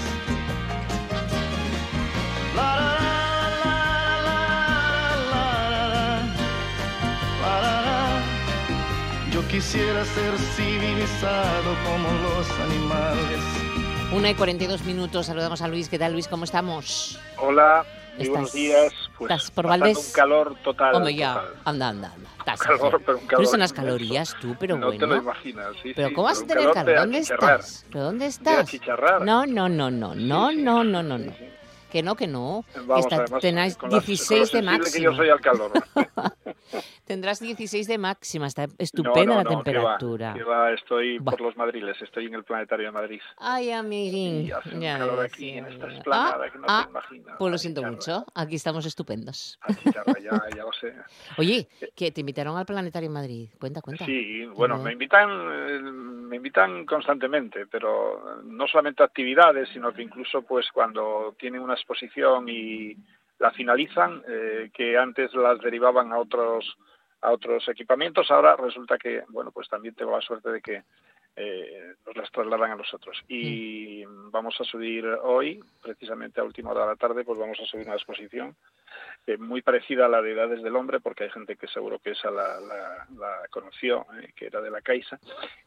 Yo 9.31 9.47
quisiera 9.47 10.03
ser 10.03 10.37
civilizado 10.55 11.75
como 11.85 12.09
los 12.23 12.49
animales. 12.59 13.39
Una 14.11 14.31
y 14.31 14.33
42 14.33 14.83
minutos, 14.85 15.27
saludamos 15.27 15.61
a 15.61 15.67
Luis. 15.67 15.89
¿Qué 15.89 15.99
tal, 15.99 16.13
Luis? 16.13 16.27
¿Cómo 16.27 16.43
estamos? 16.43 17.19
Hola, 17.37 17.85
muy 18.19 18.27
¿Estás- 18.27 18.29
buenos 18.29 18.53
días. 18.53 18.93
Pues 19.17 19.31
estás 19.31 19.51
por 19.51 19.67
Valdés? 19.67 19.97
un 19.97 20.11
calor 20.13 20.55
total. 20.63 20.95
Hombre, 20.95 21.15
ya, 21.15 21.33
total. 21.35 21.53
anda, 21.65 21.87
anda, 21.89 22.11
anda. 22.13 22.29
Estás 22.39 22.59
calor, 22.61 23.01
pero 23.05 23.17
un 23.17 23.27
calor 23.27 23.41
unas 23.45 23.53
inmenso. 23.53 23.75
calorías 23.75 24.35
tú, 24.41 24.55
pero 24.59 24.77
no 24.77 24.87
bueno. 24.87 24.99
te 24.99 25.07
lo 25.07 25.15
imaginas, 25.17 25.75
sí, 25.83 25.93
Pero 25.95 26.07
sí, 26.09 26.13
¿cómo 26.13 26.25
vas 26.27 26.37
a 26.41 26.41
tener 26.47 26.57
calor 26.57 26.73
calor? 26.73 26.85
de 26.93 26.95
¿Dónde 26.99 27.17
estás? 27.19 27.85
¿Pero 27.91 28.03
dónde 28.05 28.25
De 28.25 28.29
estás? 28.29 28.73
No, 29.21 29.45
no, 29.45 29.69
no, 29.69 29.89
no, 29.91 30.15
no, 30.15 30.51
no, 30.51 30.83
no, 30.83 30.83
no, 31.03 31.17
no. 31.17 31.33
Que 31.91 32.03
no, 32.03 32.15
que 32.15 32.27
no. 32.27 32.63
Que 32.73 32.79
Vamos, 32.81 33.05
está- 33.05 33.15
además, 33.23 33.41
tenéis 33.41 33.75
con 33.77 33.89
las- 33.89 33.95
con 33.95 33.99
lo 34.01 34.05
16 34.05 34.51
de 34.51 34.59
sensible 34.61 34.91
que 34.91 35.01
yo 35.01 35.13
soy 35.15 35.29
al 35.29 35.41
calor. 35.41 35.71
Tendrás 37.09 37.39
16 37.39 37.87
de 37.87 37.97
máxima. 37.97 38.45
Está 38.45 38.67
estupenda 38.77 39.25
no, 39.25 39.31
no, 39.31 39.37
la 39.37 39.43
no, 39.43 39.49
que 39.49 39.55
va, 39.55 39.63
temperatura. 39.63 40.33
que 40.35 40.43
va, 40.43 40.71
estoy 40.73 41.19
por 41.19 41.41
los 41.41 41.57
madriles, 41.57 41.99
estoy 42.03 42.27
en 42.27 42.35
el 42.35 42.43
planetario 42.43 42.85
de 42.85 42.91
Madrid. 42.91 43.19
Ay, 43.39 43.71
amiguín. 43.71 44.45
Y 44.45 44.51
hace 44.51 44.75
un 44.75 44.81
calor 44.81 45.25
aquí 45.25 45.49
en 45.57 45.65
esta 45.65 45.87
esplanada 45.87 46.51
que 46.51 46.59
no 46.59 46.65
ah, 46.67 46.83
te 46.83 46.91
imaginas. 46.91 47.35
Pues 47.39 47.51
lo 47.51 47.57
siento 47.57 47.81
Achicharra. 47.81 48.19
mucho. 48.19 48.31
Aquí 48.35 48.55
estamos 48.57 48.85
estupendos. 48.85 49.57
Achicharra, 49.61 50.19
ya, 50.21 50.39
ya 50.55 50.61
lo 50.63 50.71
sé. 50.71 50.93
Oye, 51.39 51.67
que 51.95 52.11
te 52.11 52.19
invitaron 52.19 52.55
al 52.55 52.67
Planetario 52.67 53.07
en 53.07 53.13
Madrid. 53.13 53.49
Cuenta, 53.59 53.81
cuenta. 53.81 54.05
Sí, 54.05 54.45
bueno, 54.45 54.77
me 54.77 54.91
invitan, 54.91 55.31
eh, 55.31 55.81
me 55.81 56.35
invitan 56.35 56.85
constantemente, 56.85 57.65
pero 57.65 58.39
no 58.43 58.67
solamente 58.67 59.01
a 59.01 59.07
actividades, 59.07 59.67
sino 59.69 59.91
que 59.91 60.03
incluso 60.03 60.43
pues 60.43 60.67
cuando 60.71 61.33
tienen 61.39 61.61
una 61.61 61.73
exposición 61.73 62.47
y 62.49 62.95
la 63.39 63.49
finalizan, 63.49 64.21
eh, 64.27 64.69
que 64.71 64.95
antes 64.95 65.33
las 65.33 65.59
derivaban 65.59 66.13
a 66.13 66.19
otros 66.19 66.77
a 67.21 67.31
otros 67.31 67.67
equipamientos, 67.67 68.31
ahora 68.31 68.55
resulta 68.55 68.97
que, 68.97 69.23
bueno, 69.29 69.51
pues 69.51 69.67
también 69.67 69.95
tengo 69.95 70.11
la 70.11 70.21
suerte 70.21 70.49
de 70.49 70.61
que 70.61 70.83
eh, 71.35 71.93
nos 72.05 72.17
las 72.17 72.31
trasladan 72.31 72.71
a 72.71 72.75
nosotros. 72.75 73.23
Y 73.27 74.03
vamos 74.05 74.59
a 74.59 74.63
subir 74.63 75.05
hoy, 75.23 75.63
precisamente 75.81 76.41
a 76.41 76.43
última 76.43 76.71
hora 76.71 76.81
de 76.81 76.87
la 76.87 76.95
tarde, 76.95 77.23
pues 77.23 77.39
vamos 77.39 77.57
a 77.61 77.65
subir 77.65 77.85
una 77.85 77.95
exposición 77.95 78.55
eh, 79.25 79.37
muy 79.37 79.61
parecida 79.61 80.05
a 80.05 80.09
la 80.09 80.21
de 80.21 80.33
Edades 80.33 80.61
del 80.63 80.75
Hombre, 80.75 80.99
porque 80.99 81.25
hay 81.25 81.29
gente 81.29 81.55
que 81.55 81.67
seguro 81.67 81.99
que 81.99 82.11
esa 82.11 82.29
la, 82.29 82.59
la, 82.59 83.07
la 83.17 83.47
conoció, 83.49 84.05
eh, 84.21 84.33
que 84.35 84.47
era 84.47 84.59
de 84.59 84.71
la 84.71 84.81
Caixa, 84.81 85.19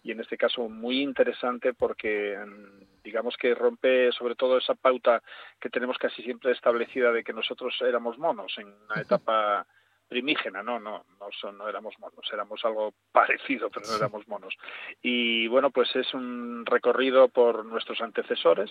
y 0.02 0.10
en 0.10 0.20
este 0.20 0.36
caso 0.36 0.68
muy 0.68 1.00
interesante 1.00 1.72
porque 1.72 2.36
mm, 2.36 3.02
digamos 3.02 3.36
que 3.36 3.54
rompe 3.54 4.12
sobre 4.12 4.34
todo 4.34 4.58
esa 4.58 4.74
pauta 4.74 5.22
que 5.60 5.70
tenemos 5.70 5.96
casi 5.96 6.22
siempre 6.22 6.52
establecida 6.52 7.12
de 7.12 7.24
que 7.24 7.32
nosotros 7.32 7.74
éramos 7.80 8.18
monos 8.18 8.52
en 8.58 8.66
una 8.66 9.00
etapa 9.00 9.66
primígena, 10.12 10.62
no, 10.62 10.78
no, 10.78 11.04
no, 11.18 11.26
son, 11.40 11.56
no 11.56 11.66
éramos 11.68 11.98
monos, 11.98 12.28
éramos 12.32 12.62
algo 12.64 12.92
parecido, 13.10 13.70
pero 13.70 13.86
no 13.88 13.96
éramos 13.96 14.28
monos. 14.28 14.54
Y 15.00 15.46
bueno, 15.48 15.70
pues 15.70 15.94
es 15.96 16.12
un 16.12 16.64
recorrido 16.66 17.28
por 17.28 17.64
nuestros 17.64 18.00
antecesores, 18.02 18.70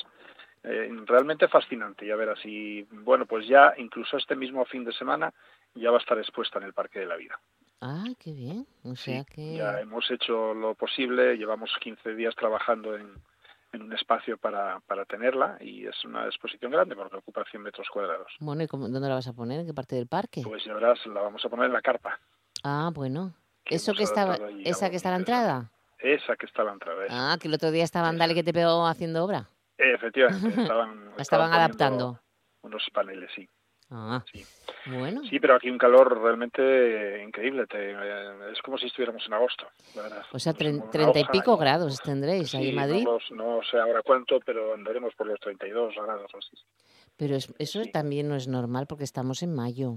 eh, 0.63 0.87
realmente 1.05 1.47
fascinante, 1.47 2.05
ya 2.05 2.15
verás. 2.15 2.39
Y 2.45 2.83
bueno, 2.83 3.25
pues 3.25 3.47
ya 3.47 3.73
incluso 3.77 4.17
este 4.17 4.35
mismo 4.35 4.63
fin 4.65 4.83
de 4.85 4.93
semana 4.93 5.33
ya 5.73 5.89
va 5.89 5.97
a 5.97 6.01
estar 6.01 6.17
expuesta 6.19 6.59
en 6.59 6.65
el 6.65 6.73
Parque 6.73 6.99
de 6.99 7.07
la 7.07 7.15
Vida. 7.15 7.39
Ah, 7.81 8.05
qué 8.19 8.31
bien. 8.31 8.67
O 8.83 8.95
Sí, 8.95 9.13
sea 9.13 9.23
que... 9.23 9.55
ya 9.55 9.79
hemos 9.81 10.09
hecho 10.11 10.53
lo 10.53 10.75
posible, 10.75 11.35
llevamos 11.37 11.71
15 11.79 12.13
días 12.13 12.35
trabajando 12.35 12.95
en, 12.95 13.15
en 13.73 13.81
un 13.83 13.93
espacio 13.93 14.37
para, 14.37 14.79
para 14.81 15.05
tenerla 15.05 15.57
y 15.61 15.85
es 15.87 16.03
una 16.05 16.25
exposición 16.25 16.71
grande 16.71 16.95
porque 16.95 17.17
ocupa 17.17 17.43
100 17.49 17.63
metros 17.63 17.87
cuadrados. 17.89 18.31
Bueno, 18.39 18.63
¿y 18.63 18.67
cómo- 18.67 18.89
dónde 18.89 19.07
la 19.07 19.15
vas 19.15 19.27
a 19.27 19.33
poner? 19.33 19.59
¿En 19.61 19.65
qué 19.67 19.73
parte 19.73 19.95
del 19.95 20.07
parque? 20.07 20.41
Pues 20.43 20.63
ya 20.65 20.73
verás, 20.73 20.99
la 21.07 21.21
vamos 21.21 21.43
a 21.45 21.49
poner 21.49 21.65
en 21.67 21.73
la 21.73 21.81
carpa. 21.81 22.19
Ah, 22.63 22.89
bueno. 22.93 23.33
que 23.63 23.75
¿Eso 23.75 23.91
hemos 23.91 23.97
que 23.99 24.03
estaba, 24.03 24.33
adaptado 24.33 24.49
ahí 24.49 24.63
esa 24.65 24.89
que 24.89 24.95
está 24.97 25.09
a 25.09 25.11
la 25.11 25.17
entrada? 25.17 25.71
Esa 25.99 26.35
que 26.35 26.45
está 26.47 26.63
a 26.63 26.65
la 26.65 26.73
entrada. 26.73 27.05
esa. 27.05 27.33
Ah, 27.33 27.37
que 27.39 27.47
el 27.47 27.53
otro 27.53 27.71
día 27.71 27.83
estaban 27.83 28.17
Dale 28.17 28.33
que 28.33 28.43
te 28.43 28.53
pegó 28.53 28.85
haciendo 28.87 29.23
obra. 29.23 29.47
Efectivamente, 29.77 30.47
estaban, 30.73 31.11
estaban 31.17 31.49
poniendo 31.51 31.57
adaptando. 31.57 32.19
Unos 32.63 32.83
paneles, 32.93 33.29
sí. 33.35 33.47
Ah, 33.91 34.23
Sí. 34.31 34.45
bueno. 34.85 35.21
Sí, 35.29 35.39
pero 35.39 35.55
aquí 35.55 35.69
un 35.69 35.77
calor 35.77 36.19
realmente 36.21 37.21
increíble. 37.23 37.67
te- 37.67 37.91
eh, 37.91 38.51
es 38.53 38.61
como 38.61 38.77
si 38.77 38.87
estuviéramos 38.87 39.25
en 39.27 39.33
agosto, 39.33 39.67
la 39.95 40.03
verdad. 40.03 40.23
O 40.31 40.39
sea, 40.39 40.53
treinta 40.53 41.19
y 41.19 41.25
pico 41.25 41.57
grados 41.57 41.99
tendréis 42.01 42.55
ahí 42.55 42.69
en 42.69 42.75
Madrid. 42.75 43.03
No, 43.03 43.13
los- 43.13 43.31
no 43.31 43.59
sé 43.69 43.77
ahora 43.77 44.01
cuánto, 44.01 44.39
pero 44.45 44.73
andaremos 44.73 45.13
por 45.15 45.27
los 45.27 45.39
32 45.39 45.93
grados 45.95 46.33
o 46.33 46.37
así. 46.37 46.57
Pero 47.17 47.35
es- 47.35 47.53
eso 47.59 47.83
Sí. 47.83 47.91
también 47.91 48.29
no 48.29 48.35
es 48.35 48.47
normal 48.47 48.85
porque 48.87 49.03
estamos 49.03 49.43
en 49.43 49.53
mayo. 49.53 49.95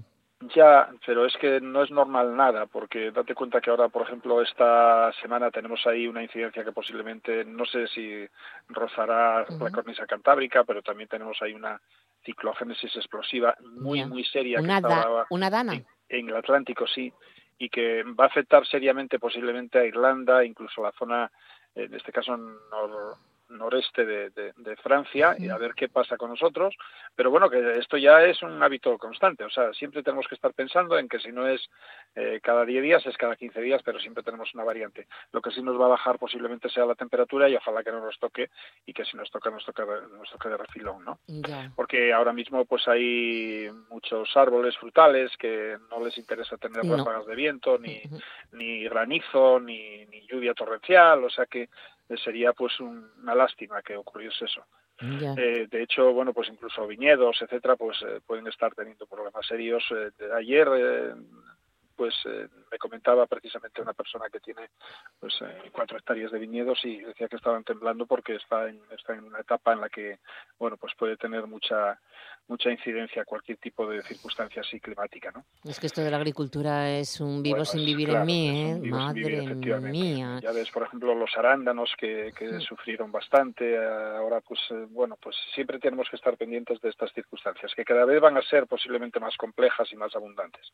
Ya, 0.55 0.91
pero 1.07 1.25
es 1.25 1.35
que 1.39 1.61
no 1.61 1.83
es 1.85 1.91
normal 1.91 2.37
nada, 2.37 2.67
porque 2.67 3.13
date 3.13 3.35
cuenta 3.35 3.61
que 3.63 3.71
ahora, 3.71 3.89
por 3.89 4.03
ejemplo, 4.03 4.43
esta 4.43 5.11
semana 5.23 5.51
tenemos 5.51 5.87
ahí 5.87 6.07
una 6.07 6.23
incidencia 6.23 6.65
que 6.65 6.73
posiblemente, 6.73 7.45
no 7.47 7.65
sé 7.65 7.87
si 7.89 8.27
rozará 8.69 9.47
la 9.49 9.71
cornisa 9.71 10.05
cantábrica, 10.07 10.65
pero 10.65 10.83
también 10.83 11.09
tenemos 11.09 11.41
ahí 11.41 11.55
una 11.55 11.81
ciclogénesis 12.25 12.95
explosiva 12.97 13.57
muy, 13.81 14.05
muy 14.07 14.25
seria 14.25 14.59
que 14.59 14.65
Una, 14.65 14.81
da- 14.81 14.97
estaba 14.99 15.27
una 15.31 15.51
dana. 15.51 15.75
en, 15.75 15.87
en 16.09 16.29
el 16.29 16.37
Atlántico, 16.37 16.87
sí, 16.87 17.13
y 17.59 17.69
que 17.69 18.03
va 18.03 18.25
a 18.25 18.29
afectar 18.29 18.67
seriamente 18.67 19.19
posiblemente 19.19 19.79
a 19.79 19.85
Irlanda, 19.85 20.45
incluso 20.45 20.81
a 20.81 20.89
la 20.89 20.93
zona, 20.99 21.31
en 21.75 21.95
este 21.95 22.13
caso 22.13 22.37
nor- 22.37 23.17
noreste 23.55 24.05
de, 24.05 24.31
de- 24.31 24.53
de 24.57 24.77
Francia, 24.77 25.35
y 25.39 25.49
a 25.49 25.57
ver 25.59 25.75
qué 25.75 25.89
pasa 25.89 26.17
con 26.17 26.31
nosotros. 26.31 26.75
Pero 27.17 27.31
bueno, 27.31 27.49
que 27.49 27.79
esto 27.79 27.97
ya 27.97 28.23
es 28.25 28.43
un 28.43 28.63
hábito 28.63 28.97
constante, 28.99 29.45
o 29.45 29.51
sea, 29.51 29.73
siempre 29.73 30.03
tenemos 30.03 30.27
que 30.29 30.35
estar 30.35 30.53
pensando 30.53 30.99
en 30.99 31.09
que 31.09 31.19
si 31.21 31.33
no 31.33 31.47
es 31.49 31.69
eh, 32.15 32.41
cada 32.43 32.65
10 32.65 32.83
días, 32.83 33.07
es 33.07 33.17
cada 33.17 33.37
15 33.37 33.61
días, 33.61 33.83
pero 33.85 33.99
siempre 33.99 34.23
tenemos 34.23 34.53
una 34.55 34.65
variante. 34.65 35.07
Lo 35.33 35.41
que 35.41 35.51
sí 35.51 35.63
nos 35.63 35.81
va 35.81 35.87
a 35.87 35.89
bajar 35.91 36.19
posiblemente 36.19 36.69
sea 36.69 36.85
la 36.87 36.95
temperatura 36.95 37.49
y 37.49 37.57
ojalá 37.57 37.83
que 37.83 37.91
no 37.93 38.01
nos 38.01 38.19
toque 38.19 38.51
y 38.87 38.93
que 38.93 39.05
si 39.05 39.17
nos 39.17 39.31
toca, 39.31 39.51
nos 39.51 39.65
toque, 39.65 39.83
nos 40.17 40.31
toque 40.31 40.49
de 40.49 40.57
refilón, 40.57 41.05
¿no? 41.05 41.19
Porque 41.75 42.13
ahora 42.13 42.33
mismo 42.33 42.65
pues 42.65 42.87
hay 42.89 43.69
muchos 43.89 44.37
árboles 44.37 44.77
frutales 44.79 45.31
que 45.39 45.77
no 45.91 46.05
les 46.05 46.17
interesa 46.19 46.57
tener 46.57 46.85
No. 46.85 46.97
ráfagas 46.97 47.27
de 47.27 47.35
viento 47.35 47.79
ni, 47.79 48.03
ni 48.53 48.85
granizo 48.85 49.61
ni, 49.61 50.05
ni 50.07 50.27
lluvia 50.27 50.55
torrencial 50.55 51.23
o 51.25 51.31
sea 51.31 51.47
que 51.47 51.69
sería 52.23 52.53
pues 52.53 52.79
un- 52.81 53.11
una 53.23 53.35
lástima 53.35 53.83
que 53.83 53.97
ocurriese 53.97 54.45
eso. 54.45 54.65
Eh, 55.37 55.67
de 55.69 55.83
hecho 55.83 56.13
bueno 56.13 56.33
pues 56.33 56.49
incluso 56.49 56.87
viñedos 56.87 57.43
etcétera 57.43 57.75
pues 57.75 58.01
eh, 58.03 58.21
pueden 58.25 58.47
estar 58.47 58.73
teniendo 58.75 59.07
problemas 59.07 59.45
serios 59.47 59.83
Eh, 59.91 60.11
de- 60.17 60.33
ayer 60.33 60.69
eh, 60.77 61.15
pues 61.97 62.15
eh, 62.27 62.49
me 62.71 62.79
comentaba 62.79 63.27
precisamente 63.27 63.81
una 63.83 63.93
persona 63.93 64.27
que 64.31 64.41
tiene 64.41 64.69
pues 65.21 65.35
eh, 65.43 65.71
cuatro 65.73 65.99
hectáreas 65.99 66.33
de 66.33 66.39
viñedos 66.39 66.79
y 66.85 66.99
decía 67.01 67.29
que 67.29 67.37
estaban 67.37 67.65
temblando 67.65 68.07
porque 68.07 68.37
está 68.37 68.69
en, 68.69 68.81
está 68.97 69.15
en 69.15 69.25
una 69.25 69.41
etapa 69.41 69.73
en 69.73 69.81
la 69.81 69.89
que 69.89 70.19
bueno 70.59 70.77
pues 70.77 70.93
puede 70.99 71.17
tener 71.17 71.47
mucha 71.47 72.01
mucha 72.47 72.71
incidencia 72.71 73.25
cualquier 73.25 73.57
tipo 73.59 73.87
de 73.89 74.03
circunstancia 74.03 74.61
así 74.63 74.79
climática 74.81 75.31
no 75.33 75.45
Es 75.65 75.81
que 75.81 75.87
esto 75.87 76.03
de 76.03 76.11
la 76.11 76.19
agricultura 76.19 76.91
es 76.91 77.21
un 77.21 77.43
vivo 77.43 77.55
Bueno, 77.57 77.65
sin 77.65 77.81
es- 77.81 77.87
vivir 77.87 78.09
claro, 78.09 78.21
en 78.23 78.27
mí, 78.27 78.49
¿eh? 78.71 78.75
vivir, 78.75 78.91
Madre 78.93 79.45
efectivamente. 79.45 79.91
mía. 79.99 80.39
ya 80.43 80.53
ves 80.53 80.71
por 80.71 80.83
ejemplo 80.83 81.15
los 81.15 81.31
arándanos 81.37 81.91
que, 81.99 82.33
que 82.37 82.61
sufrieron 82.61 83.11
bastante 83.13 83.75
eh, 83.75 83.79
ahora 84.19 84.41
pues 84.41 84.61
eh, 84.71 84.87
bueno 84.91 85.17
pues 85.21 85.37
siempre 85.55 85.79
tenemos 85.79 86.09
que 86.11 86.17
estar 86.17 86.37
pendientes 86.37 86.81
de 86.81 86.91
estas 86.91 87.13
circunstancias 87.13 87.73
que 87.75 87.85
cada 87.85 88.05
vez 88.05 88.21
van 88.21 88.37
a 88.37 88.43
ser 88.43 88.67
posiblemente 88.67 89.21
más 89.21 89.37
complejas 89.37 89.91
y 89.93 89.97
más 89.97 90.15
abundantes 90.15 90.71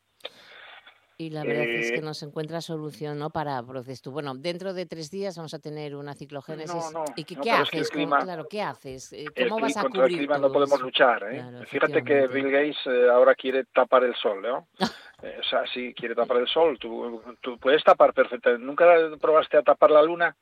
Y 1.21 1.29
la 1.29 1.43
verdad 1.43 1.65
es 1.65 1.91
que 1.91 1.97
Eh, 1.99 2.01
no 2.01 2.13
se 2.15 2.25
encuentra 2.25 2.61
solución, 2.61 3.19
¿no? 3.19 3.29
Para 3.29 3.61
proceso. 3.61 4.09
Bueno, 4.11 4.33
dentro 4.33 4.73
de 4.73 4.85
tres 4.87 5.11
días 5.11 5.37
vamos 5.37 5.53
a 5.53 5.59
tener 5.59 5.95
una 5.95 6.15
ciclogénesis. 6.15 6.73
No, 6.73 6.91
no, 6.91 7.05
¿Y 7.15 7.23
qué, 7.25 7.35
no, 7.35 7.41
qué 7.43 7.51
pero 7.51 7.63
es 7.63 7.69
que 7.69 7.77
el 7.77 7.81
haces? 7.83 7.89
¿Cómo- 7.91 8.05
clima- 8.05 8.19
claro, 8.23 8.47
¿qué 8.49 8.61
haces? 8.61 9.13
Eh, 9.13 9.25
el 9.35 9.47
¿Cómo 9.49 9.61
vas 9.61 9.73
cli- 9.75 9.79
a 9.79 9.81
contra 9.83 10.01
el 10.01 10.07
cubrir 10.09 10.17
clima 10.17 10.35
no 10.37 10.41
todo 10.43 10.53
podemos 10.53 10.75
eso? 10.79 10.85
luchar 10.85 11.23
¿eh? 11.31 11.35
Claro, 11.37 11.65
fíjate 11.67 12.03
que. 12.03 12.27
Bill 12.27 12.49
Gates 12.51 12.77
eh, 12.87 13.09
ahora 13.11 13.35
quiere 13.35 13.65
tapar 13.65 14.03
el 14.03 14.15
sol 14.15 14.41
¿no? 14.41 14.67
Eh, 15.23 15.37
o 15.39 15.43
sea 15.43 15.63
sí 15.71 15.93
quiere 15.93 16.15
tapar 16.15 16.37
el 16.37 16.47
sol 16.47 16.79
tú, 16.79 17.21
tú 17.41 17.59
puedes 17.59 17.83
tapar 17.83 18.11
perfectamente 18.11 18.65
nunca 18.65 18.85
probaste 19.21 19.55
a 19.55 19.61
tapar 19.61 19.91
la 19.91 20.01
luna 20.01 20.35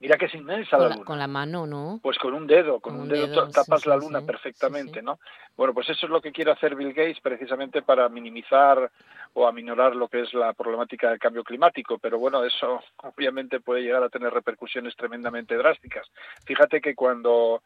Mira 0.00 0.16
que 0.16 0.26
es 0.26 0.34
inmensa 0.34 0.76
la, 0.76 0.90
luna. 0.90 1.04
Con 1.04 1.18
la 1.18 1.26
mano, 1.26 1.66
¿no? 1.66 2.00
Pues 2.02 2.18
con 2.18 2.34
un 2.34 2.46
dedo, 2.46 2.80
con, 2.80 2.98
un, 3.00 3.08
dedo, 3.08 3.48
tapas 3.48 3.86
la 3.86 3.96
luna 3.96 4.20
perfectamente, 4.20 5.00
¿no? 5.00 5.18
Bueno, 5.56 5.72
pues 5.72 5.88
eso 5.88 6.06
es 6.06 6.10
lo 6.10 6.20
que 6.20 6.32
quiere 6.32 6.50
hacer 6.50 6.74
Bill 6.74 6.92
Gates 6.92 7.20
precisamente 7.20 7.80
para 7.80 8.08
minimizar 8.08 8.90
o 9.34 9.46
aminorar 9.46 9.96
lo 9.96 10.08
que 10.08 10.22
es 10.22 10.32
la 10.32 10.52
problemática 10.52 11.10
del 11.10 11.18
cambio 11.18 11.42
climático, 11.42 11.98
pero 11.98 12.18
bueno, 12.18 12.44
eso 12.44 12.80
obviamente 12.98 13.60
puede 13.60 13.82
llegar 13.82 14.02
a 14.02 14.08
tener 14.08 14.32
repercusiones 14.32 14.94
tremendamente 14.96 15.56
drásticas. 15.56 16.08
Fíjate 16.44 16.80
que 16.80 16.94
cuando 16.94 17.62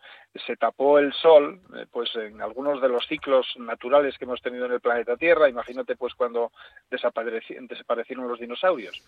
se 0.47 0.57
tapó 0.57 0.99
el 0.99 1.13
sol, 1.13 1.61
eh, 1.77 1.87
pues 1.91 2.15
en 2.17 2.41
algunos 2.41 2.81
de 2.81 2.89
los 2.89 3.07
ciclos 3.07 3.47
naturales 3.59 4.17
que 4.17 4.25
hemos 4.25 4.41
tenido 4.41 4.67
en 4.67 4.73
el 4.73 4.81
planeta 4.81 5.17
Tierra, 5.17 5.49
imagínate 5.49 5.97
pues 5.97 6.15
cuando 6.15 6.53
desaparecieron 6.91 8.29
los 8.29 8.41
dinosaurios. 8.41 9.03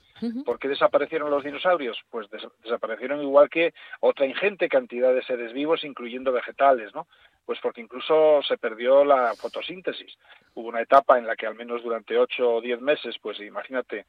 ¿Por 0.45 0.59
qué 0.59 0.69
desaparecieron 0.69 1.31
los 1.31 1.45
dinosaurios? 1.45 1.99
Pues 2.11 2.29
desaparecieron 2.63 3.10
igual 3.17 3.49
que 3.49 3.73
otra 4.01 4.27
ingente 4.27 4.69
cantidad 4.69 5.13
de 5.15 5.23
seres 5.23 5.53
vivos, 5.53 5.85
incluyendo 5.85 6.33
vegetales, 6.33 6.95
¿no? 6.95 7.07
Pues 7.45 7.59
porque 7.61 7.81
incluso 7.81 8.43
se 8.43 8.59
perdió 8.59 9.05
la 9.05 9.35
fotosíntesis. 9.35 10.17
Hubo 10.55 10.69
una 10.69 10.83
etapa 10.83 11.19
en 11.19 11.27
la 11.27 11.37
que 11.37 11.47
al 11.47 11.55
menos 11.55 11.83
durante 11.83 12.19
ocho 12.19 12.55
o 12.55 12.61
diez 12.61 12.81
meses, 12.81 13.17
pues 13.21 13.41
imagínate, 13.41 14.07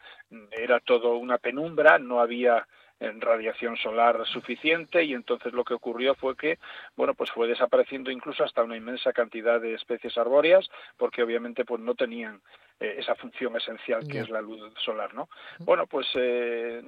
era 0.51 0.79
todo 0.79 1.15
una 1.15 1.37
penumbra, 1.37 1.97
no 1.97 2.19
había 2.19 2.67
en 3.01 3.19
radiación 3.19 3.75
solar 3.77 4.25
suficiente 4.27 5.03
y 5.03 5.13
entonces 5.13 5.53
lo 5.53 5.63
que 5.63 5.73
ocurrió 5.73 6.13
fue 6.13 6.37
que 6.37 6.59
bueno 6.95 7.15
pues 7.15 7.31
fue 7.31 7.47
desapareciendo 7.47 8.11
incluso 8.11 8.43
hasta 8.43 8.63
una 8.63 8.77
inmensa 8.77 9.11
cantidad 9.11 9.59
de 9.59 9.73
especies 9.73 10.17
arbóreas 10.19 10.69
porque 10.97 11.23
obviamente 11.23 11.65
pues 11.65 11.81
no 11.81 11.95
tenían 11.95 12.41
eh, 12.81 12.95
esa 12.97 13.13
función 13.13 13.55
esencial 13.55 14.07
que 14.07 14.21
es 14.21 14.29
la 14.31 14.41
luz 14.41 14.59
solar, 14.83 15.13
¿no? 15.13 15.29
Bueno, 15.59 15.85
pues 15.85 16.07
eh, 16.15 16.81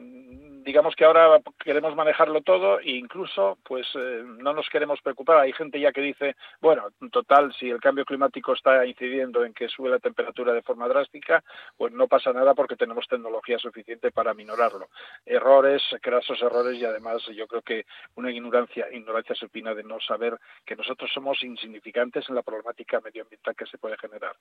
digamos 0.66 0.96
que 0.96 1.06
ahora 1.06 1.40
queremos 1.64 1.96
manejarlo 1.96 2.42
todo 2.42 2.80
e 2.80 2.94
incluso 2.94 3.60
pues 3.64 3.86
eh, 3.94 4.24
no 4.26 4.54
nos 4.54 4.68
queremos 4.70 5.00
preocupar. 5.04 5.38
Hay 5.38 5.54
gente 5.54 5.80
ya 5.80 5.92
que 5.92 6.02
dice, 6.02 6.36
bueno, 6.60 6.88
en 7.00 7.12
total, 7.12 7.54
si 7.54 7.70
el 7.70 7.80
cambio 7.80 8.06
climático 8.06 8.54
está 8.54 8.84
incidiendo 8.88 9.46
en 9.46 9.54
que 9.54 9.68
sube 9.68 9.92
la 9.92 10.00
temperatura 10.00 10.52
de 10.52 10.64
forma 10.64 10.88
drástica, 10.88 11.44
pues 11.78 11.94
no 11.94 12.08
pasa 12.08 12.34
nada 12.34 12.56
porque 12.56 12.76
tenemos 12.76 13.08
tecnología 13.08 13.60
suficiente 13.60 14.12
para 14.12 14.34
minorarlo. 14.34 14.90
Errores, 15.28 15.84
grasos 16.02 16.42
errores 16.42 16.76
y 16.76 16.86
además 16.86 17.24
yo 17.36 17.46
creo 17.46 17.62
que 17.62 17.86
una 18.16 18.32
ignorancia, 18.32 18.88
ignorancia 18.92 19.36
supina 19.36 19.76
de 19.76 19.84
no 19.84 20.00
saber 20.00 20.40
que 20.66 20.76
nosotros 20.76 21.12
somos 21.14 21.44
insignificantes 21.44 22.28
en 22.30 22.34
la 22.34 22.42
problemática 22.42 23.00
medioambiental 23.00 23.56
que 23.56 23.68
se 23.68 23.78
puede 23.78 23.96
generar. 23.98 24.36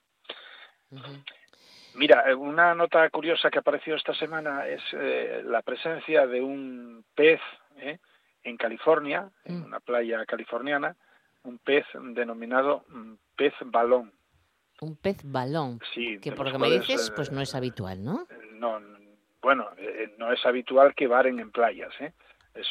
Mira, 1.95 2.25
eh, 2.27 2.35
una 2.35 2.75
nota 2.75 3.09
curiosa 3.11 3.51
que 3.51 3.59
apareció 3.59 3.95
esta 3.95 4.15
semana 4.15 4.67
es 4.67 4.83
eh, 4.93 5.43
la 5.45 5.63
presencia 5.63 6.27
de 6.27 6.41
un 6.41 7.05
pez 7.15 7.41
eh, 7.77 7.99
en 8.45 8.57
California, 8.57 9.31
en 9.45 9.61
mm. 9.61 9.65
una 9.65 9.81
playa 9.81 10.25
californiana, 10.25 10.97
un 11.45 11.59
pez 11.59 11.85
denominado 12.15 12.85
mm, 12.89 13.15
pez 13.37 13.55
balón. 13.67 14.13
Un 14.81 14.97
pez 14.97 15.19
balón. 15.23 15.81
Sí. 15.95 16.19
Que 16.21 16.33
por 16.33 16.47
lo 16.47 16.53
que 16.53 16.59
me 16.59 16.71
dices, 16.71 17.13
pues 17.15 17.31
no 17.31 17.41
es 17.41 17.55
habitual, 17.55 18.03
¿no? 18.03 18.27
No, 18.55 18.81
bueno, 19.41 19.69
no 20.19 20.33
es 20.33 20.45
habitual 20.45 20.95
que 20.95 21.07
varen 21.07 21.39
en 21.39 21.51
playas, 21.51 21.93
¿eh? 22.01 22.13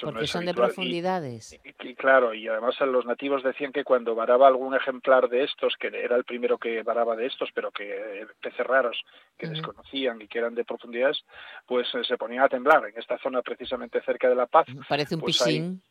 Porque 0.02 0.28
son 0.28 0.46
de 0.46 0.54
profundidades. 0.54 1.60
Y, 1.80 1.96
claro, 1.96 2.34
y 2.34 2.48
además 2.48 2.80
los 2.82 3.06
nativos 3.06 3.44
decían 3.44 3.72
que 3.72 3.84
cuando 3.84 4.14
varaba 4.14 4.48
algún 4.48 4.76
ejemplar 4.76 5.28
de 5.28 5.44
estos, 5.44 5.76
que 5.78 5.88
era 5.88 6.16
el 6.16 6.24
primero 6.24 6.58
que 6.60 6.84
varaba 6.84 7.16
de 7.16 7.26
estos, 7.26 7.50
pero 7.54 7.72
que 7.72 8.22
eh, 8.22 8.28
peces 8.40 8.66
raros 8.66 9.04
que 9.38 9.48
desconocían 9.48 10.22
y 10.22 10.28
que 10.28 10.38
eran 10.38 10.54
de 10.54 10.66
profundidades, 10.66 11.24
pues 11.66 11.88
eh, 11.96 12.04
se 12.04 12.18
ponía 12.18 12.44
a 12.44 12.50
temblar 12.50 12.86
en 12.86 12.98
esta 12.98 13.18
zona 13.18 13.42
precisamente 13.42 14.02
cerca 14.02 14.30
de 14.30 14.36
La 14.36 14.46
Paz. 14.46 14.68
Parece 14.88 15.16
un 15.16 15.22
pues 15.22 15.38
piscín. 15.38 15.82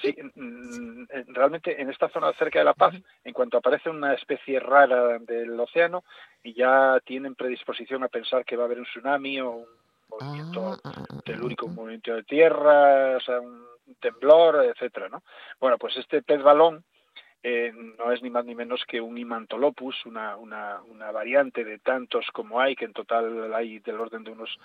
sí, 0.00 0.16
mm, 0.34 1.04
realmente 1.28 1.80
en 1.80 1.90
esta 1.90 2.08
zona 2.08 2.32
cerca 2.32 2.60
de 2.60 2.64
La 2.64 2.74
Paz, 2.74 2.94
en 3.24 3.32
cuanto 3.34 3.58
aparece 3.58 3.90
una 3.90 4.14
especie 4.14 4.58
rara 4.58 5.18
del 5.18 5.58
océano, 5.60 6.04
y 6.42 6.54
ya 6.54 6.98
tienen 7.04 7.34
predisposición 7.34 8.04
a 8.04 8.08
pensar 8.08 8.46
que 8.46 8.56
va 8.56 8.62
a 8.62 8.66
haber 8.66 8.78
un 8.78 8.86
tsunami 8.86 9.40
o 9.40 9.50
un 9.50 9.87
movimiento 10.08 10.72
ah, 10.72 10.78
ah, 10.84 11.04
ah, 11.08 11.20
telúrico, 11.24 11.66
un 11.66 11.74
movimiento 11.74 12.14
de 12.14 12.22
tierra, 12.24 13.16
o 13.16 13.20
sea, 13.20 13.40
un 13.40 13.66
temblor, 14.00 14.64
etcétera, 14.64 15.08
¿no? 15.08 15.22
Bueno, 15.60 15.78
pues 15.78 15.96
este 15.96 16.22
pez 16.22 16.42
balón 16.42 16.84
eh, 17.40 17.72
no 17.72 18.10
es 18.10 18.20
ni 18.20 18.30
más 18.30 18.44
ni 18.44 18.56
menos 18.56 18.84
que 18.84 19.00
un 19.00 19.16
Imantolopus, 19.16 20.06
una, 20.06 20.36
una, 20.36 20.82
una, 20.82 21.12
variante 21.12 21.64
de 21.64 21.78
tantos 21.78 22.26
como 22.32 22.60
hay, 22.60 22.74
que 22.74 22.84
en 22.84 22.92
total 22.92 23.54
hay 23.54 23.78
del 23.78 24.00
orden 24.00 24.24
de 24.24 24.32
unos 24.32 24.58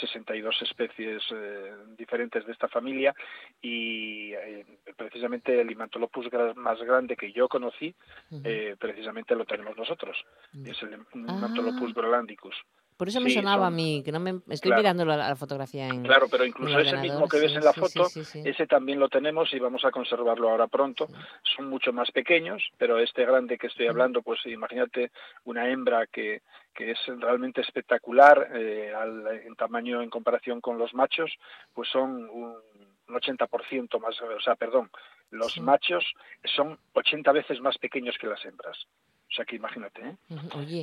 62 0.00 0.60
especies 0.62 1.22
eh, 1.30 1.72
diferentes 1.96 2.44
de 2.44 2.52
esta 2.52 2.66
familia, 2.66 3.14
y 3.62 4.32
eh, 4.32 4.66
precisamente 4.96 5.60
el 5.60 5.70
Imantolopus 5.70 6.26
más 6.56 6.80
grande 6.80 7.16
que 7.16 7.32
yo 7.32 7.48
conocí, 7.48 7.94
precisamente 8.78 9.36
lo 9.36 9.44
tenemos 9.44 9.76
nosotros, 9.76 10.16
es 10.64 10.82
el 10.82 10.98
Imantolopus 11.14 11.94
grolandicus. 11.94 12.56
Por 12.96 13.08
eso 13.08 13.20
me 13.20 13.30
sonaba 13.30 13.66
a 13.66 13.70
mí, 13.70 14.02
que 14.02 14.10
no 14.10 14.20
me 14.20 14.40
estoy 14.48 14.72
mirando 14.72 15.04
la, 15.04 15.36
fotografía 15.36 15.88
en 15.88 16.02
Claro, 16.02 16.28
pero 16.30 16.44
incluso 16.44 16.78
ese 16.78 16.96
mismo 16.96 17.28
que 17.28 17.38
ves 17.38 17.54
en 17.54 17.64
la 17.64 17.72
foto, 17.72 18.06
ese 18.06 18.66
también 18.66 18.98
lo 18.98 19.08
tenemos 19.08 19.52
y 19.52 19.58
vamos 19.58 19.84
a 19.84 19.90
conservarlo 19.90 20.48
ahora 20.48 20.66
pronto. 20.66 21.06
Son 21.42 21.68
mucho 21.68 21.92
más 21.92 22.10
pequeños, 22.10 22.62
pero 22.78 22.98
este 22.98 23.26
grande 23.26 23.58
que 23.58 23.66
estoy 23.66 23.86
hablando, 23.86 24.22
pues 24.22 24.40
imagínate 24.46 25.10
una 25.44 25.68
hembra 25.68 26.06
que, 26.06 26.42
que 26.74 26.92
es 26.92 26.98
realmente 27.18 27.60
espectacular 27.60 28.48
eh, 28.54 28.92
en 29.44 29.54
tamaño 29.56 30.00
en 30.00 30.08
comparación 30.08 30.60
con 30.60 30.78
los 30.78 30.94
machos, 30.94 31.36
pues 31.74 31.90
son 31.90 32.30
un, 32.30 32.56
un 33.08 33.14
80% 33.14 34.00
más, 34.00 34.20
o 34.20 34.40
sea, 34.40 34.54
perdón, 34.56 34.90
los 35.30 35.58
machos 35.58 36.04
son 36.44 36.78
80 36.92 37.32
veces 37.32 37.60
más 37.60 37.76
pequeños 37.78 38.16
que 38.18 38.26
las 38.26 38.44
hembras. 38.44 38.86
O 39.28 39.34
sea 39.34 39.44
que 39.44 39.56
imagínate, 39.56 40.00
¿eh? 40.02 40.16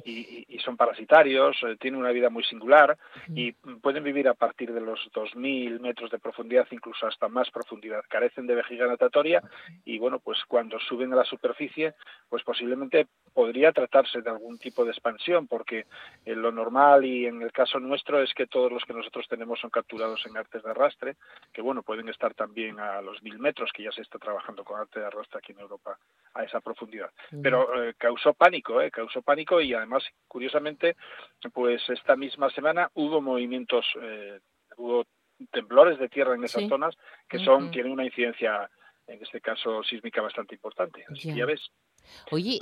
Y, 0.06 0.60
son 0.60 0.78
parasitarios, 0.78 1.58
eh, 1.64 1.78
tienen 1.80 2.00
una 2.00 2.12
vida 2.12 2.30
muy 2.30 2.44
singular 2.44 2.98
y 3.34 3.52
pueden 3.52 4.04
vivir 4.04 4.28
a 4.28 4.34
partir 4.34 4.74
de 4.74 4.82
los 4.82 5.00
2.000 5.14 5.80
metros 5.80 6.12
de 6.12 6.20
profundidad, 6.20 6.68
incluso 6.72 7.08
hasta 7.08 7.28
más 7.28 7.50
profundidad. 7.52 8.04
Carecen 8.08 8.48
de 8.48 8.56
vejiga 8.56 8.88
natatoria 8.88 9.42
y, 9.86 9.98
bueno, 9.98 10.20
pues 10.20 10.40
cuando 10.48 10.80
suben 10.80 11.12
a 11.14 11.18
la 11.18 11.24
superficie, 11.26 11.96
pues 12.30 12.44
posiblemente 12.44 13.08
podría 13.34 13.72
tratarse 13.72 14.22
de 14.22 14.30
algún 14.30 14.58
tipo 14.58 14.86
de 14.86 14.92
expansión, 14.92 15.48
porque 15.48 15.86
en 16.26 16.42
lo 16.42 16.52
normal 16.52 17.06
y 17.06 17.26
en 17.26 17.42
el 17.42 17.52
caso 17.52 17.80
nuestro 17.80 18.22
es 18.22 18.34
que 18.34 18.48
todos 18.48 18.72
los 18.72 18.84
que 18.84 18.94
nosotros 18.94 19.28
tenemos 19.28 19.60
son 19.60 19.70
capturados 19.70 20.26
en 20.26 20.38
artes 20.38 20.64
de 20.64 20.70
arrastre, 20.70 21.16
que, 21.52 21.62
bueno, 21.62 21.82
pueden 21.82 22.10
estar 22.10 22.34
también 22.34 22.80
a 22.80 23.02
los 23.02 23.22
1.000 23.24 23.40
metros, 23.40 23.72
que 23.74 23.84
ya 23.84 23.92
se 23.92 24.02
está 24.02 24.20
trabajando 24.20 24.64
con 24.64 24.80
arte 24.80 25.00
de 25.00 25.08
arrastre 25.08 25.40
aquí 25.40 25.54
en 25.54 25.60
Europa 25.60 25.98
a 26.34 26.44
esa 26.44 26.62
profundidad. 26.62 27.10
Pero 27.42 27.84
eh, 27.84 27.94
causó 27.98 28.33
pánico, 28.34 28.82
¿eh? 28.82 28.92
causó 28.92 29.22
pánico 29.22 29.62
y 29.62 29.74
además, 29.74 30.04
curiosamente, 30.28 30.96
pues 31.54 31.82
esta 31.90 32.16
misma 32.16 32.50
semana 32.52 32.90
hubo 32.94 33.22
movimientos, 33.22 33.86
eh, 34.02 34.40
hubo 34.78 35.06
temblores 35.52 36.00
de 36.00 36.10
tierra 36.10 36.36
en 36.36 36.44
esas 36.44 36.68
zonas 36.68 36.96
que 37.28 37.40
son 37.40 37.72
tienen 37.72 37.92
una 37.92 38.06
incidencia, 38.06 38.70
en 39.08 39.22
este 39.22 39.42
caso 39.42 39.84
sísmica, 39.84 40.22
bastante 40.22 40.56
importante. 40.56 41.04
Así 41.10 41.30
que 41.30 41.36
ya 41.36 41.46
ves. 41.46 41.72
Oye, 42.32 42.60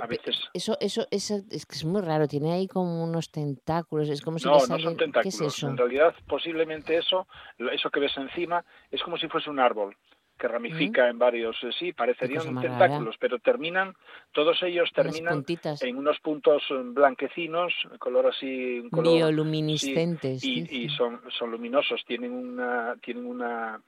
eso, 0.54 0.76
eso, 0.78 1.06
eso, 1.10 1.36
es 1.50 1.66
que 1.66 1.74
es 1.74 1.84
muy 1.84 2.00
raro, 2.00 2.28
tiene 2.28 2.52
ahí 2.52 2.68
como 2.68 3.02
unos 3.02 3.30
tentáculos, 3.30 4.08
es 4.08 4.22
como 4.22 4.38
si 4.38 4.46
no, 4.46 4.54
no 4.54 4.78
son 4.78 4.96
tentáculos. 4.96 5.62
En 5.62 5.76
realidad, 5.76 6.14
posiblemente 6.28 6.96
eso, 6.96 7.26
eso 7.58 7.90
que 7.90 8.00
ves 8.00 8.16
encima, 8.16 8.64
es 8.90 9.02
como 9.02 9.18
si 9.18 9.28
fuese 9.28 9.50
un 9.50 9.58
árbol 9.58 9.96
que 10.42 10.48
ramifica 10.48 11.08
en 11.08 11.20
varios, 11.20 11.56
eh, 11.62 11.70
sí, 11.78 11.92
parecerían 11.92 12.60
tentáculos, 12.60 13.14
pero 13.20 13.38
terminan, 13.38 13.94
todos 14.32 14.60
ellos 14.64 14.90
terminan 14.92 15.44
en 15.80 15.96
unos 15.96 16.18
puntos 16.18 16.64
eh, 16.70 16.80
blanquecinos, 16.82 17.72
color 18.00 18.26
así, 18.26 18.80
un 18.80 18.90
color, 18.90 19.14
bioluminiscentes, 19.14 20.42
y, 20.42 20.88
son, 20.88 21.20
son 21.38 21.52
luminosos, 21.52 22.04
tienen 22.04 22.32
una, 22.32 22.96
tienen 22.96 23.24
una 23.24 23.80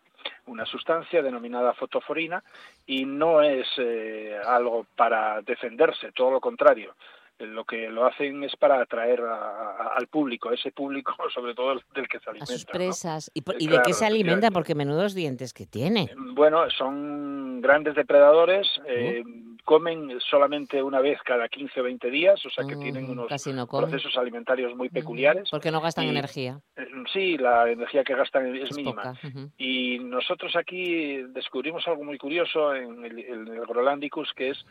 una 0.47 0.65
sustancia 0.65 1.21
denominada 1.21 1.75
fotoforina 1.75 2.43
y 2.87 3.05
no 3.05 3.43
es 3.43 3.67
eh, 3.77 4.39
algo 4.47 4.87
para 4.97 5.43
defenderse, 5.43 6.13
todo 6.13 6.31
lo 6.31 6.41
contrario 6.41 6.95
lo 7.39 7.65
que 7.65 7.89
lo 7.89 8.07
hacen 8.07 8.45
es 8.45 8.55
para 8.57 8.81
atraer 8.81 9.21
al 9.21 10.07
público, 10.07 10.53
ese 10.53 10.71
público 10.71 11.15
sobre 11.35 11.55
todo 11.55 11.81
del 11.95 12.09
que 12.09 12.21
se 12.21 12.31
alimenta. 12.31 12.53
A 12.53 12.57
sus 12.57 12.65
presas. 12.65 13.31
¿Y, 13.35 13.41
eh, 13.41 13.69
de 13.69 13.81
qué 13.85 13.93
se 13.93 14.07
alimenta? 14.07 14.51
Porque 14.51 14.75
menudos 14.75 15.15
dientes 15.15 15.53
que 15.53 15.67
tiene. 15.67 16.11
Bueno, 16.17 16.69
son 16.71 17.61
grandes 17.61 17.95
depredadores, 17.95 18.69
eh, 18.87 19.23
comen 19.65 20.21
solamente 20.21 20.83
una 20.83 21.01
vez 21.01 21.19
cada 21.25 21.49
15 21.49 21.81
o 21.81 21.85
20 21.85 22.11
días, 22.11 22.45
o 22.45 22.51
sea 22.51 22.67
que 22.67 22.77
tienen 22.77 23.07
mm, 23.07 23.11
unos 23.11 23.27
procesos 23.69 24.17
alimentarios 24.17 24.77
muy 24.77 24.89
peculiares. 24.89 25.49
Porque 25.51 25.71
no 25.71 25.81
gastan 25.81 26.07
energía. 26.07 26.61
Eh, 26.77 26.87
sí, 27.13 27.39
la 27.39 27.71
energía 27.71 28.05
que 28.05 28.15
gastan 28.15 28.55
es, 28.55 28.77
mínima. 28.77 29.15
Y 29.57 29.99
nosotros 29.99 30.55
aquí 30.57 31.23
descubrimos 31.29 31.87
algo 31.89 32.05
muy 32.05 32.19
curioso 32.19 32.75
en 32.75 33.05
el, 33.05 33.19
en 33.19 33.49
el 33.49 33.61
Grolandicus, 33.67 34.33
que 34.35 34.51
es 34.51 34.65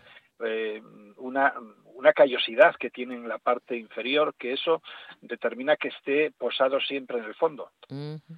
una, 1.17 1.53
una 1.95 2.13
callosidad 2.13 2.75
que 2.75 2.89
tiene 2.89 3.15
en 3.15 3.27
la 3.27 3.37
parte 3.37 3.77
inferior, 3.77 4.33
que 4.37 4.53
eso 4.53 4.81
determina 5.21 5.77
que 5.77 5.89
esté 5.89 6.31
posado 6.31 6.79
siempre 6.79 7.17
en 7.17 7.25
el 7.25 7.35
fondo. 7.35 7.71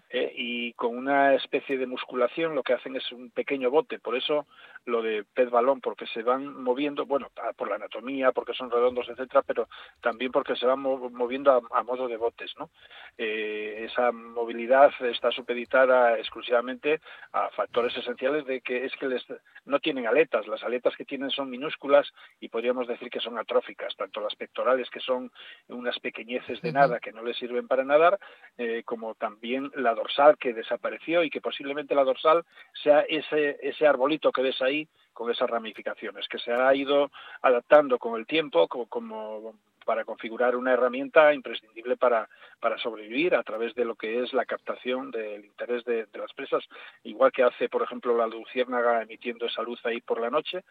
Eh, 0.10 0.34
y 0.36 0.74
con 0.74 0.98
una 0.98 1.34
especie 1.36 1.78
de 1.78 1.88
musculación 1.88 2.56
lo 2.56 2.64
que 2.64 2.74
hacen 2.74 2.96
es 2.96 3.12
un 3.12 3.30
pequeño 3.32 3.70
bote, 3.70 4.00
por 4.00 4.16
eso 4.16 4.46
lo 4.86 5.02
de 5.02 5.24
pez 5.24 5.50
balón, 5.50 5.82
porque 5.82 6.06
se 6.08 6.22
van 6.22 6.62
moviendo, 6.62 7.06
bueno, 7.06 7.30
por 7.56 7.70
la 7.70 7.76
anatomía, 7.76 8.32
porque 8.32 8.54
son 8.54 8.70
redondos, 8.70 9.08
etcétera, 9.10 9.42
pero 9.42 9.68
también 10.02 10.32
porque 10.32 10.56
se 10.56 10.66
van 10.66 10.80
moviendo 10.80 11.68
a, 11.72 11.84
modo 11.84 12.08
de 12.08 12.18
botes, 12.18 12.54
¿no? 12.58 12.70
Eh, 13.18 13.86
esa 13.90 14.12
movilidad 14.12 14.92
está 15.02 15.32
supeditada 15.32 16.18
exclusivamente 16.18 17.00
a 17.32 17.50
factores 17.50 17.96
esenciales 17.98 18.46
de 18.46 18.62
que 18.62 18.86
es 18.86 18.94
que 18.96 19.08
les, 19.08 19.26
no 19.66 19.80
tienen 19.80 20.08
aletas, 20.08 20.48
las 20.48 20.64
aletas 20.64 20.96
que 20.96 21.06
tienen 21.06 21.30
son 21.30 21.50
minúsculas 21.50 22.12
y 22.40 22.50
podríamos 22.50 22.88
decir 22.88 23.10
que 23.10 23.20
son 23.20 23.38
atróficas, 23.46 23.96
tanto 23.96 24.20
las 24.20 24.36
pectorales 24.36 24.90
que 24.90 25.00
son 25.00 25.32
unas 25.70 25.98
pequeñeces 26.00 26.62
de 26.62 26.72
nada 26.72 27.00
que 27.00 27.14
no 27.14 27.24
les 27.24 27.38
sirven 27.38 27.68
para 27.68 27.84
nadar, 27.84 28.20
eh, 28.58 28.84
como 28.84 29.16
también 29.16 29.72
la 29.76 29.94
dorsal 29.94 30.38
que 30.38 30.54
desapareció 30.54 31.24
y 31.24 31.30
que 31.30 31.42
posiblemente 31.42 31.96
la 31.96 32.04
dorsal 32.04 32.44
sea 32.84 33.02
ese, 33.02 33.58
ese 33.62 33.88
arbolito 33.88 34.32
que 34.32 34.42
ves 34.42 34.62
ahí 34.62 34.88
con 35.14 35.32
esas 35.32 35.50
ramificaciones, 35.50 36.28
que 36.28 36.40
se 36.40 36.52
ha 36.52 36.76
ido 36.76 37.10
adaptando 37.42 37.98
con 37.98 38.20
el 38.20 38.26
tiempo 38.26 38.68
como, 38.68 38.88
como 38.88 39.56
para 39.86 40.04
configurar 40.04 40.56
una 40.56 40.74
herramienta 40.74 41.34
imprescindible 41.34 41.96
para, 41.96 42.28
para 42.60 42.78
sobrevivir 42.80 43.36
a 43.36 43.44
través 43.44 43.74
de 43.76 43.86
lo 43.86 43.96
que 43.96 44.22
es 44.22 44.34
la 44.34 44.46
captación 44.46 45.12
del 45.12 45.46
interés 45.46 45.86
de, 45.86 46.08
las 46.14 46.34
presas, 46.34 46.64
igual 47.04 47.32
que 47.32 47.44
hace, 47.44 47.70
por 47.70 47.84
ejemplo, 47.84 48.18
la 48.18 48.28
luciérnaga 48.28 49.04
emitiendo 49.04 49.46
esa 49.46 49.62
luz 49.62 49.80
ahí 49.86 50.02
por 50.02 50.20
la 50.20 50.30
noche. 50.30 50.64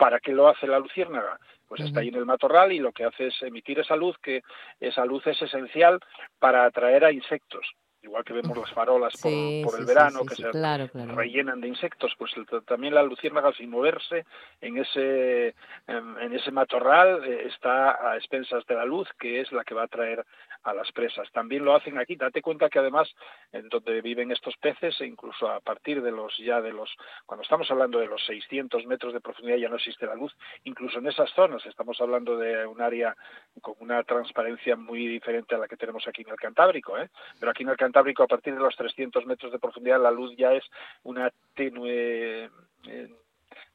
¿Para 0.00 0.18
qué 0.18 0.32
lo 0.32 0.48
hace 0.48 0.66
la 0.66 0.78
luciérnaga? 0.78 1.38
Pues 1.68 1.82
está 1.82 2.00
ahí 2.00 2.08
en 2.08 2.14
el 2.14 2.24
matorral 2.24 2.72
y 2.72 2.78
lo 2.78 2.90
que 2.90 3.04
hace 3.04 3.26
es 3.26 3.42
emitir 3.42 3.78
esa 3.80 3.96
luz, 3.96 4.16
que 4.22 4.40
esa 4.80 5.04
luz 5.04 5.26
es 5.26 5.42
esencial 5.42 6.00
para 6.38 6.64
atraer 6.64 7.04
a 7.04 7.12
insectos 7.12 7.66
igual 8.02 8.24
que 8.24 8.32
vemos 8.32 8.56
las 8.56 8.70
farolas 8.72 9.14
por, 9.20 9.78
el 9.78 9.84
verano 9.84 10.24
que 10.24 10.34
se 10.34 10.50
rellenan 10.50 11.60
de 11.60 11.68
insectos, 11.68 12.14
pues 12.18 12.32
también 12.66 12.94
la 12.94 13.02
luciérnaga 13.02 13.52
sin 13.52 13.70
moverse 13.70 14.24
en 14.60 14.78
ese 14.78 15.54
en, 15.86 16.32
ese 16.32 16.50
matorral 16.50 17.24
eh, 17.24 17.48
está 17.48 18.10
a 18.10 18.16
expensas 18.16 18.66
de 18.66 18.74
la 18.74 18.84
luz 18.84 19.08
que 19.18 19.40
es 19.40 19.52
la 19.52 19.64
que 19.64 19.74
va 19.74 19.82
a 19.82 19.84
atraer 19.84 20.24
a 20.62 20.74
las 20.74 20.90
presas. 20.92 21.30
También 21.32 21.64
lo 21.64 21.74
hacen 21.74 21.98
aquí. 21.98 22.16
Date 22.16 22.42
cuenta 22.42 22.68
que 22.68 22.78
además 22.78 23.08
en 23.52 23.68
donde 23.68 24.00
viven 24.00 24.30
estos 24.30 24.56
peces, 24.56 25.00
e 25.00 25.06
incluso 25.06 25.48
a 25.48 25.60
partir 25.60 26.02
de 26.02 26.10
los 26.10 26.36
ya 26.38 26.60
de 26.60 26.72
los 26.72 26.90
cuando 27.26 27.42
estamos 27.42 27.70
hablando 27.70 27.98
de 27.98 28.06
los 28.06 28.24
600 28.26 28.86
metros 28.86 29.12
de 29.12 29.20
profundidad 29.20 29.58
ya 29.58 29.68
no 29.68 29.76
existe 29.76 30.06
la 30.06 30.14
luz. 30.14 30.34
Incluso 30.64 30.98
en 30.98 31.06
esas 31.06 31.30
zonas 31.30 31.64
estamos 31.66 32.00
hablando 32.00 32.36
de 32.38 32.66
un 32.66 32.80
área 32.80 33.14
con 33.60 33.74
una 33.80 34.02
transparencia 34.04 34.76
muy 34.76 35.06
diferente 35.06 35.54
a 35.54 35.58
la 35.58 35.68
que 35.68 35.76
tenemos 35.76 36.06
aquí 36.08 36.22
en 36.22 36.30
el 36.30 36.36
Cantábrico. 36.36 36.98
¿eh? 36.98 37.10
Pero 37.38 37.50
aquí 37.50 37.62
en 37.62 37.68
el 37.68 37.76
Cantábrico 37.76 37.89
a 37.98 38.26
partir 38.26 38.54
de 38.54 38.60
los 38.60 38.76
300 38.76 39.26
metros 39.26 39.52
de 39.52 39.58
profundidad 39.58 40.02
la 40.02 40.10
luz 40.10 40.34
ya 40.36 40.52
es 40.52 40.64
una 41.02 41.32
tenue 41.54 42.50
eh, 42.86 43.08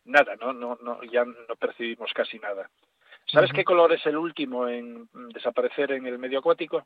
nada, 0.05 0.35
¿no? 0.35 0.53
No, 0.53 0.77
no, 0.81 1.03
ya 1.03 1.25
no 1.25 1.55
percibimos 1.59 2.11
casi 2.13 2.39
nada. 2.39 2.69
¿Sabes 3.27 3.51
qué 3.53 3.63
color 3.63 3.91
es 3.93 4.05
el 4.05 4.17
último 4.17 4.67
en 4.67 5.09
desaparecer 5.33 5.91
en 5.91 6.05
el 6.05 6.19
medio 6.19 6.39
acuático? 6.39 6.85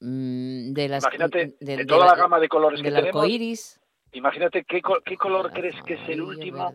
Mm, 0.00 0.72
de 0.72 0.88
las, 0.88 1.02
Imagínate, 1.02 1.54
de, 1.60 1.84
toda 1.84 2.06
la, 2.06 2.14
gama 2.14 2.38
de 2.38 2.48
colores 2.48 2.80
que 2.82 2.90
tenemos. 2.90 3.28
Iris. 3.28 3.80
Imagínate 4.12 4.64
qué, 4.64 4.82
qué 5.04 5.16
color 5.16 5.52
crees 5.52 5.74
que 5.84 5.94
es 5.94 6.08
el 6.08 6.20
último 6.20 6.72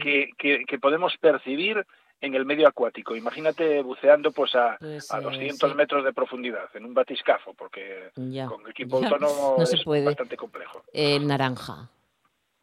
que, 0.00 0.30
que, 0.38 0.78
podemos 0.78 1.16
percibir 1.18 1.84
en 2.22 2.34
el 2.34 2.46
medio 2.46 2.66
acuático. 2.68 3.14
Imagínate 3.14 3.82
buceando 3.82 4.32
pues 4.32 4.54
a, 4.54 4.78
pues, 4.78 5.12
a 5.12 5.20
200 5.20 5.70
eh, 5.70 5.74
metros 5.74 6.04
de 6.04 6.12
profundidad 6.12 6.74
en 6.74 6.86
un 6.86 6.94
batiscafo, 6.94 7.52
porque 7.52 8.10
con 8.14 8.66
equipo 8.70 8.96
autónomo 8.96 9.56
es 9.60 10.04
bastante 10.04 10.36
complejo. 10.36 10.84
El 10.92 11.26
naranja. 11.26 11.90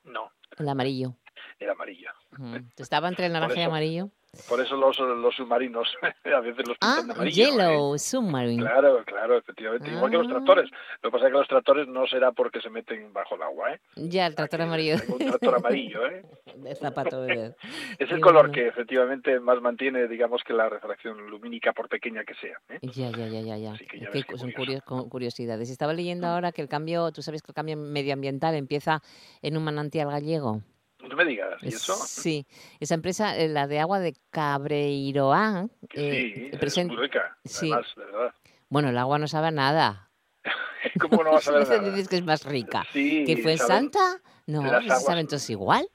No. 0.06 0.32
El 0.58 0.68
amarillo. 0.68 1.16
El 1.60 1.70
amarillo. 1.70 2.10
¿Estaba 2.78 3.10
entre 3.10 3.28
el 3.28 3.34
naranja 3.34 3.56
y 3.56 3.60
el 3.60 3.68
amarillo? 3.68 4.10
Por 4.48 4.62
eso 4.62 4.76
los, 4.76 4.98
los 5.00 5.36
submarinos 5.36 5.88
a 6.26 6.40
veces 6.40 6.68
los 6.68 6.78
pintan 6.78 7.08
de 7.08 7.14
ah, 7.14 7.16
amarillo. 7.16 7.46
Yellow 7.46 7.98
submarine. 7.98 8.62
Claro, 8.62 9.04
claro, 9.06 9.38
efectivamente. 9.38 9.90
Igual 9.90 10.12
que 10.12 10.18
los 10.18 10.28
ah. 10.28 10.32
tractores. 10.32 10.70
Lo 11.02 11.10
que 11.10 11.14
pasa 11.14 11.26
es 11.26 11.32
que 11.32 11.38
los 11.38 11.48
tractores 11.48 11.88
no 11.88 12.06
será 12.06 12.32
porque 12.32 12.62
se 12.62 12.70
meten 12.70 13.12
bajo 13.12 13.36
el 13.36 13.42
agua, 13.42 13.74
¿eh? 13.74 13.80
Ya, 13.96 14.28
el 14.28 14.36
tractor 14.36 14.62
amarillo. 14.62 14.98
un 15.08 15.18
tractor 15.18 15.56
amarillo, 15.56 16.06
¿eh? 16.06 16.24
De 16.56 16.76
zapato 16.76 17.22
de... 17.22 17.56
es 18.00 18.12
el 18.12 18.20
color 18.20 18.52
que 18.52 18.68
efectivamente 18.68 19.40
más 19.40 19.62
mantiene, 19.62 20.08
digamos, 20.08 20.44
que 20.44 20.54
la 20.54 20.70
refracción 20.70 21.30
lumínica, 21.30 21.74
por 21.74 21.90
pequeña 21.90 22.24
que 22.24 22.36
sea. 22.36 22.60
¿eh? 22.70 22.80
Ya, 22.82 23.10
ya, 23.12 23.28
ya, 23.28 23.42
ya. 23.42 23.58
ya. 23.58 24.38
son 24.38 25.10
curiosidades. 25.10 25.70
Estaba 25.70 25.94
leyendo 25.94 26.28
mm. 26.28 26.30
ahora 26.30 26.52
que 26.52 26.62
el 26.62 26.68
cambio, 26.68 27.12
tú 27.12 27.22
sabes 27.22 27.42
que 27.42 27.52
el 27.52 27.56
cambio 27.56 27.78
medioambiental 27.78 28.56
empieza 28.56 29.02
en 29.42 29.58
un 29.58 29.64
manantial 29.64 30.10
gallego. 30.10 30.62
No 31.08 31.16
me 31.16 31.26
digas, 31.26 31.62
¿y 31.62 31.70
eso? 31.70 31.96
Sí, 31.96 32.46
esa 32.80 32.94
empresa, 32.94 33.38
eh, 33.38 33.48
la 33.48 33.68
de 33.68 33.80
agua 33.80 34.00
de 34.00 34.16
Cabreiroa. 34.32 35.68
Eh, 35.94 36.52
sí, 36.52 36.68
es 36.82 36.88
muy 36.88 36.98
rica, 36.98 37.38
sí. 37.46 37.70
de 37.70 38.06
verdad. 38.06 38.34
Bueno, 38.68 38.90
el 38.90 38.98
agua 38.98 39.18
no 39.18 39.28
sabe 39.28 39.52
nada. 39.52 40.12
¿Cómo 41.00 41.24
no 41.24 41.32
va 41.32 41.38
a 41.38 41.42
saber 41.42 41.68
nada? 41.70 41.90
dices 41.92 42.08
que 42.10 42.18
es 42.18 42.26
más 42.26 42.44
rica. 42.46 42.86
Sí, 42.92 43.24
¿Que 43.26 43.38
fue 43.38 43.54
en 43.54 43.58
Santa? 43.58 44.22
No, 44.46 44.64
saben 45.00 45.28
todos 45.28 45.50
igual. 45.50 45.88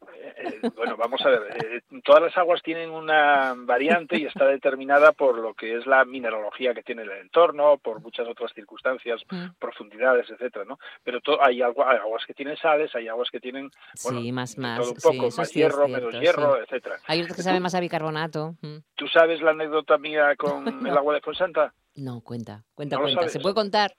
Eh, 0.44 0.70
bueno, 0.76 0.96
vamos 0.96 1.20
a 1.22 1.30
ver, 1.30 1.42
eh, 1.64 2.00
todas 2.02 2.22
las 2.22 2.36
aguas 2.36 2.62
tienen 2.62 2.90
una 2.90 3.54
variante 3.56 4.18
y 4.18 4.26
está 4.26 4.46
determinada 4.46 5.12
por 5.12 5.38
lo 5.38 5.54
que 5.54 5.76
es 5.76 5.86
la 5.86 6.04
mineralogía 6.04 6.74
que 6.74 6.82
tiene 6.82 7.02
el 7.02 7.10
entorno, 7.10 7.78
por 7.78 8.00
muchas 8.00 8.28
otras 8.28 8.52
circunstancias, 8.52 9.22
mm. 9.30 9.58
profundidades, 9.58 10.28
etcétera, 10.30 10.64
¿no? 10.64 10.78
Pero 11.02 11.20
hay, 11.40 11.62
aguas 11.62 12.24
que 12.26 12.34
tienen 12.34 12.56
sales, 12.56 12.94
hay 12.94 13.08
aguas 13.08 13.30
que 13.30 13.40
tienen 13.40 13.70
bueno, 14.02 14.20
sí, 14.20 14.32
más, 14.32 14.58
más, 14.58 14.80
todo 14.80 14.90
un 14.90 15.18
poco, 15.18 15.36
más 15.36 15.52
hierro, 15.52 15.88
menos 15.88 16.14
hierro, 16.20 16.60
etcétera. 16.60 16.96
Hay 17.06 17.22
otros 17.22 17.36
que 17.36 17.42
saben 17.42 17.62
más 17.62 17.74
a 17.74 17.80
bicarbonato. 17.80 18.56
Mm. 18.60 18.76
¿Tú 18.94 19.08
sabes 19.08 19.40
la 19.40 19.52
anécdota 19.52 19.98
mía 19.98 20.36
con 20.36 20.66
el 20.86 20.96
agua 20.96 21.14
de 21.14 21.20
Fuensanta? 21.20 21.72
No, 21.96 22.20
cuenta, 22.20 22.64
cuenta, 22.74 22.98
cuenta. 22.98 23.28
¿Se 23.28 23.38
puede 23.38 23.54
contar? 23.54 23.94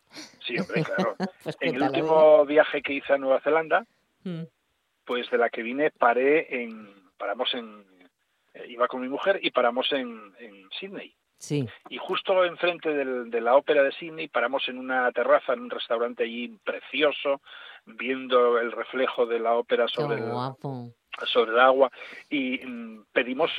Sí, 0.46 0.58
hombre, 0.60 0.84
claro. 0.84 1.16
Pues 1.44 1.56
en 1.62 1.76
el 1.76 1.84
último 1.84 2.46
viaje 2.46 2.82
que 2.82 2.94
hice 2.94 3.14
a 3.14 3.18
Nueva 3.18 3.40
Zelanda, 3.42 3.86
mm 4.24 4.44
pues 5.06 5.30
de 5.30 5.38
la 5.38 5.50
que 5.50 5.64
vine 5.64 5.92
paré 5.92 6.64
en, 6.64 6.90
paramos 7.18 7.54
en, 7.54 7.86
eh, 8.54 8.66
iba 8.70 8.88
con 8.88 9.02
mi 9.02 9.10
mujer 9.10 9.40
y 9.42 9.52
paramos 9.52 9.92
en, 9.92 10.34
en 10.40 10.70
Sydney. 10.72 11.16
Sí. 11.38 11.68
Y 11.90 11.98
justo 11.98 12.46
enfrente 12.46 12.90
del, 12.90 13.30
de 13.30 13.42
la 13.42 13.56
ópera 13.56 13.84
de 13.84 13.92
Sydney 13.92 14.28
paramos 14.30 14.68
en 14.70 14.78
una 14.78 15.12
terraza, 15.12 15.54
en 15.54 15.62
un 15.62 15.70
restaurante 15.70 16.24
allí 16.24 16.58
precioso, 16.64 17.42
viendo 17.86 18.58
el 18.58 18.72
reflejo 18.72 19.26
de 19.26 19.40
la 19.40 19.54
ópera 19.54 19.88
sobre, 19.88 20.20
el, 20.20 20.32
sobre 21.26 21.52
el 21.52 21.60
agua. 21.60 21.92
Y 22.30 22.66
mm, 22.66 23.06
pedimos, 23.12 23.52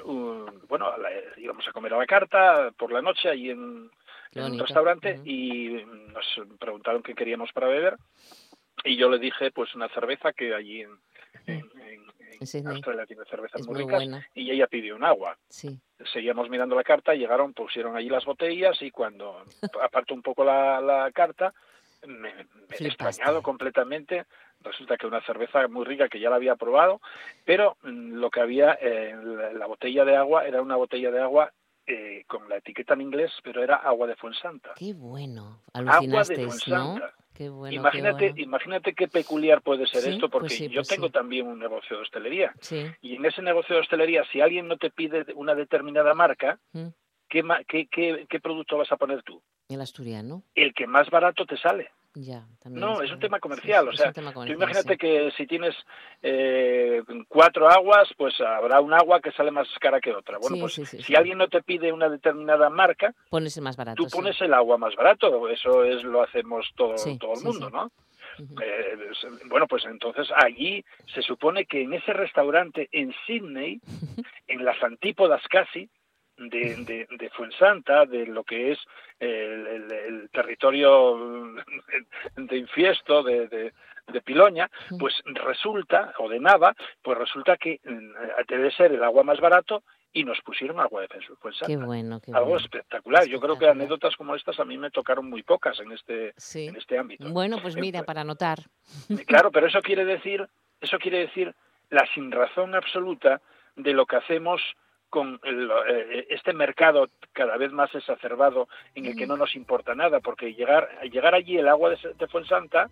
bueno, 0.68 0.90
íbamos 1.36 1.68
a 1.68 1.72
comer 1.72 1.94
a 1.94 1.99
la 1.99 2.07
carta 2.07 2.70
por 2.76 2.90
la 2.90 3.03
noche 3.03 3.28
allí 3.28 3.51
en, 3.51 3.90
un 4.34 4.59
restaurante 4.59 5.20
y 5.24 5.82
nos 6.12 6.26
preguntaron 6.59 7.03
qué 7.03 7.14
queríamos 7.14 7.53
para 7.53 7.68
beber. 7.68 7.97
Y 8.84 8.97
yo 8.97 9.09
le 9.09 9.18
dije 9.18 9.51
pues 9.51 9.74
una 9.74 9.88
cerveza 9.88 10.32
que 10.32 10.55
allí 10.55 10.82
en, 10.82 10.90
en, 11.47 12.68
Australia 12.68 13.07
tiene 13.07 13.24
cervezas 13.24 13.66
muy 13.66 13.82
ricas 13.82 14.05
y 14.34 14.51
ella 14.51 14.66
pidió 14.66 14.97
un 14.97 15.05
agua. 15.05 15.37
Sí. 15.49 15.78
Seguíamos 16.12 16.51
mirando 16.51 16.76
la 16.76 16.84
carta, 16.84 17.14
llegaron, 17.14 17.55
pusieron 17.55 17.97
allí 17.97 18.09
las 18.09 18.24
botellas 18.24 18.80
y 18.82 18.91
cuando 18.91 19.43
apartó 19.82 20.14
un 20.14 20.22
poco 20.22 20.45
la, 20.45 21.11
carta, 21.14 21.55
me, 22.07 22.30
he 22.78 22.87
extrañado 22.87 23.43
completamente. 23.43 24.26
Resulta 24.61 24.97
que 24.97 25.07
una 25.07 25.22
cerveza 25.22 25.66
muy 25.68 25.84
rica 25.84 26.09
que 26.09 26.20
ya 26.20 26.30
la 26.30 26.37
había 26.37 26.57
probado, 26.57 27.01
pero 27.45 27.76
mm, 27.82 28.14
lo 28.14 28.30
que 28.30 28.41
había 28.41 28.76
en 28.80 29.59
la, 29.59 29.66
botella 29.66 30.05
de 30.05 30.16
agua 30.16 30.47
era 30.47 30.62
una 30.62 30.76
botella 30.76 31.11
de 31.11 31.20
agua 31.20 31.53
eh, 31.87 32.24
con 32.26 32.49
la 32.49 32.57
etiqueta 32.57 32.95
en 32.95 33.03
inglés, 33.03 33.32
pero 33.43 33.62
era 33.62 33.76
agua 33.76 34.07
de 34.07 34.16
Fuensanta. 34.16 34.74
Qué 34.76 34.93
bueno. 34.93 35.62
Alucinaste, 35.72 36.34
agua 36.34 36.43
de 36.43 36.47
Fuensanta. 36.47 37.07
¿no? 37.07 37.26
imagínate, 37.70 38.34
qué 38.34 38.43
imagínate 38.43 38.95
qué 38.95 39.09
peculiar 39.09 39.62
puede 39.62 39.87
ser 39.87 40.09
esto, 40.09 40.28
pues 40.28 40.53
porque 40.53 40.68
yo 40.68 40.80
pues 40.80 40.89
tengo 40.89 41.11
también 41.11 41.47
un 41.47 41.59
negocio 41.59 41.97
de 41.97 42.03
hostelería. 42.03 42.55
Y 43.01 43.16
en 43.16 43.24
ese 43.24 43.43
negocio 43.43 43.74
de 43.74 43.82
hostelería, 43.82 44.24
si 44.32 44.41
alguien 44.41 44.68
no 44.68 44.76
te 44.76 44.91
pide 44.91 45.26
una 45.34 45.55
determinada 45.55 46.14
marca, 46.14 46.59
mm. 46.72 46.89
¿qué, 47.28 47.45
qué, 47.68 48.26
qué, 48.28 48.41
producto 48.41 48.78
vas 48.78 48.91
a 48.93 48.97
poner 48.97 49.22
tú? 49.22 49.43
El 49.68 49.80
asturiano. 49.80 50.43
El 50.55 50.74
que 50.74 50.87
más 50.87 51.11
barato 51.11 51.45
te 51.45 51.57
sale. 51.57 51.91
Ya, 52.18 52.46
no, 52.64 53.02
es 53.02 53.12
un 53.12 53.20
tema 53.20 53.38
comercial. 53.40 53.88
o 53.88 53.92
sea, 53.92 54.10
tú 54.10 54.22
imagínate 54.46 54.96
que 54.96 55.30
si 55.36 55.46
tienes 55.46 55.74
eh, 56.22 57.02
cuatro 57.28 57.68
aguas, 57.68 58.08
pues 58.16 58.40
habrá 58.40 58.80
un 58.80 58.94
agua 58.94 59.20
que 59.20 59.32
sale 59.32 59.50
más 59.50 59.68
cara 59.78 60.00
que 60.00 60.14
otra. 60.14 60.38
Bueno, 60.38 60.56
pues 60.60 60.74
si 60.76 61.14
alguien 61.14 61.36
no 61.36 61.48
te 61.48 61.62
pide 61.62 61.92
una 61.92 62.08
determinada 62.08 62.70
marca, 62.70 63.12
pones 63.28 63.54
el 63.58 63.64
más 63.64 63.76
barato. 63.76 64.02
Tú 64.02 64.08
pones 64.08 64.40
el 64.40 64.54
agua 64.54 64.78
más 64.78 64.96
barato. 64.96 65.46
Eso 65.50 65.84
es 65.84 66.02
lo 66.04 66.22
hacemos 66.22 66.66
todo, 66.74 66.94
todo 67.18 67.34
el 67.34 67.44
mundo, 67.44 67.68
¿no? 67.68 67.90
Eh, 68.38 68.96
bueno, 69.46 69.66
pues 69.66 69.84
entonces 69.84 70.28
allí 70.34 70.82
se 71.14 71.20
supone 71.20 71.66
que 71.66 71.82
en 71.82 71.92
ese 71.92 72.14
restaurante 72.14 72.88
en 72.92 73.14
Sydney, 73.26 73.80
en 74.48 74.64
las 74.64 74.82
antípodas 74.82 75.42
casi, 75.48 75.88
de, 76.37 77.07
de, 77.11 77.30
Fuensanta, 77.30 78.05
de 78.05 78.26
lo 78.26 78.45
que 78.45 78.72
es 78.72 78.78
el, 79.18 80.28
territorio 80.32 81.55
de 82.37 82.57
Infiesto, 82.57 83.22
de, 83.22 83.49
de, 83.49 83.72
Piloña, 84.24 84.70
pues 84.99 85.14
resulta, 85.26 86.14
o 86.18 86.28
de 86.28 86.41
Nava, 86.41 86.74
pues 87.03 87.18
resulta 87.18 87.57
que 87.57 87.80
mm, 87.84 88.47
debe 88.49 88.70
ser 88.70 88.93
el 88.93 89.03
agua 89.03 89.22
más 89.24 89.41
barato 89.41 89.82
y 90.12 90.24
nos 90.24 90.41
pusieron 90.41 90.80
agua 90.80 91.03
de 91.03 91.09
Fuensanta. 91.09 91.66
Qué 91.66 91.76
bueno, 91.76 92.20
qué 92.20 92.32
Algo 92.32 92.57
espectacular. 92.57 93.26
Yo 93.26 93.39
creo 93.39 93.59
que 93.59 93.68
anécdotas 93.68 94.16
como 94.16 94.34
estas 94.34 94.59
a 94.59 94.64
mí 94.64 94.78
me 94.78 94.91
tocaron 94.91 95.28
muy 95.28 95.43
pocas 95.43 95.78
en 95.80 95.93
este, 95.93 96.34
en 96.55 96.76
este 96.76 96.99
ámbito. 96.99 97.28
Bueno, 97.30 97.59
pues 97.61 97.76
mira, 97.76 98.03
para 98.03 98.22
anotar. 98.22 98.61
Claro, 99.26 99.51
pero 99.51 99.66
eso 99.66 99.82
quiere 99.82 100.07
decir, 100.07 100.49
eso 100.80 100.99
quiere 100.99 101.18
decir 101.18 101.55
la 101.91 102.07
sinrazón 102.14 102.74
absoluta 102.74 103.43
de 103.76 103.93
lo 103.93 104.07
que 104.07 104.16
hacemos 104.16 104.62
con 105.16 105.40
eh, 105.44 106.26
este 106.28 106.52
mercado 106.52 107.08
cada 107.32 107.56
vez 107.56 107.72
más 107.72 107.94
exacerbado 107.94 108.68
en 108.94 109.06
el 109.06 109.16
que 109.16 109.26
no 109.26 109.38
nos 109.38 109.56
importa 109.56 109.94
nada, 109.94 110.20
porque 110.20 110.52
llegar 110.52 110.90
llegar 111.10 111.34
allí 111.34 111.56
el 111.56 111.68
agua 111.68 111.88
de, 111.88 111.96
de 112.18 112.26
Fuensanta, 112.26 112.90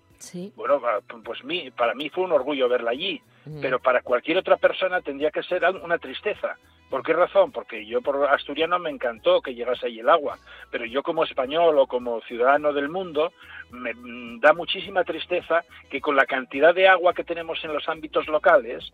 bueno, 0.57 0.81
pues 1.23 1.45
mí, 1.45 1.71
para 1.71 1.95
mí 1.95 2.09
fue 2.09 2.25
un 2.25 2.33
orgullo 2.33 2.67
verla 2.67 2.93
allí, 2.93 3.21
pero 3.61 3.79
para 3.79 4.01
cualquier 4.01 4.39
otra 4.39 4.57
persona 4.57 5.03
tendría 5.03 5.31
que 5.31 5.43
ser 5.43 5.65
una 5.83 5.99
tristeza. 5.99 6.57
¿Por 6.89 7.03
qué 7.03 7.13
razón? 7.13 7.51
Porque 7.51 7.85
yo 7.85 8.01
por 8.01 8.25
asturiano 8.29 8.79
me 8.79 8.89
encantó 8.89 9.43
que 9.43 9.55
llegase 9.55 9.87
ahí 9.87 9.99
el 9.99 10.09
agua, 10.09 10.39
pero 10.71 10.85
yo 10.85 11.03
como 11.03 11.25
español 11.25 11.79
o 11.79 11.87
como 11.87 12.21
ciudadano 12.23 12.73
del 12.73 12.89
mundo 12.89 13.33
me 13.71 13.93
mm, 13.95 14.41
da 14.41 14.53
muchísima 14.53 15.03
tristeza 15.05 15.65
que 15.91 16.01
con 16.01 16.15
la 16.15 16.25
cantidad 16.25 16.75
de 16.75 16.89
agua 16.89 17.13
que 17.13 17.25
tenemos 17.25 17.63
en 17.65 17.73
los 17.73 17.89
ámbitos 17.89 18.29
locales 18.29 18.93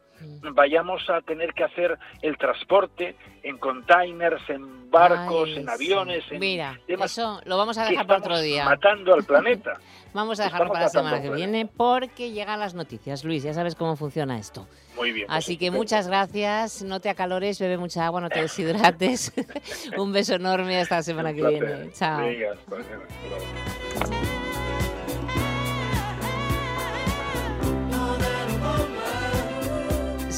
vayamos 0.54 1.08
a 1.10 1.20
tener 1.20 1.52
que 1.52 1.64
hacer 1.64 1.98
el 2.22 2.36
transporte 2.38 3.16
en 3.42 3.58
containers, 3.58 4.42
en 4.48 4.90
barcos, 4.90 5.50
en 5.56 5.68
aviones. 5.68 6.24
En 6.30 6.40
Mira, 6.40 6.80
eso 6.86 7.40
lo 7.44 7.56
vamos 7.56 7.78
a 7.78 7.84
dejar 7.84 8.06
para 8.06 8.18
otro 8.18 8.40
día. 8.40 8.64
Matando 8.64 9.14
al 9.14 9.24
planeta. 9.24 9.80
vamos 10.12 10.40
a 10.40 10.44
dejarlo 10.44 10.68
para 10.68 10.84
la 10.84 10.88
semana 10.88 11.22
que 11.22 11.30
viene 11.30 11.66
porque 11.66 12.32
llegan 12.32 12.60
las 12.60 12.74
noticias. 12.74 13.24
Luis, 13.24 13.42
ya 13.42 13.54
sabes 13.54 13.74
cómo 13.74 13.96
funciona 13.96 14.38
esto. 14.38 14.66
Muy 14.96 15.12
bien. 15.12 15.26
Así 15.30 15.56
que 15.56 15.70
muchas 15.70 16.08
gracias. 16.08 16.82
No 16.82 17.00
te 17.00 17.08
acalores, 17.08 17.58
bebe 17.60 17.78
mucha 17.78 18.06
agua, 18.06 18.20
no 18.20 18.28
te 18.28 18.42
deshidrates. 18.42 19.32
Un 19.96 20.12
beso 20.12 20.34
enorme 20.34 20.80
hasta 20.80 20.96
la 20.96 21.02
semana 21.02 21.32
que 21.32 21.46
viene. 21.46 21.92
Chao. 21.92 22.20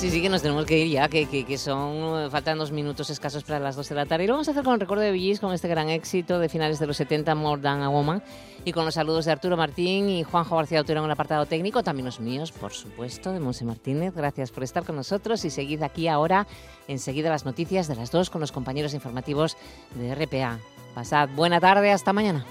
Sí, 0.03 0.11
sí, 0.11 0.21
que 0.21 0.29
nos 0.29 0.43
tenemos 0.43 0.67
que 0.67 0.77
ir 0.81 0.89
ya, 0.89 1.09
que, 1.09 1.29
que, 1.29 1.57
son, 1.57 2.29
faltan 2.29 2.59
dos 2.59 2.73
minutos 2.73 3.09
escasos 3.09 3.45
para 3.45 3.61
las 3.61 3.77
dos 3.77 3.89
de 3.89 3.95
la 3.95 4.05
tarde. 4.05 4.25
Y 4.25 4.27
lo 4.27 4.33
vamos 4.33 4.49
a 4.49 4.51
hacer 4.51 4.65
con 4.65 4.75
el 4.75 4.81
recuerdo 4.81 5.05
de 5.05 5.13
Villis, 5.13 5.39
con 5.39 5.53
este 5.53 5.69
gran 5.69 5.89
éxito 5.91 6.41
de 6.41 6.49
finales 6.49 6.81
de 6.81 6.89
los 6.89 6.97
70, 6.97 7.37
More 7.37 7.63
Than 7.63 7.83
a 7.83 7.89
Woman, 7.89 8.21
y 8.65 8.73
con 8.73 8.85
los 8.85 8.95
saludos 8.95 9.27
de 9.27 9.31
Arturo 9.31 9.57
Martín 9.57 10.09
y 10.09 10.25
Juanjo 10.25 10.57
García 10.57 10.81
Autor 10.81 10.97
en 10.97 11.05
el 11.05 11.11
apartado 11.13 11.47
técnico, 11.47 11.85
también 11.85 12.07
los 12.07 12.19
míos, 12.19 12.51
por 12.51 12.73
supuesto, 12.73 13.31
de 13.31 13.39
Monse 13.39 13.65
Martínez. 13.65 14.13
Gracias 14.13 14.51
por 14.51 14.65
estar 14.65 14.85
con 14.85 14.97
nosotros 14.97 15.45
y 15.45 15.51
seguid 15.51 15.85
aquí 15.85 16.09
ahora, 16.09 16.49
enseguida 16.89 17.31
las 17.31 17.45
noticias 17.45 17.87
de 17.87 17.95
las 17.95 18.11
dos 18.11 18.29
con 18.29 18.41
los 18.41 18.51
compañeros 18.51 18.95
informativos 18.95 19.57
de 19.95 20.17
RPA. 20.17 20.59
Pasad 20.97 21.29
buena 21.29 21.61
tarde, 21.61 21.93
hasta 21.93 22.13
mañana. 22.13 22.45